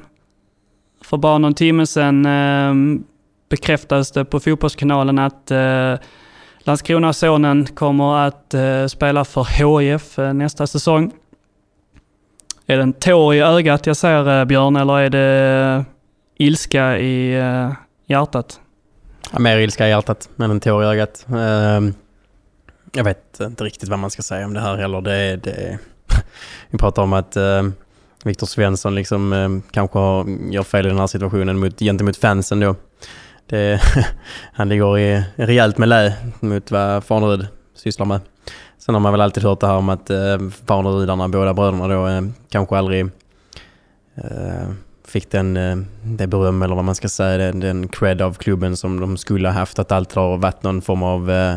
för 1.01 1.17
bara 1.17 1.37
någon 1.37 1.53
timme 1.53 1.87
sedan 1.87 2.25
eh, 2.25 2.99
bekräftades 3.49 4.11
det 4.11 4.25
på 4.25 4.39
Fotbollskanalen 4.39 5.19
att 5.19 5.51
eh, 5.51 5.95
Landskrona-sonen 6.59 7.65
kommer 7.65 8.27
att 8.27 8.53
eh, 8.53 8.85
spela 8.85 9.25
för 9.25 9.43
HIF 9.43 10.19
eh, 10.19 10.33
nästa 10.33 10.67
säsong. 10.67 11.11
Är 12.69 12.77
det 12.77 12.83
en 12.83 12.93
tår 12.93 13.35
i 13.35 13.39
ögat 13.39 13.85
jag 13.85 13.97
ser 13.97 14.39
eh, 14.39 14.45
Björn 14.45 14.75
eller 14.75 14.99
är 14.99 15.09
det 15.09 15.75
eh, 15.77 15.83
ilska 16.45 16.97
i 16.97 17.39
eh, 17.39 17.71
hjärtat? 18.07 18.59
Ja, 19.31 19.39
mer 19.39 19.57
ilska 19.57 19.87
i 19.87 19.89
hjärtat 19.89 20.29
än 20.39 20.51
en 20.51 20.59
tår 20.59 20.83
i 20.83 20.85
ögat. 20.85 21.25
Ehm, 21.29 21.93
jag 22.93 23.03
vet 23.03 23.39
inte 23.39 23.63
riktigt 23.63 23.89
vad 23.89 23.99
man 23.99 24.09
ska 24.09 24.21
säga 24.21 24.45
om 24.45 24.53
det 24.53 24.59
här 24.59 24.75
heller. 24.77 25.01
Det, 25.01 25.35
det, 25.35 25.79
vi 26.69 26.77
pratar 26.77 27.03
om 27.03 27.13
att 27.13 27.35
ehm, 27.35 27.73
Viktor 28.23 28.47
Svensson 28.47 28.95
liksom, 28.95 29.33
ehm, 29.33 29.61
kanske 29.71 29.99
har, 29.99 30.25
gör 30.51 30.63
fel 30.63 30.85
i 30.85 30.89
den 30.89 30.99
här 30.99 31.07
situationen 31.07 31.59
mot, 31.59 31.79
gentemot 31.79 32.17
fansen 32.17 32.59
då. 32.59 32.75
Det, 33.45 33.81
han 34.53 34.69
ligger 34.69 34.97
i 34.97 35.23
rejält 35.35 35.77
med 35.77 35.89
lä 35.89 36.13
mot 36.39 36.71
vad 36.71 37.03
Farnerud 37.03 37.47
sysslar 37.75 38.05
med. 38.05 38.19
Sen 38.87 38.95
har 38.95 38.99
man 38.99 39.11
väl 39.11 39.21
alltid 39.21 39.43
hört 39.43 39.59
det 39.59 39.67
här 39.67 39.75
om 39.75 39.89
att 39.89 40.09
eh, 40.09 40.17
uh, 40.17 40.49
Farnerudarna, 40.65 41.27
båda 41.27 41.53
bröderna 41.53 41.87
då, 41.87 42.07
eh, 42.07 42.21
kanske 42.49 42.77
aldrig 42.77 43.05
eh, 44.15 44.69
fick 45.07 45.31
den, 45.31 45.57
eh, 45.57 45.77
det 46.03 46.27
beröm 46.27 46.61
eller 46.61 46.75
vad 46.75 46.85
man 46.85 46.95
ska 46.95 47.09
säga, 47.09 47.37
den, 47.37 47.59
den 47.59 47.87
cred 47.87 48.21
av 48.21 48.33
klubben 48.33 48.77
som 48.77 48.99
de 48.99 49.17
skulle 49.17 49.47
ha 49.47 49.53
haft. 49.53 49.79
Att 49.79 49.91
allt 49.91 50.13
har 50.13 50.37
varit 50.37 50.63
någon 50.63 50.81
form 50.81 51.03
av 51.03 51.31
eh, 51.31 51.53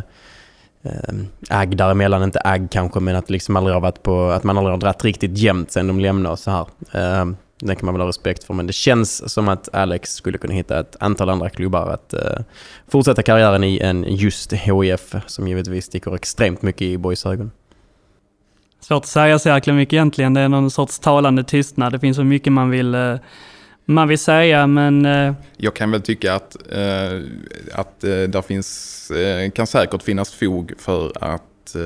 eh, 0.82 1.14
agg 1.48 1.76
däremellan. 1.76 2.22
Inte 2.22 2.40
agg 2.44 2.68
kanske, 2.70 3.00
men 3.00 3.16
att 3.16 3.30
liksom 3.30 3.56
aldrig 3.56 3.74
har 3.74 3.80
varit 3.80 4.02
på, 4.02 4.30
att 4.30 4.44
man 4.44 4.58
aldrig 4.58 4.72
har 4.72 4.80
dratt 4.80 5.04
riktigt 5.04 5.38
jämnt 5.38 5.72
sen 5.72 5.86
de 5.86 6.00
lämnade 6.00 6.32
och 6.32 6.38
så 6.38 6.50
här. 6.50 6.66
Eh, 6.92 7.26
det 7.60 7.74
kan 7.74 7.86
man 7.86 7.94
väl 7.94 8.00
ha 8.00 8.08
respekt 8.08 8.44
för, 8.44 8.54
men 8.54 8.66
det 8.66 8.72
känns 8.72 9.32
som 9.32 9.48
att 9.48 9.68
Alex 9.74 10.12
skulle 10.14 10.38
kunna 10.38 10.54
hitta 10.54 10.80
ett 10.80 10.96
antal 11.00 11.28
andra 11.30 11.50
klubbar 11.50 11.90
att 11.90 12.12
eh, 12.12 12.42
fortsätta 12.88 13.22
karriären 13.22 13.64
i 13.64 13.78
än 13.78 14.04
just 14.08 14.52
HIF, 14.52 15.14
som 15.26 15.48
givetvis 15.48 15.84
sticker 15.84 16.14
extremt 16.14 16.62
mycket 16.62 16.82
i 16.82 16.98
boys 16.98 17.26
ögon. 17.26 17.50
Svårt 18.80 19.02
att 19.02 19.08
säga 19.08 19.38
så 19.38 19.48
jäkla 19.48 19.72
mycket 19.72 19.92
egentligen. 19.92 20.34
Det 20.34 20.40
är 20.40 20.48
någon 20.48 20.70
sorts 20.70 20.98
talande 20.98 21.44
tystnad. 21.44 21.92
Det 21.92 21.98
finns 21.98 22.16
så 22.16 22.24
mycket 22.24 22.52
man 22.52 22.70
vill, 22.70 22.94
eh, 22.94 23.16
man 23.84 24.08
vill 24.08 24.18
säga, 24.18 24.66
men 24.66 25.06
eh, 25.06 25.34
Jag 25.56 25.74
kan 25.74 25.90
väl 25.90 26.02
tycka 26.02 26.34
att, 26.34 26.56
eh, 26.72 27.20
att 27.72 28.04
eh, 28.04 28.10
där 28.10 28.42
finns, 28.42 29.10
eh, 29.10 29.50
kan 29.50 29.66
säkert 29.66 30.02
finnas 30.02 30.34
fog 30.34 30.72
för 30.78 31.12
att 31.20 31.76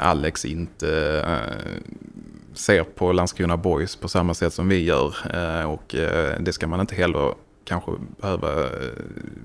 Alex 0.00 0.44
inte 0.44 1.24
ser 2.54 2.84
på 2.84 3.12
Landskrona 3.12 3.56
Boys 3.56 3.96
på 3.96 4.08
samma 4.08 4.34
sätt 4.34 4.52
som 4.52 4.68
vi 4.68 4.84
gör. 4.84 5.14
Eh, 5.34 5.70
och 5.70 5.94
eh, 5.94 6.40
det 6.40 6.52
ska 6.52 6.66
man 6.66 6.80
inte 6.80 6.94
heller 6.94 7.34
kanske 7.64 7.92
behöva 8.20 8.62
eh, 8.62 8.68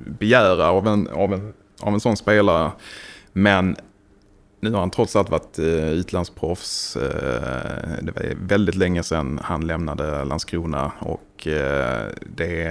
begära 0.05 0.69
av 0.69 0.87
en, 0.87 1.07
av, 1.07 1.33
en, 1.33 1.53
av 1.81 1.93
en 1.93 1.99
sån 1.99 2.17
spelare. 2.17 2.71
Men 3.33 3.75
nu 4.59 4.71
har 4.71 4.79
han 4.79 4.89
trots 4.89 5.15
allt 5.15 5.29
varit 5.29 5.59
utlandsproffs. 5.59 6.93
Det 8.01 8.11
var 8.15 8.47
väldigt 8.47 8.75
länge 8.75 9.03
sedan 9.03 9.39
han 9.43 9.67
lämnade 9.67 10.25
Landskrona 10.25 10.91
och 10.99 11.47
det 12.35 12.63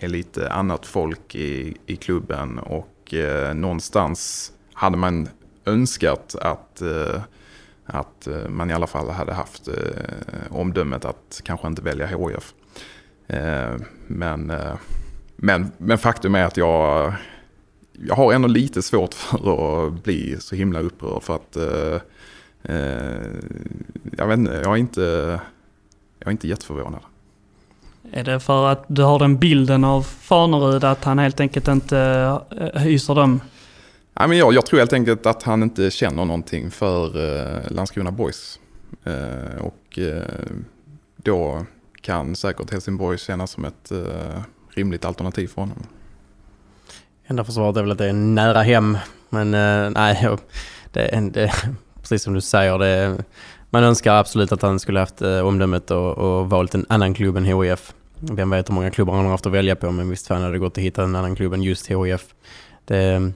är 0.00 0.08
lite 0.08 0.50
annat 0.50 0.86
folk 0.86 1.34
i, 1.34 1.76
i 1.86 1.96
klubben 1.96 2.58
och 2.58 3.14
någonstans 3.54 4.52
hade 4.72 4.96
man 4.96 5.28
önskat 5.64 6.34
att, 6.40 6.82
eh, 6.82 7.22
att 7.86 8.26
eh, 8.26 8.48
man 8.48 8.70
i 8.70 8.74
alla 8.74 8.86
fall 8.86 9.10
hade 9.10 9.32
haft 9.32 9.68
eh, 9.68 9.74
omdömet 10.50 11.04
att 11.04 11.40
kanske 11.44 11.66
inte 11.66 11.82
välja 11.82 12.06
HIF. 12.06 12.54
Eh, 13.26 13.74
men, 14.06 14.52
men, 15.36 15.72
men 15.78 15.98
faktum 15.98 16.34
är 16.34 16.44
att 16.44 16.56
jag, 16.56 17.14
jag 17.92 18.14
har 18.14 18.32
ändå 18.32 18.48
lite 18.48 18.82
svårt 18.82 19.14
för 19.14 19.86
att 19.86 20.02
bli 20.02 20.36
så 20.40 20.54
himla 20.56 20.80
upprörd 20.80 21.22
för 21.22 21.34
att 21.34 21.56
jag 24.18 24.26
vet 24.26 24.38
inte, 24.38 24.52
jag 24.52 24.72
är 24.72 24.76
inte, 24.76 25.00
jag 26.18 26.26
är 26.26 26.30
inte 26.30 26.48
jätteförvånad. 26.48 27.00
Är 28.12 28.24
det 28.24 28.40
för 28.40 28.68
att 28.68 28.84
du 28.86 29.02
har 29.02 29.18
den 29.18 29.38
bilden 29.38 29.84
av 29.84 30.02
Farnerud 30.02 30.84
att 30.84 31.04
han 31.04 31.18
helt 31.18 31.40
enkelt 31.40 31.68
inte 31.68 32.40
hyser 32.74 33.14
de 33.14 33.40
Ja, 34.14 34.26
men 34.26 34.38
jag, 34.38 34.54
jag 34.54 34.66
tror 34.66 34.78
helt 34.78 34.92
enkelt 34.92 35.26
att 35.26 35.42
han 35.42 35.62
inte 35.62 35.90
känner 35.90 36.24
någonting 36.24 36.70
för 36.70 37.06
eh, 37.16 37.70
Landskrona 37.70 38.10
Boys. 38.10 38.60
Eh, 39.04 39.60
och 39.60 39.98
eh, 39.98 40.22
då 41.16 41.66
kan 42.00 42.36
säkert 42.36 42.70
Helsingborg 42.70 43.18
kännas 43.18 43.50
som 43.50 43.64
ett 43.64 43.90
eh, 43.90 44.42
rimligt 44.68 45.04
alternativ 45.04 45.48
för 45.48 45.60
honom. 45.60 45.86
Enda 47.26 47.44
försvaret 47.44 47.76
är 47.76 47.80
väl 47.82 47.90
att 47.90 47.98
det 47.98 48.08
är 48.08 48.12
nära 48.12 48.62
hem. 48.62 48.98
Men 49.28 49.54
eh, 49.54 49.90
nej, 49.90 50.28
det, 50.92 51.30
det, 51.32 51.52
precis 52.00 52.22
som 52.22 52.34
du 52.34 52.40
säger. 52.40 52.78
Det, 52.78 53.24
man 53.70 53.84
önskar 53.84 54.14
absolut 54.14 54.52
att 54.52 54.62
han 54.62 54.80
skulle 54.80 55.00
haft 55.00 55.22
eh, 55.22 55.38
omdömet 55.38 55.90
och, 55.90 56.18
och 56.18 56.50
valt 56.50 56.74
en 56.74 56.86
annan 56.88 57.14
klubb 57.14 57.36
än 57.36 57.44
HIF. 57.44 57.94
Vem 58.20 58.50
vet 58.50 58.68
hur 58.68 58.74
många 58.74 58.90
klubbar 58.90 59.14
han 59.14 59.24
har 59.24 59.30
haft 59.30 59.46
att 59.46 59.52
välja 59.52 59.76
på, 59.76 59.90
men 59.90 60.10
visst 60.10 60.26
fan 60.26 60.40
hade 60.42 60.52
det 60.52 60.58
gått 60.58 60.78
att 60.78 60.84
hitta 60.84 61.02
en 61.02 61.16
annan 61.16 61.36
klubb 61.36 61.52
än 61.52 61.62
just 61.62 61.86
HIF. 61.86 62.34
Det, 62.84 63.32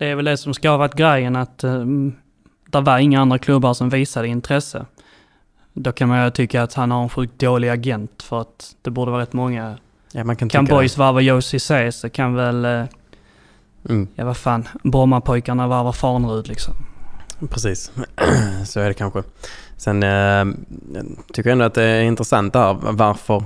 det 0.00 0.06
är 0.06 0.14
väl 0.14 0.24
det 0.24 0.36
som 0.36 0.54
ska 0.54 0.70
ha 0.70 0.76
varit 0.76 0.94
grejen 0.94 1.36
att 1.36 1.64
uh, 1.64 1.86
det 2.70 2.80
var 2.80 2.98
inga 2.98 3.20
andra 3.20 3.38
klubbar 3.38 3.74
som 3.74 3.88
visade 3.88 4.28
intresse. 4.28 4.86
Då 5.72 5.92
kan 5.92 6.08
man 6.08 6.24
ju 6.24 6.30
tycka 6.30 6.62
att 6.62 6.74
han 6.74 6.90
har 6.90 7.02
en 7.02 7.08
sjukt 7.08 7.38
dålig 7.38 7.68
agent 7.68 8.22
för 8.22 8.40
att 8.40 8.76
det 8.82 8.90
borde 8.90 9.10
vara 9.10 9.22
rätt 9.22 9.32
många. 9.32 9.78
ja, 10.12 10.24
man 10.24 10.36
kan 10.36 10.48
Kan 10.48 10.64
Boys 10.64 10.96
varva 10.96 11.20
Josie 11.20 11.60
C 11.60 11.92
så 11.92 12.10
kan 12.10 12.34
väl, 12.34 12.64
eh, 12.64 12.84
Mm, 13.88 14.08
ja 14.14 14.24
vad 14.24 14.36
fan, 14.36 14.68
Brommapojkarna 14.82 15.68
varva 15.68 15.92
Farnerud 15.92 16.48
liksom. 16.48 16.74
precis, 17.50 17.92
så 18.66 18.80
är 18.80 18.88
det 18.88 18.94
kanske. 18.94 19.22
Sen 19.76 20.02
eh, 20.02 20.44
tycker 21.32 21.50
jag 21.50 21.52
ändå 21.52 21.64
att 21.64 21.74
det 21.74 21.84
är 21.84 22.02
intressant 22.02 22.52
där 22.52 22.76
varför 22.92 23.44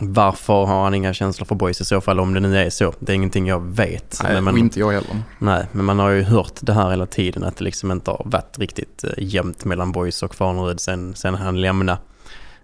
varför 0.00 0.64
har 0.64 0.84
han 0.84 0.94
inga 0.94 1.14
känslor 1.14 1.46
för 1.46 1.54
boys 1.54 1.80
i 1.80 1.84
så 1.84 2.00
fall 2.00 2.20
om 2.20 2.34
det 2.34 2.40
nu 2.40 2.58
är 2.58 2.70
så? 2.70 2.94
Det 2.98 3.12
är 3.12 3.16
ingenting 3.16 3.46
jag 3.46 3.60
vet. 3.60 4.20
Nej, 4.22 4.32
men 4.32 4.44
man, 4.44 4.54
och 4.54 4.58
inte 4.58 4.80
jag 4.80 4.92
heller. 4.92 5.22
Nej, 5.38 5.66
men 5.72 5.84
man 5.84 5.98
har 5.98 6.10
ju 6.10 6.22
hört 6.22 6.54
det 6.60 6.72
här 6.72 6.90
hela 6.90 7.06
tiden 7.06 7.44
att 7.44 7.56
det 7.56 7.64
liksom 7.64 7.90
inte 7.90 8.10
har 8.10 8.22
varit 8.24 8.58
riktigt 8.58 9.04
eh, 9.04 9.10
jämnt 9.18 9.64
mellan 9.64 9.92
Boys 9.92 10.22
och 10.22 10.34
Farnerud 10.34 10.80
sen, 10.80 11.14
sen 11.14 11.34
han 11.34 11.60
lämnade. 11.60 11.98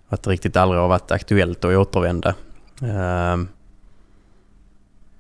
Att 0.09 0.23
det 0.23 0.31
riktigt 0.31 0.57
aldrig 0.57 0.81
har 0.81 0.89
varit 0.89 1.11
aktuellt 1.11 1.65
att 1.65 1.77
återvända. 1.77 2.35
Ehm, 2.83 3.49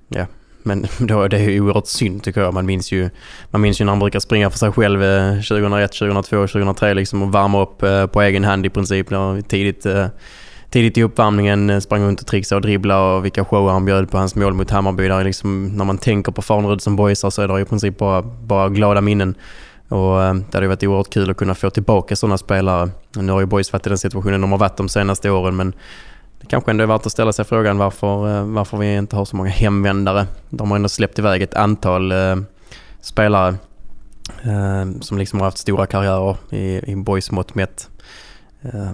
ja, 0.08 0.26
men 0.62 0.86
då, 0.98 1.28
det 1.28 1.36
är 1.36 1.50
ju 1.50 1.60
oerhört 1.60 1.86
synd 1.86 2.22
tycker 2.22 2.40
jag. 2.40 2.54
Man 2.54 2.66
minns 2.66 2.92
ju, 2.92 3.10
man 3.50 3.60
minns 3.60 3.80
ju 3.80 3.84
när 3.84 3.92
han 3.92 4.00
brukar 4.00 4.20
springa 4.20 4.50
för 4.50 4.58
sig 4.58 4.72
själv 4.72 5.02
eh, 5.02 5.34
2001, 5.34 5.92
2002, 5.92 6.36
2003 6.46 6.94
liksom 6.94 7.22
och 7.22 7.34
värma 7.34 7.62
upp 7.62 7.82
eh, 7.82 8.06
på 8.06 8.22
egen 8.22 8.44
hand 8.44 8.66
i 8.66 8.68
princip. 8.68 9.08
Tidigt, 9.48 9.86
eh, 9.86 10.06
tidigt 10.70 10.98
i 10.98 11.02
uppvärmningen 11.02 11.70
eh, 11.70 11.78
sprang 11.78 12.02
runt 12.02 12.20
och 12.20 12.26
trixade 12.26 12.56
och 12.56 12.62
dribblade 12.62 13.16
och 13.16 13.24
vilka 13.24 13.44
shower 13.44 13.72
han 13.72 13.84
bjöd 13.84 14.10
på 14.10 14.18
hans 14.18 14.34
mål 14.34 14.54
mot 14.54 14.70
Hammarby. 14.70 15.08
Där 15.08 15.24
liksom, 15.24 15.66
när 15.66 15.84
man 15.84 15.98
tänker 15.98 16.32
på 16.32 16.42
Farnerud 16.42 16.82
som 16.82 16.96
boysar 16.96 17.30
så 17.30 17.42
är 17.42 17.48
det 17.48 17.60
i 17.60 17.64
princip 17.64 17.98
bara, 17.98 18.22
bara 18.22 18.68
glada 18.68 19.00
minnen. 19.00 19.34
Och 19.88 20.22
eh, 20.22 20.34
det 20.34 20.56
hade 20.56 20.68
varit 20.68 20.82
oerhört 20.82 21.10
kul 21.10 21.30
att 21.30 21.36
kunna 21.36 21.54
få 21.54 21.70
tillbaka 21.70 22.16
sådana 22.16 22.38
spelare. 22.38 22.90
Nu 23.16 23.32
har 23.32 23.40
ju 23.40 23.46
Boys 23.46 23.72
varit 23.72 23.86
i 23.86 23.88
den 23.88 23.98
situationen 23.98 24.40
de 24.40 24.50
har 24.52 24.58
varit 24.58 24.76
de 24.76 24.88
senaste 24.88 25.30
åren 25.30 25.56
men 25.56 25.72
det 26.40 26.46
kanske 26.46 26.70
ändå 26.70 26.82
är 26.82 26.88
värt 26.88 27.06
att 27.06 27.12
ställa 27.12 27.32
sig 27.32 27.44
frågan 27.44 27.78
varför, 27.78 28.38
eh, 28.38 28.44
varför 28.44 28.76
vi 28.76 28.96
inte 28.96 29.16
har 29.16 29.24
så 29.24 29.36
många 29.36 29.50
hemvändare. 29.50 30.26
De 30.50 30.70
har 30.70 30.76
ändå 30.76 30.88
släppt 30.88 31.18
iväg 31.18 31.42
ett 31.42 31.54
antal 31.54 32.12
eh, 32.12 32.36
spelare 33.00 33.54
eh, 34.42 35.00
som 35.00 35.18
liksom 35.18 35.40
har 35.40 35.46
haft 35.46 35.58
stora 35.58 35.86
karriärer 35.86 36.36
i, 36.50 36.92
i 36.92 36.96
Boys 36.96 37.30
mått 37.30 37.54
mätt. 37.54 37.88
Eh, 38.62 38.92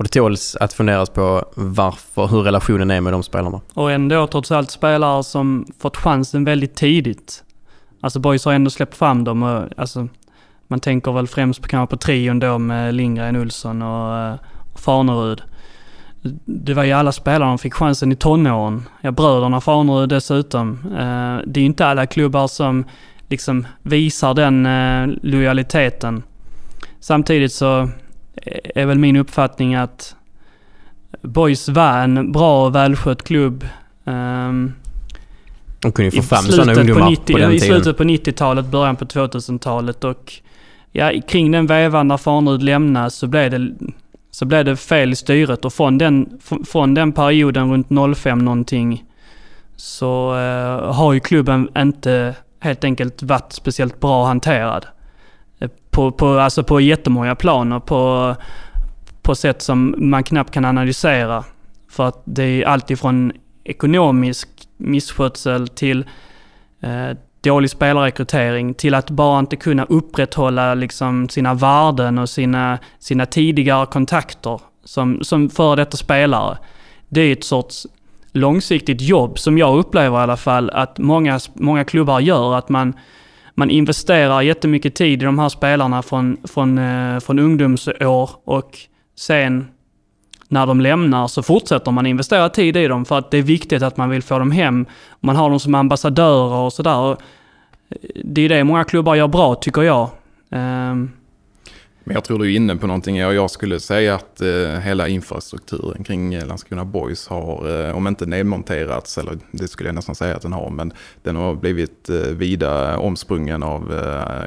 och 0.00 0.04
det 0.04 0.10
tåls 0.10 0.56
att 0.60 0.72
funderas 0.72 1.10
på 1.10 1.44
varför, 1.54 2.26
hur 2.26 2.42
relationen 2.42 2.90
är 2.90 3.00
med 3.00 3.12
de 3.12 3.22
spelarna. 3.22 3.60
Och 3.74 3.92
ändå 3.92 4.26
trots 4.26 4.50
allt 4.50 4.70
spelare 4.70 5.24
som 5.24 5.66
fått 5.78 5.96
chansen 5.96 6.44
väldigt 6.44 6.74
tidigt. 6.74 7.44
Alltså 8.00 8.20
Boys 8.20 8.44
har 8.44 8.52
ändå 8.52 8.70
släppt 8.70 8.96
fram 8.96 9.24
dem 9.24 9.42
och 9.42 9.68
alltså 9.76 10.08
man 10.68 10.80
tänker 10.80 11.12
väl 11.12 11.26
främst 11.26 11.62
på, 11.62 11.68
kanske 11.68 11.90
på 11.90 11.96
trion 11.96 12.38
då 12.38 12.58
med 12.58 12.94
Lindgren, 12.94 13.36
Olsson 13.36 13.82
och, 13.82 14.18
eh, 14.18 14.34
och 14.72 14.80
Farnerud. 14.80 15.42
Det 16.44 16.74
var 16.74 16.84
ju 16.84 16.92
alla 16.92 17.12
spelare 17.12 17.50
som 17.50 17.58
fick 17.58 17.74
chansen 17.74 18.12
i 18.12 18.16
tonåren. 18.16 18.82
Ja, 19.00 19.10
bröderna 19.10 19.60
Farnerud 19.60 20.08
dessutom. 20.08 20.78
Eh, 20.84 21.46
det 21.46 21.60
är 21.60 21.62
ju 21.62 21.66
inte 21.66 21.86
alla 21.86 22.06
klubbar 22.06 22.48
som 22.48 22.84
liksom 23.28 23.66
visar 23.82 24.34
den 24.34 24.66
eh, 24.66 25.18
lojaliteten. 25.22 26.22
Samtidigt 27.00 27.52
så 27.52 27.88
är 28.74 28.86
väl 28.86 28.98
min 28.98 29.16
uppfattning 29.16 29.74
att 29.74 30.16
Boys 31.22 31.68
var 31.68 31.98
en 31.98 32.32
bra 32.32 32.66
och 32.66 32.74
välskött 32.74 33.22
klubb. 33.22 33.64
ehm, 34.04 34.72
De 35.80 35.92
kunde 35.92 36.10
ju 36.16 36.22
få 36.22 36.28
fram 36.28 36.42
sådana 36.44 36.64
slutet 36.74 36.74
på 36.76 36.80
ungdomar 36.80 37.10
90 37.10 37.32
på 37.32 37.38
den 37.38 37.52
I 37.52 37.60
tiden. 37.60 37.74
slutet 37.82 37.96
på 37.96 38.04
90-talet, 38.04 38.66
början 38.66 38.96
på 38.96 39.04
2000-talet 39.04 40.04
och 40.04 40.32
ja, 40.92 41.12
kring 41.28 41.50
den 41.50 41.66
vevan 41.66 42.08
när 42.08 42.16
Farnerud 42.16 42.62
lämnade 42.62 43.10
så 43.10 43.26
blev 43.26 43.50
det 43.50 43.70
så 44.30 44.44
blev 44.44 44.64
det 44.64 44.76
fel 44.76 45.12
i 45.12 45.16
styret 45.16 45.64
och 45.64 45.72
från 45.72 45.98
den, 45.98 46.26
fr- 46.48 46.64
från 46.64 46.94
den 46.94 47.12
perioden 47.12 47.70
runt 47.88 48.16
05 48.16 48.38
någonting 48.38 49.04
så 49.76 50.34
eh, 50.38 50.92
har 50.94 51.12
ju 51.12 51.20
klubben 51.20 51.68
inte 51.78 52.34
helt 52.60 52.84
enkelt 52.84 53.22
varit 53.22 53.52
speciellt 53.52 54.00
bra 54.00 54.26
hanterad. 54.26 54.86
På, 55.90 56.12
på, 56.12 56.38
alltså 56.38 56.64
på 56.64 56.80
jättemånga 56.80 57.34
plan 57.34 57.72
och 57.72 57.86
på, 57.86 58.34
på 59.22 59.34
sätt 59.34 59.62
som 59.62 59.94
man 59.98 60.24
knappt 60.24 60.50
kan 60.50 60.64
analysera. 60.64 61.44
För 61.90 62.08
att 62.08 62.22
det 62.24 62.42
är 62.42 62.66
allt 62.66 62.90
ifrån 62.90 63.32
ekonomisk 63.64 64.48
misskötsel 64.76 65.68
till 65.68 66.04
eh, 66.80 67.16
dålig 67.40 67.70
spelarrekrytering 67.70 68.74
till 68.74 68.94
att 68.94 69.10
bara 69.10 69.38
inte 69.38 69.56
kunna 69.56 69.84
upprätthålla 69.84 70.74
liksom 70.74 71.28
sina 71.28 71.54
värden 71.54 72.18
och 72.18 72.28
sina, 72.28 72.78
sina 72.98 73.26
tidigare 73.26 73.86
kontakter 73.86 74.60
som, 74.84 75.18
som 75.22 75.50
före 75.50 75.76
detta 75.76 75.96
spelare. 75.96 76.58
Det 77.08 77.20
är 77.20 77.32
ett 77.32 77.44
sorts 77.44 77.86
långsiktigt 78.32 79.00
jobb 79.00 79.38
som 79.38 79.58
jag 79.58 79.78
upplever 79.78 80.18
i 80.18 80.22
alla 80.22 80.36
fall 80.36 80.70
att 80.70 80.98
många, 80.98 81.40
många 81.54 81.84
klubbar 81.84 82.20
gör. 82.20 82.54
Att 82.54 82.68
man, 82.68 82.94
man 83.54 83.70
investerar 83.70 84.42
jättemycket 84.42 84.94
tid 84.94 85.22
i 85.22 85.24
de 85.24 85.38
här 85.38 85.48
spelarna 85.48 86.02
från, 86.02 86.36
från, 86.44 86.78
eh, 86.78 87.20
från 87.20 87.38
ungdomsår 87.38 88.30
och 88.44 88.78
sen 89.16 89.68
när 90.48 90.66
de 90.66 90.80
lämnar 90.80 91.26
så 91.26 91.42
fortsätter 91.42 91.90
man 91.90 92.06
investera 92.06 92.48
tid 92.48 92.76
i 92.76 92.86
dem 92.86 93.04
för 93.04 93.18
att 93.18 93.30
det 93.30 93.38
är 93.38 93.42
viktigt 93.42 93.82
att 93.82 93.96
man 93.96 94.10
vill 94.10 94.22
få 94.22 94.38
dem 94.38 94.50
hem. 94.50 94.86
Man 95.20 95.36
har 95.36 95.50
dem 95.50 95.60
som 95.60 95.74
ambassadörer 95.74 96.54
och 96.54 96.72
sådär. 96.72 97.16
Det 98.24 98.42
är 98.42 98.48
det 98.48 98.64
många 98.64 98.84
klubbar 98.84 99.14
gör 99.14 99.28
bra 99.28 99.54
tycker 99.54 99.82
jag. 99.82 100.08
Ehm, 100.50 101.10
men 102.04 102.14
jag 102.14 102.24
tror 102.24 102.38
du 102.38 102.52
är 102.52 102.56
inne 102.56 102.76
på 102.76 102.86
någonting. 102.86 103.16
Jag 103.16 103.50
skulle 103.50 103.80
säga 103.80 104.14
att 104.14 104.40
eh, 104.40 104.80
hela 104.80 105.08
infrastrukturen 105.08 106.04
kring 106.04 106.34
eh, 106.34 106.46
Landskrona 106.46 106.84
Boys 106.84 107.28
har, 107.28 107.86
eh, 107.88 107.96
om 107.96 108.06
inte 108.06 108.26
nedmonterats, 108.26 109.18
eller 109.18 109.38
det 109.52 109.68
skulle 109.68 109.88
jag 109.88 109.94
nästan 109.94 110.14
säga 110.14 110.36
att 110.36 110.42
den 110.42 110.52
har, 110.52 110.70
men 110.70 110.92
den 111.22 111.36
har 111.36 111.54
blivit 111.54 112.10
vida 112.30 112.98
omsprungen 112.98 113.62
av 113.62 113.94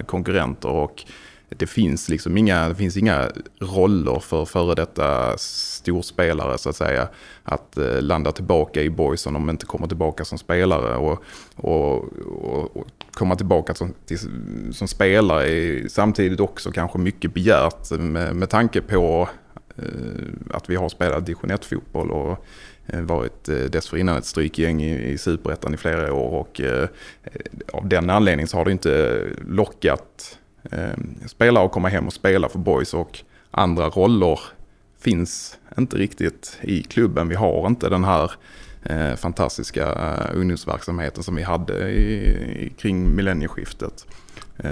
konkurrenter 0.06 0.70
och 0.70 1.04
det 1.50 1.68
finns 1.68 2.10
liksom 2.10 2.38
inga, 2.38 2.70
det 2.70 2.76
finns 2.76 2.98
inga 2.98 3.30
roller 3.60 4.20
för 4.20 4.46
före 4.46 4.76
detta 4.76 5.38
storspelare 5.38 6.58
så 6.58 6.70
att 6.70 6.76
säga. 6.76 7.08
Att 7.44 7.78
landa 8.00 8.32
tillbaka 8.32 8.82
i 8.82 8.90
Boys 8.90 9.26
om 9.26 9.34
de 9.34 9.50
inte 9.50 9.66
kommer 9.66 9.88
tillbaka 9.88 10.26
som 10.26 10.38
spelare. 10.38 10.96
Och, 10.96 11.24
och, 11.56 11.94
och, 12.44 12.78
och 12.78 12.88
komma 13.14 13.36
tillbaka 13.36 13.74
som, 13.74 13.94
till, 14.06 14.20
som 14.74 14.88
spelare 14.88 15.50
är 15.50 15.88
samtidigt 15.88 16.40
också 16.40 16.72
kanske 16.72 16.98
mycket 16.98 17.34
begärt 17.34 17.92
med, 17.92 18.36
med 18.36 18.50
tanke 18.50 18.82
på 18.82 19.30
eh, 19.78 19.86
att 20.52 20.70
vi 20.70 20.76
har 20.76 20.90
spelat 20.90 21.26
division 21.26 21.52
1-fotboll 21.52 22.12
och 22.12 22.46
eh, 22.88 23.02
varit 23.02 23.50
eh, 23.50 23.56
dessförinnan 23.56 24.18
ett 24.18 24.26
strykgäng 24.26 24.84
i, 24.84 25.12
i 25.12 25.18
Superettan 25.18 25.74
i 25.74 25.78
flera 25.78 26.14
år 26.14 26.30
och 26.30 26.62
eh, 26.62 26.88
av 27.74 27.88
den 27.88 28.10
anledningen 28.10 28.48
så 28.48 28.58
har 28.58 28.66
det 28.66 28.72
inte 28.72 29.24
lockat 29.48 30.38
eh, 30.72 30.98
spelare 31.28 31.66
att 31.66 31.72
komma 31.72 31.90
hem 31.90 32.08
och 32.08 32.14
spela 32.14 32.50
för 32.50 32.60
boys 32.60 32.94
och 32.94 33.20
andra 33.52 33.90
roller 33.90 34.40
finns 35.00 35.58
inte 35.78 35.98
riktigt 35.98 36.58
i 36.62 36.84
klubben. 36.84 37.28
Vi 37.28 37.36
har 37.36 37.68
inte 37.68 37.90
den 37.90 38.04
här 38.04 38.32
eh, 38.86 39.16
fantastiska 39.16 39.84
eh, 39.84 40.40
ungdomsverksamheten 40.40 41.24
som 41.24 41.36
vi 41.36 41.44
hade 41.44 41.90
i, 41.90 42.14
i, 42.66 42.74
kring 42.82 43.16
millennieskiftet. 43.16 44.06
Eh, 44.58 44.72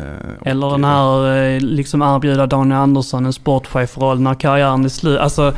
Eller 0.51 0.69
den 0.71 0.83
här 0.83 1.59
liksom 1.59 2.01
erbjuda 2.01 2.45
Daniel 2.45 2.77
Andersson 2.79 3.25
en 3.25 3.33
sportchefroll 3.33 4.19
när 4.21 4.33
karriären 4.33 4.85
är 4.85 4.89
slut. 4.89 5.19
Alltså 5.19 5.53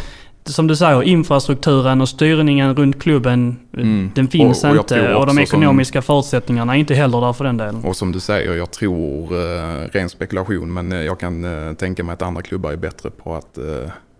som 0.45 0.67
du 0.67 0.75
säger, 0.75 1.03
infrastrukturen 1.03 2.01
och 2.01 2.09
styrningen 2.09 2.75
runt 2.75 3.01
klubben, 3.01 3.59
Mm. 3.77 4.11
den 4.15 4.27
finns 4.27 4.63
Och- 4.63 4.69
och 4.69 4.75
inte. 4.77 5.15
Och 5.15 5.25
de 5.25 5.37
också 5.37 5.45
som- 5.45 5.59
ekonomiska 5.59 6.01
förutsättningarna 6.01 6.75
är 6.75 6.79
inte 6.79 6.93
heller 6.93 7.21
där 7.21 7.33
för 7.33 7.43
den 7.43 7.57
delen. 7.57 7.83
Och 7.83 7.95
som 7.95 8.11
du 8.11 8.19
säger, 8.19 8.53
jag 8.55 8.71
tror, 8.71 9.33
eh, 9.33 9.87
ren 9.91 10.09
spekulation, 10.09 10.73
men 10.73 10.91
jag 10.91 11.19
kan 11.19 11.67
eh, 11.67 11.73
tänka 11.73 12.03
mig 12.03 12.13
att 12.13 12.21
andra 12.21 12.41
klubbar 12.41 12.71
är 12.71 12.77
bättre 12.77 13.09
på 13.09 13.35
att 13.35 13.57
eh, 13.57 13.63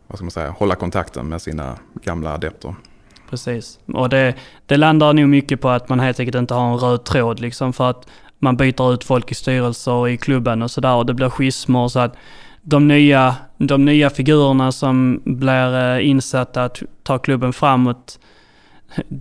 vad 0.08 0.18
ska 0.18 0.24
man 0.26 0.32
säga, 0.32 0.50
hålla 0.50 0.76
kontakten 0.76 1.28
med 1.30 1.42
sina 1.42 1.76
gamla 2.04 2.34
adepter. 2.34 2.76
Precis. 3.34 3.80
Och 3.94 4.10
det, 4.10 4.34
det 4.66 4.78
landar 4.78 5.14
nog 5.14 5.30
mycket 5.30 5.62
på 5.62 5.70
att 5.70 5.90
man 5.90 6.00
helt 6.00 6.20
enkelt 6.20 6.36
inte 6.36 6.54
har 6.54 6.74
en 6.74 6.78
röd 6.78 7.04
tråd 7.04 7.40
liksom 7.40 7.74
för 7.74 7.90
att 7.90 8.08
man 8.40 8.58
byter 8.58 8.94
ut 8.94 9.04
folk 9.04 9.32
i 9.32 9.36
styrelser 9.36 9.92
och 9.92 10.10
i 10.10 10.18
klubben 10.18 10.62
och 10.62 10.72
sådär 10.72 10.96
och 10.96 11.06
det 11.06 11.14
blir 11.14 11.30
schismer 11.30 11.88
så 11.88 12.00
att 12.00 12.16
de 12.62 12.88
nya, 12.88 13.36
de 13.58 13.86
nya 13.86 14.10
figurerna 14.10 14.72
som 14.72 15.22
blir 15.26 15.76
eh, 15.76 16.10
insatta 16.10 16.64
att 16.64 16.82
ta 17.04 17.18
klubben 17.18 17.54
framåt 17.54 18.20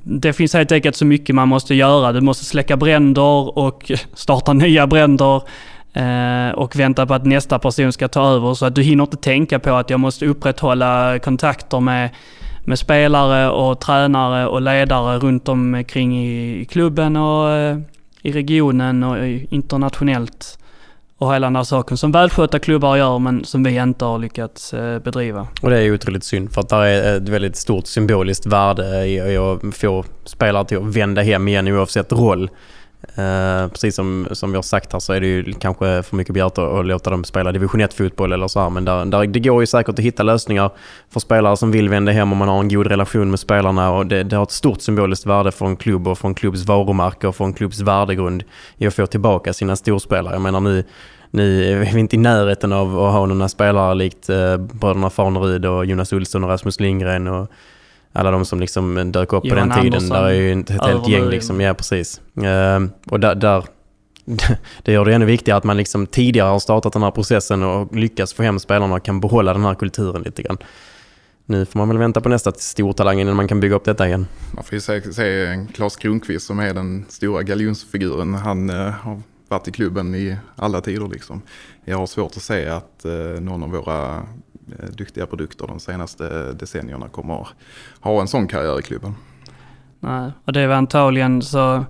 det 0.04 0.32
finns 0.32 0.54
helt 0.54 0.72
enkelt 0.72 0.96
så 0.96 1.04
mycket 1.04 1.34
man 1.34 1.48
måste 1.48 1.74
göra. 1.74 2.12
Du 2.12 2.20
måste 2.20 2.44
släcka 2.44 2.76
bränder 2.76 3.58
och 3.58 3.92
starta 4.14 4.52
nya 4.52 4.86
bränder 4.86 5.42
eh, 5.92 6.54
och 6.54 6.76
vänta 6.76 7.06
på 7.06 7.14
att 7.14 7.26
nästa 7.26 7.58
person 7.58 7.92
ska 7.92 8.08
ta 8.08 8.28
över. 8.28 8.54
Så 8.54 8.66
att 8.66 8.74
du 8.74 8.82
hinner 8.82 9.04
inte 9.04 9.16
tänka 9.16 9.58
på 9.58 9.74
att 9.74 9.90
jag 9.90 10.00
måste 10.00 10.26
upprätthålla 10.26 11.18
kontakter 11.18 11.80
med, 11.80 12.10
med 12.64 12.78
spelare 12.78 13.50
och 13.50 13.80
tränare 13.80 14.46
och 14.46 14.62
ledare 14.62 15.18
runt 15.18 15.48
omkring 15.48 16.26
i, 16.26 16.64
klubben 16.64 17.16
och 17.16 17.50
eh, 17.50 17.78
i 18.22 18.32
regionen 18.32 19.02
och 19.02 19.26
internationellt. 19.28 20.58
Och 21.18 21.34
hela 21.34 21.46
den 21.46 21.56
här 21.56 21.62
saken 21.62 21.96
som 21.96 22.12
välskötta 22.12 22.58
klubbar 22.58 22.96
gör 22.96 23.18
men 23.18 23.44
som 23.44 23.62
vi 23.62 23.76
inte 23.76 24.04
har 24.04 24.18
lyckats 24.18 24.74
eh, 24.74 24.98
bedriva. 24.98 25.46
Och 25.62 25.70
det 25.70 25.78
är 25.78 25.94
otroligt 25.94 26.24
synd 26.24 26.52
för 26.52 26.60
att 26.60 26.68
det 26.68 26.76
är 26.76 27.16
ett 27.16 27.28
väldigt 27.28 27.56
stort 27.56 27.86
symboliskt 27.86 28.46
värde 28.46 29.06
i 29.06 29.36
att 29.36 29.76
få 29.76 30.04
spelare 30.24 30.64
till 30.64 30.78
att 30.78 30.96
vända 30.96 31.22
hem 31.22 31.48
igen 31.48 31.68
oavsett 31.68 32.12
roll. 32.12 32.50
Eh, 33.14 33.68
precis 33.68 33.94
som, 33.94 34.28
som 34.32 34.50
vi 34.50 34.57
har 34.57 34.62
sagt 34.62 34.92
här 34.92 35.00
så 35.00 35.12
är 35.12 35.20
det 35.20 35.26
ju 35.26 35.53
kanske 35.53 36.03
för 36.03 36.16
mycket 36.16 36.34
begärt 36.34 36.59
att, 36.59 36.59
att 36.59 36.86
låta 36.86 37.11
dem 37.11 37.24
spela 37.24 37.53
division 37.53 37.80
1-fotboll 37.80 38.32
eller 38.32 38.48
så 38.48 38.61
här. 38.61 38.70
Men 38.70 38.84
där, 38.84 39.05
där, 39.05 39.26
det 39.26 39.40
går 39.40 39.62
ju 39.62 39.66
säkert 39.66 39.98
att 39.98 40.05
hitta 40.05 40.22
lösningar 40.22 40.70
för 41.11 41.20
spelare 41.20 41.57
som 41.57 41.70
vill 41.70 41.88
vända 41.88 42.12
hem 42.12 42.32
om 42.32 42.38
man 42.38 42.48
har 42.48 42.61
en 42.61 42.68
god 42.68 42.86
relation 42.86 43.30
med 43.30 43.40
spelarna. 43.40 43.92
Och 43.92 44.07
det, 44.07 44.22
det 44.22 44.36
har 44.36 44.42
ett 44.42 44.50
stort 44.50 44.80
symboliskt 44.80 45.26
värde 45.26 45.53
för 45.53 45.66
en 45.66 45.76
klubb 45.76 46.09
och 46.09 46.18
för 46.18 46.28
en 46.28 46.34
klubbs 46.34 46.64
varumärke 46.64 47.26
och 47.26 47.36
för 47.36 47.44
en 47.44 47.55
klubbs 47.55 47.80
värdegrund 47.80 48.44
i 48.76 48.86
att 48.86 48.94
få 48.94 49.07
tillbaka 49.07 49.53
sina 49.53 49.76
storspelare. 49.76 50.34
Jag 50.34 50.42
menar 50.42 50.61
nu 50.61 50.84
nu 51.34 51.72
är 51.72 51.94
vi 51.94 52.00
inte 52.00 52.16
i 52.16 52.18
närheten 52.18 52.72
av 52.72 53.00
att 53.00 53.12
ha 53.12 53.26
några 53.26 53.48
spelare 53.48 53.94
likt 53.94 54.28
eh, 54.28 54.57
bröderna 54.57 55.11
Farnerud 55.11 55.66
och 55.66 55.86
Jonas 55.86 56.12
Olsson 56.12 56.44
och 56.44 56.50
Rasmus 56.50 56.80
Lindgren 56.80 57.28
och 57.28 57.50
alla 58.12 58.30
de 58.30 58.44
som 58.44 58.60
liksom 58.60 59.12
dök 59.12 59.32
upp 59.32 59.42
på 59.42 59.48
Johan 59.48 59.68
den 59.68 59.82
tiden. 59.82 59.94
Andersson, 59.94 60.16
där 60.16 60.24
är 60.24 60.32
ju 60.32 60.60
ett, 60.60 60.70
ett 60.70 60.84
helt 60.84 61.08
gäng 61.08 61.24
liksom, 61.24 61.60
ja 61.60 61.74
precis. 61.74 62.20
Eh, 62.36 62.80
och 63.10 63.20
där, 63.20 63.34
där 63.34 63.64
det 64.82 64.92
gör 64.92 65.04
det 65.04 65.14
ännu 65.14 65.24
viktigare 65.24 65.58
att 65.58 65.64
man 65.64 65.76
liksom 65.76 66.06
tidigare 66.06 66.48
har 66.48 66.58
startat 66.58 66.92
den 66.92 67.02
här 67.02 67.10
processen 67.10 67.62
och 67.62 67.96
lyckas 67.96 68.34
få 68.34 68.42
hem 68.42 68.58
spelarna 68.58 68.94
och 68.94 69.04
kan 69.04 69.20
behålla 69.20 69.52
den 69.52 69.64
här 69.64 69.74
kulturen 69.74 70.22
lite 70.22 70.42
grann. 70.42 70.58
Nu 71.46 71.66
får 71.66 71.78
man 71.78 71.88
väl 71.88 71.98
vänta 71.98 72.20
på 72.20 72.28
nästa 72.28 72.52
stortalang 72.52 73.20
innan 73.20 73.36
man 73.36 73.48
kan 73.48 73.60
bygga 73.60 73.76
upp 73.76 73.84
detta 73.84 74.06
igen. 74.06 74.26
Man 74.54 74.64
får 74.64 74.74
ju 74.74 74.80
se, 74.80 75.12
se 75.12 75.66
Klas 75.74 75.96
Kronqvist 75.96 76.46
som 76.46 76.58
är 76.58 76.74
den 76.74 77.04
stora 77.08 77.42
galjonsfiguren. 77.42 78.34
Han 78.34 78.70
eh, 78.70 78.76
har 78.76 79.22
varit 79.48 79.68
i 79.68 79.72
klubben 79.72 80.14
i 80.14 80.36
alla 80.56 80.80
tider 80.80 81.08
liksom. 81.08 81.42
Jag 81.84 81.98
har 81.98 82.06
svårt 82.06 82.36
att 82.36 82.42
se 82.42 82.68
att 82.68 83.04
eh, 83.04 83.40
någon 83.40 83.62
av 83.62 83.70
våra 83.70 84.22
Eh, 84.68 84.90
duktiga 84.90 85.26
produkter 85.26 85.66
de 85.66 85.80
senaste 85.80 86.26
eh, 86.26 86.54
decennierna 86.54 87.08
kommer 87.08 87.48
ha 88.00 88.20
en 88.20 88.28
sån 88.28 88.48
karriär 88.48 88.78
i 88.78 88.82
klubben. 88.82 89.14
Nej, 90.00 90.30
och 90.44 90.52
det 90.52 90.60
är 90.60 90.66
väl 90.66 90.76
antagligen 90.76 91.42
så 91.42 91.84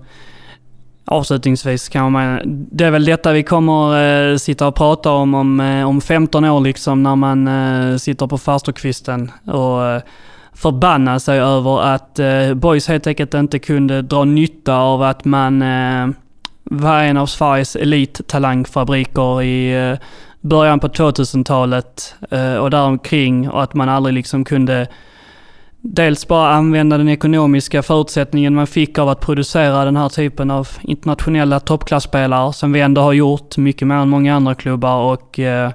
avslutningsvis 1.05 1.89
kan 1.89 2.11
man, 2.11 2.39
det 2.71 2.85
är 2.85 2.91
väl 2.91 3.05
detta 3.05 3.31
vi 3.31 3.43
kommer 3.43 4.31
eh, 4.31 4.37
sitta 4.37 4.67
och 4.67 4.75
prata 4.75 5.11
om 5.11 5.33
om, 5.33 5.59
eh, 5.59 5.89
om 5.89 6.01
15 6.01 6.45
år 6.45 6.61
liksom 6.61 7.03
när 7.03 7.15
man 7.15 7.47
eh, 7.47 7.97
sitter 7.97 8.27
på 8.27 8.37
farstukvisten 8.37 9.31
och 9.45 9.85
eh, 9.85 10.01
förbannar 10.53 11.19
sig 11.19 11.39
över 11.39 11.81
att 11.81 12.19
eh, 12.19 12.53
boys 12.53 12.87
helt 12.87 13.07
enkelt 13.07 13.33
inte 13.33 13.59
kunde 13.59 14.01
dra 14.01 14.23
nytta 14.23 14.75
av 14.75 15.01
att 15.01 15.25
man 15.25 15.61
eh, 15.61 16.07
var 16.63 17.03
en 17.03 17.17
av 17.17 17.25
Sveriges 17.25 17.75
elittalangfabriker 17.75 19.41
i 19.41 19.89
eh, 19.89 19.97
början 20.43 20.79
på 20.79 20.87
2000-talet 20.87 22.15
eh, 22.31 22.55
och 22.55 22.69
däromkring 22.69 23.49
och 23.49 23.63
att 23.63 23.73
man 23.73 23.89
aldrig 23.89 24.13
liksom 24.13 24.45
kunde 24.45 24.87
dels 25.81 26.27
bara 26.27 26.53
använda 26.53 26.97
den 26.97 27.09
ekonomiska 27.09 27.83
förutsättningen 27.83 28.55
man 28.55 28.67
fick 28.67 28.97
av 28.97 29.09
att 29.09 29.19
producera 29.19 29.85
den 29.85 29.95
här 29.95 30.09
typen 30.09 30.51
av 30.51 30.67
internationella 30.81 31.59
toppklasspelare 31.59 32.53
som 32.53 32.71
vi 32.71 32.81
ändå 32.81 33.01
har 33.01 33.13
gjort 33.13 33.57
mycket 33.57 33.87
mer 33.87 33.95
än 33.95 34.09
många 34.09 34.35
andra 34.35 34.55
klubbar 34.55 35.13
och 35.13 35.39
eh, 35.39 35.71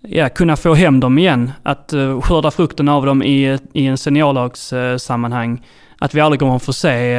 ja, 0.00 0.28
kunna 0.28 0.56
få 0.56 0.74
hem 0.74 1.00
dem 1.00 1.18
igen. 1.18 1.52
Att 1.62 1.92
eh, 1.92 2.20
skörda 2.20 2.50
frukten 2.50 2.88
av 2.88 3.06
dem 3.06 3.22
i, 3.22 3.58
i 3.72 3.86
en 3.86 3.98
seniorlagssammanhang. 3.98 5.66
att 5.98 6.14
vi 6.14 6.20
aldrig 6.20 6.40
kommer 6.40 6.56
att 6.56 6.62
få 6.62 6.72
se 6.72 7.18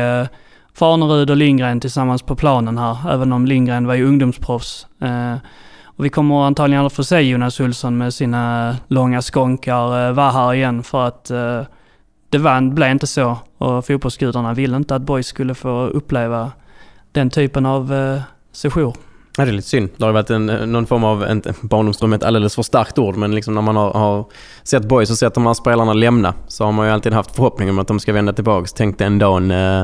Farnerud 0.74 1.30
och 1.30 1.38
Lindgren 1.38 1.80
tillsammans 1.80 2.22
på 2.22 2.36
planen 2.36 2.78
här, 2.78 3.14
även 3.14 3.34
om 3.34 3.46
Lindgren 3.46 3.88
var 3.88 3.96
ju 3.96 4.08
ungdomsproffs. 4.08 4.88
Och 5.98 6.06
vi 6.06 6.10
kommer 6.10 6.44
antagligen 6.44 6.80
aldrig 6.80 6.96
få 6.96 7.04
se 7.04 7.20
Jonas 7.20 7.60
Olsson 7.60 7.98
med 7.98 8.14
sina 8.14 8.76
långa 8.88 9.22
skånkar 9.22 10.08
eh, 10.08 10.14
vara 10.14 10.32
här 10.32 10.54
igen 10.54 10.84
för 10.84 11.08
att 11.08 11.30
eh, 11.30 11.62
det 12.30 12.38
var, 12.38 12.62
blev 12.62 12.92
inte 12.92 13.08
så. 13.08 13.38
Och 13.58 13.86
fotbollsgudarna 13.86 14.54
ville 14.54 14.78
inte 14.78 14.96
att 14.96 15.02
boys 15.02 15.28
skulle 15.28 15.56
få 15.56 15.88
uppleva 15.88 16.52
den 17.12 17.30
typen 17.30 17.66
av 17.66 17.94
eh, 17.94 18.22
sejour. 18.52 18.96
Ja, 19.38 19.46
det 19.46 19.52
är 19.52 19.54
lite 19.54 19.68
synd. 19.68 19.90
Det 19.98 20.06
har 20.06 20.12
varit 20.12 20.30
en, 20.30 20.46
någon 20.46 20.86
form 20.86 21.04
av, 21.04 21.24
en, 21.24 21.44
barndomsdröm 21.62 22.14
är 22.14 22.18
ett 22.18 22.24
alldeles 22.24 22.56
för 22.56 22.64
starkt 22.64 23.00
ord, 23.00 23.16
men 23.16 23.36
liksom 23.36 23.56
när 23.56 23.62
man 23.62 23.76
har, 23.76 23.92
har 23.92 24.26
sett 24.64 24.86
boys 24.86 25.10
och 25.12 25.18
sett 25.18 25.34
de 25.34 25.46
här 25.46 25.54
spelarna 25.54 25.94
lämna 25.94 26.34
så 26.48 26.66
har 26.66 26.72
man 26.72 26.88
ju 26.88 26.94
alltid 26.94 27.14
haft 27.14 27.36
förhoppningen 27.36 27.76
om 27.76 27.80
att 27.80 27.88
de 27.88 28.00
ska 28.00 28.14
vända 28.14 28.34
tillbaka. 28.34 28.68
Tänk 28.76 28.98
den 28.98 29.20
dagen 29.20 29.52
eh, 29.52 29.84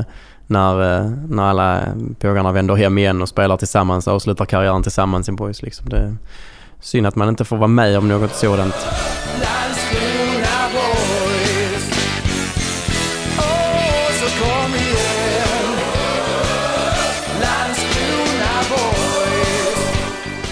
när, 0.52 1.00
eh, 1.00 1.10
när 1.28 1.42
alla 1.42 1.80
pågarna 2.18 2.52
vänder 2.52 2.74
hem 2.74 2.98
igen 2.98 3.22
och 3.22 3.28
spelar 3.28 3.56
tillsammans, 3.56 4.08
avslutar 4.08 4.44
karriären 4.44 4.82
tillsammans 4.82 5.28
i 5.28 5.32
boys. 5.32 5.62
Liksom. 5.62 5.88
Det 5.88 5.96
är 5.96 6.16
synd 6.80 7.06
att 7.06 7.16
man 7.16 7.28
inte 7.28 7.44
får 7.44 7.56
vara 7.56 7.68
med 7.68 7.98
om 7.98 8.08
något 8.08 8.34
sådant. 8.34 8.74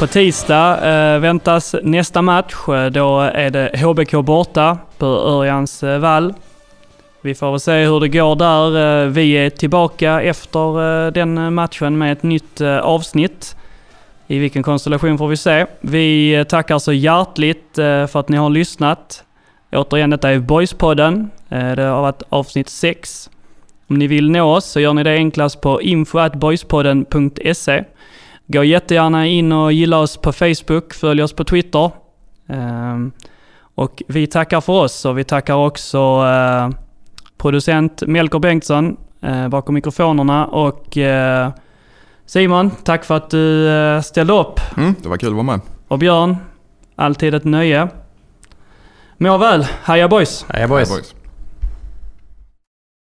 På 0.00 0.06
tisdag 0.06 0.78
eh, 0.88 1.18
väntas 1.18 1.74
nästa 1.82 2.22
match. 2.22 2.68
Eh, 2.68 2.86
då 2.86 3.20
är 3.20 3.50
det 3.50 3.78
HBK 3.78 4.24
borta 4.24 4.78
på 4.98 5.06
Örjans 5.06 5.82
eh, 5.82 5.98
vall. 5.98 6.34
Vi 7.22 7.34
får 7.34 7.50
väl 7.50 7.60
se 7.60 7.84
hur 7.84 8.00
det 8.00 8.08
går 8.08 8.36
där. 8.36 9.04
Eh, 9.04 9.08
vi 9.08 9.32
är 9.32 9.50
tillbaka 9.50 10.22
efter 10.22 11.06
eh, 11.06 11.12
den 11.12 11.54
matchen 11.54 11.98
med 11.98 12.12
ett 12.12 12.22
nytt 12.22 12.60
eh, 12.60 12.78
avsnitt. 12.78 13.56
I 14.26 14.38
vilken 14.38 14.62
konstellation 14.62 15.18
får 15.18 15.28
vi 15.28 15.36
se. 15.36 15.66
Vi 15.80 16.44
tackar 16.48 16.78
så 16.78 16.92
hjärtligt 16.92 17.70
för 17.74 18.16
att 18.16 18.28
ni 18.28 18.36
har 18.36 18.50
lyssnat. 18.50 19.24
Återigen, 19.72 20.10
detta 20.10 20.30
är 20.30 20.38
Boyspodden. 20.38 21.30
Det 21.48 21.82
har 21.82 22.02
varit 22.02 22.22
avsnitt 22.28 22.68
6. 22.68 23.30
Om 23.88 23.98
ni 23.98 24.06
vill 24.06 24.30
nå 24.30 24.54
oss 24.54 24.64
så 24.64 24.80
gör 24.80 24.92
ni 24.92 25.02
det 25.02 25.14
enklast 25.14 25.60
på 25.60 25.82
info.boyspodden.se. 25.82 27.84
Gå 28.46 28.64
jättegärna 28.64 29.26
in 29.26 29.52
och 29.52 29.72
gilla 29.72 29.98
oss 29.98 30.16
på 30.16 30.32
Facebook, 30.32 30.94
följ 30.94 31.22
oss 31.22 31.32
på 31.32 31.44
Twitter. 31.44 31.90
Ehm, 32.48 33.12
och 33.74 34.02
vi 34.08 34.26
tackar 34.26 34.60
för 34.60 34.72
oss 34.72 35.04
och 35.04 35.18
vi 35.18 35.24
tackar 35.24 35.54
också 35.54 36.24
producent 37.40 38.02
Melker 38.06 38.38
Bengtsson 38.38 38.96
eh, 39.20 39.48
bakom 39.48 39.74
mikrofonerna 39.74 40.46
och 40.46 40.96
eh, 40.96 41.50
Simon, 42.26 42.70
tack 42.70 43.04
för 43.04 43.16
att 43.16 43.30
du 43.30 43.68
eh, 43.68 44.00
ställde 44.00 44.32
upp. 44.32 44.60
Mm, 44.76 44.94
det 45.02 45.08
var 45.08 45.16
kul 45.16 45.28
att 45.28 45.34
vara 45.34 45.42
med. 45.42 45.60
Och 45.88 45.98
Björn, 45.98 46.36
alltid 46.96 47.34
ett 47.34 47.44
nöje. 47.44 47.88
Må 49.16 49.38
väl, 49.38 49.66
heja 49.84 50.08
boys! 50.08 50.46
Heja 50.48 50.68
boys! 50.68 50.88
Hej, 50.88 50.96
boys. 50.98 51.14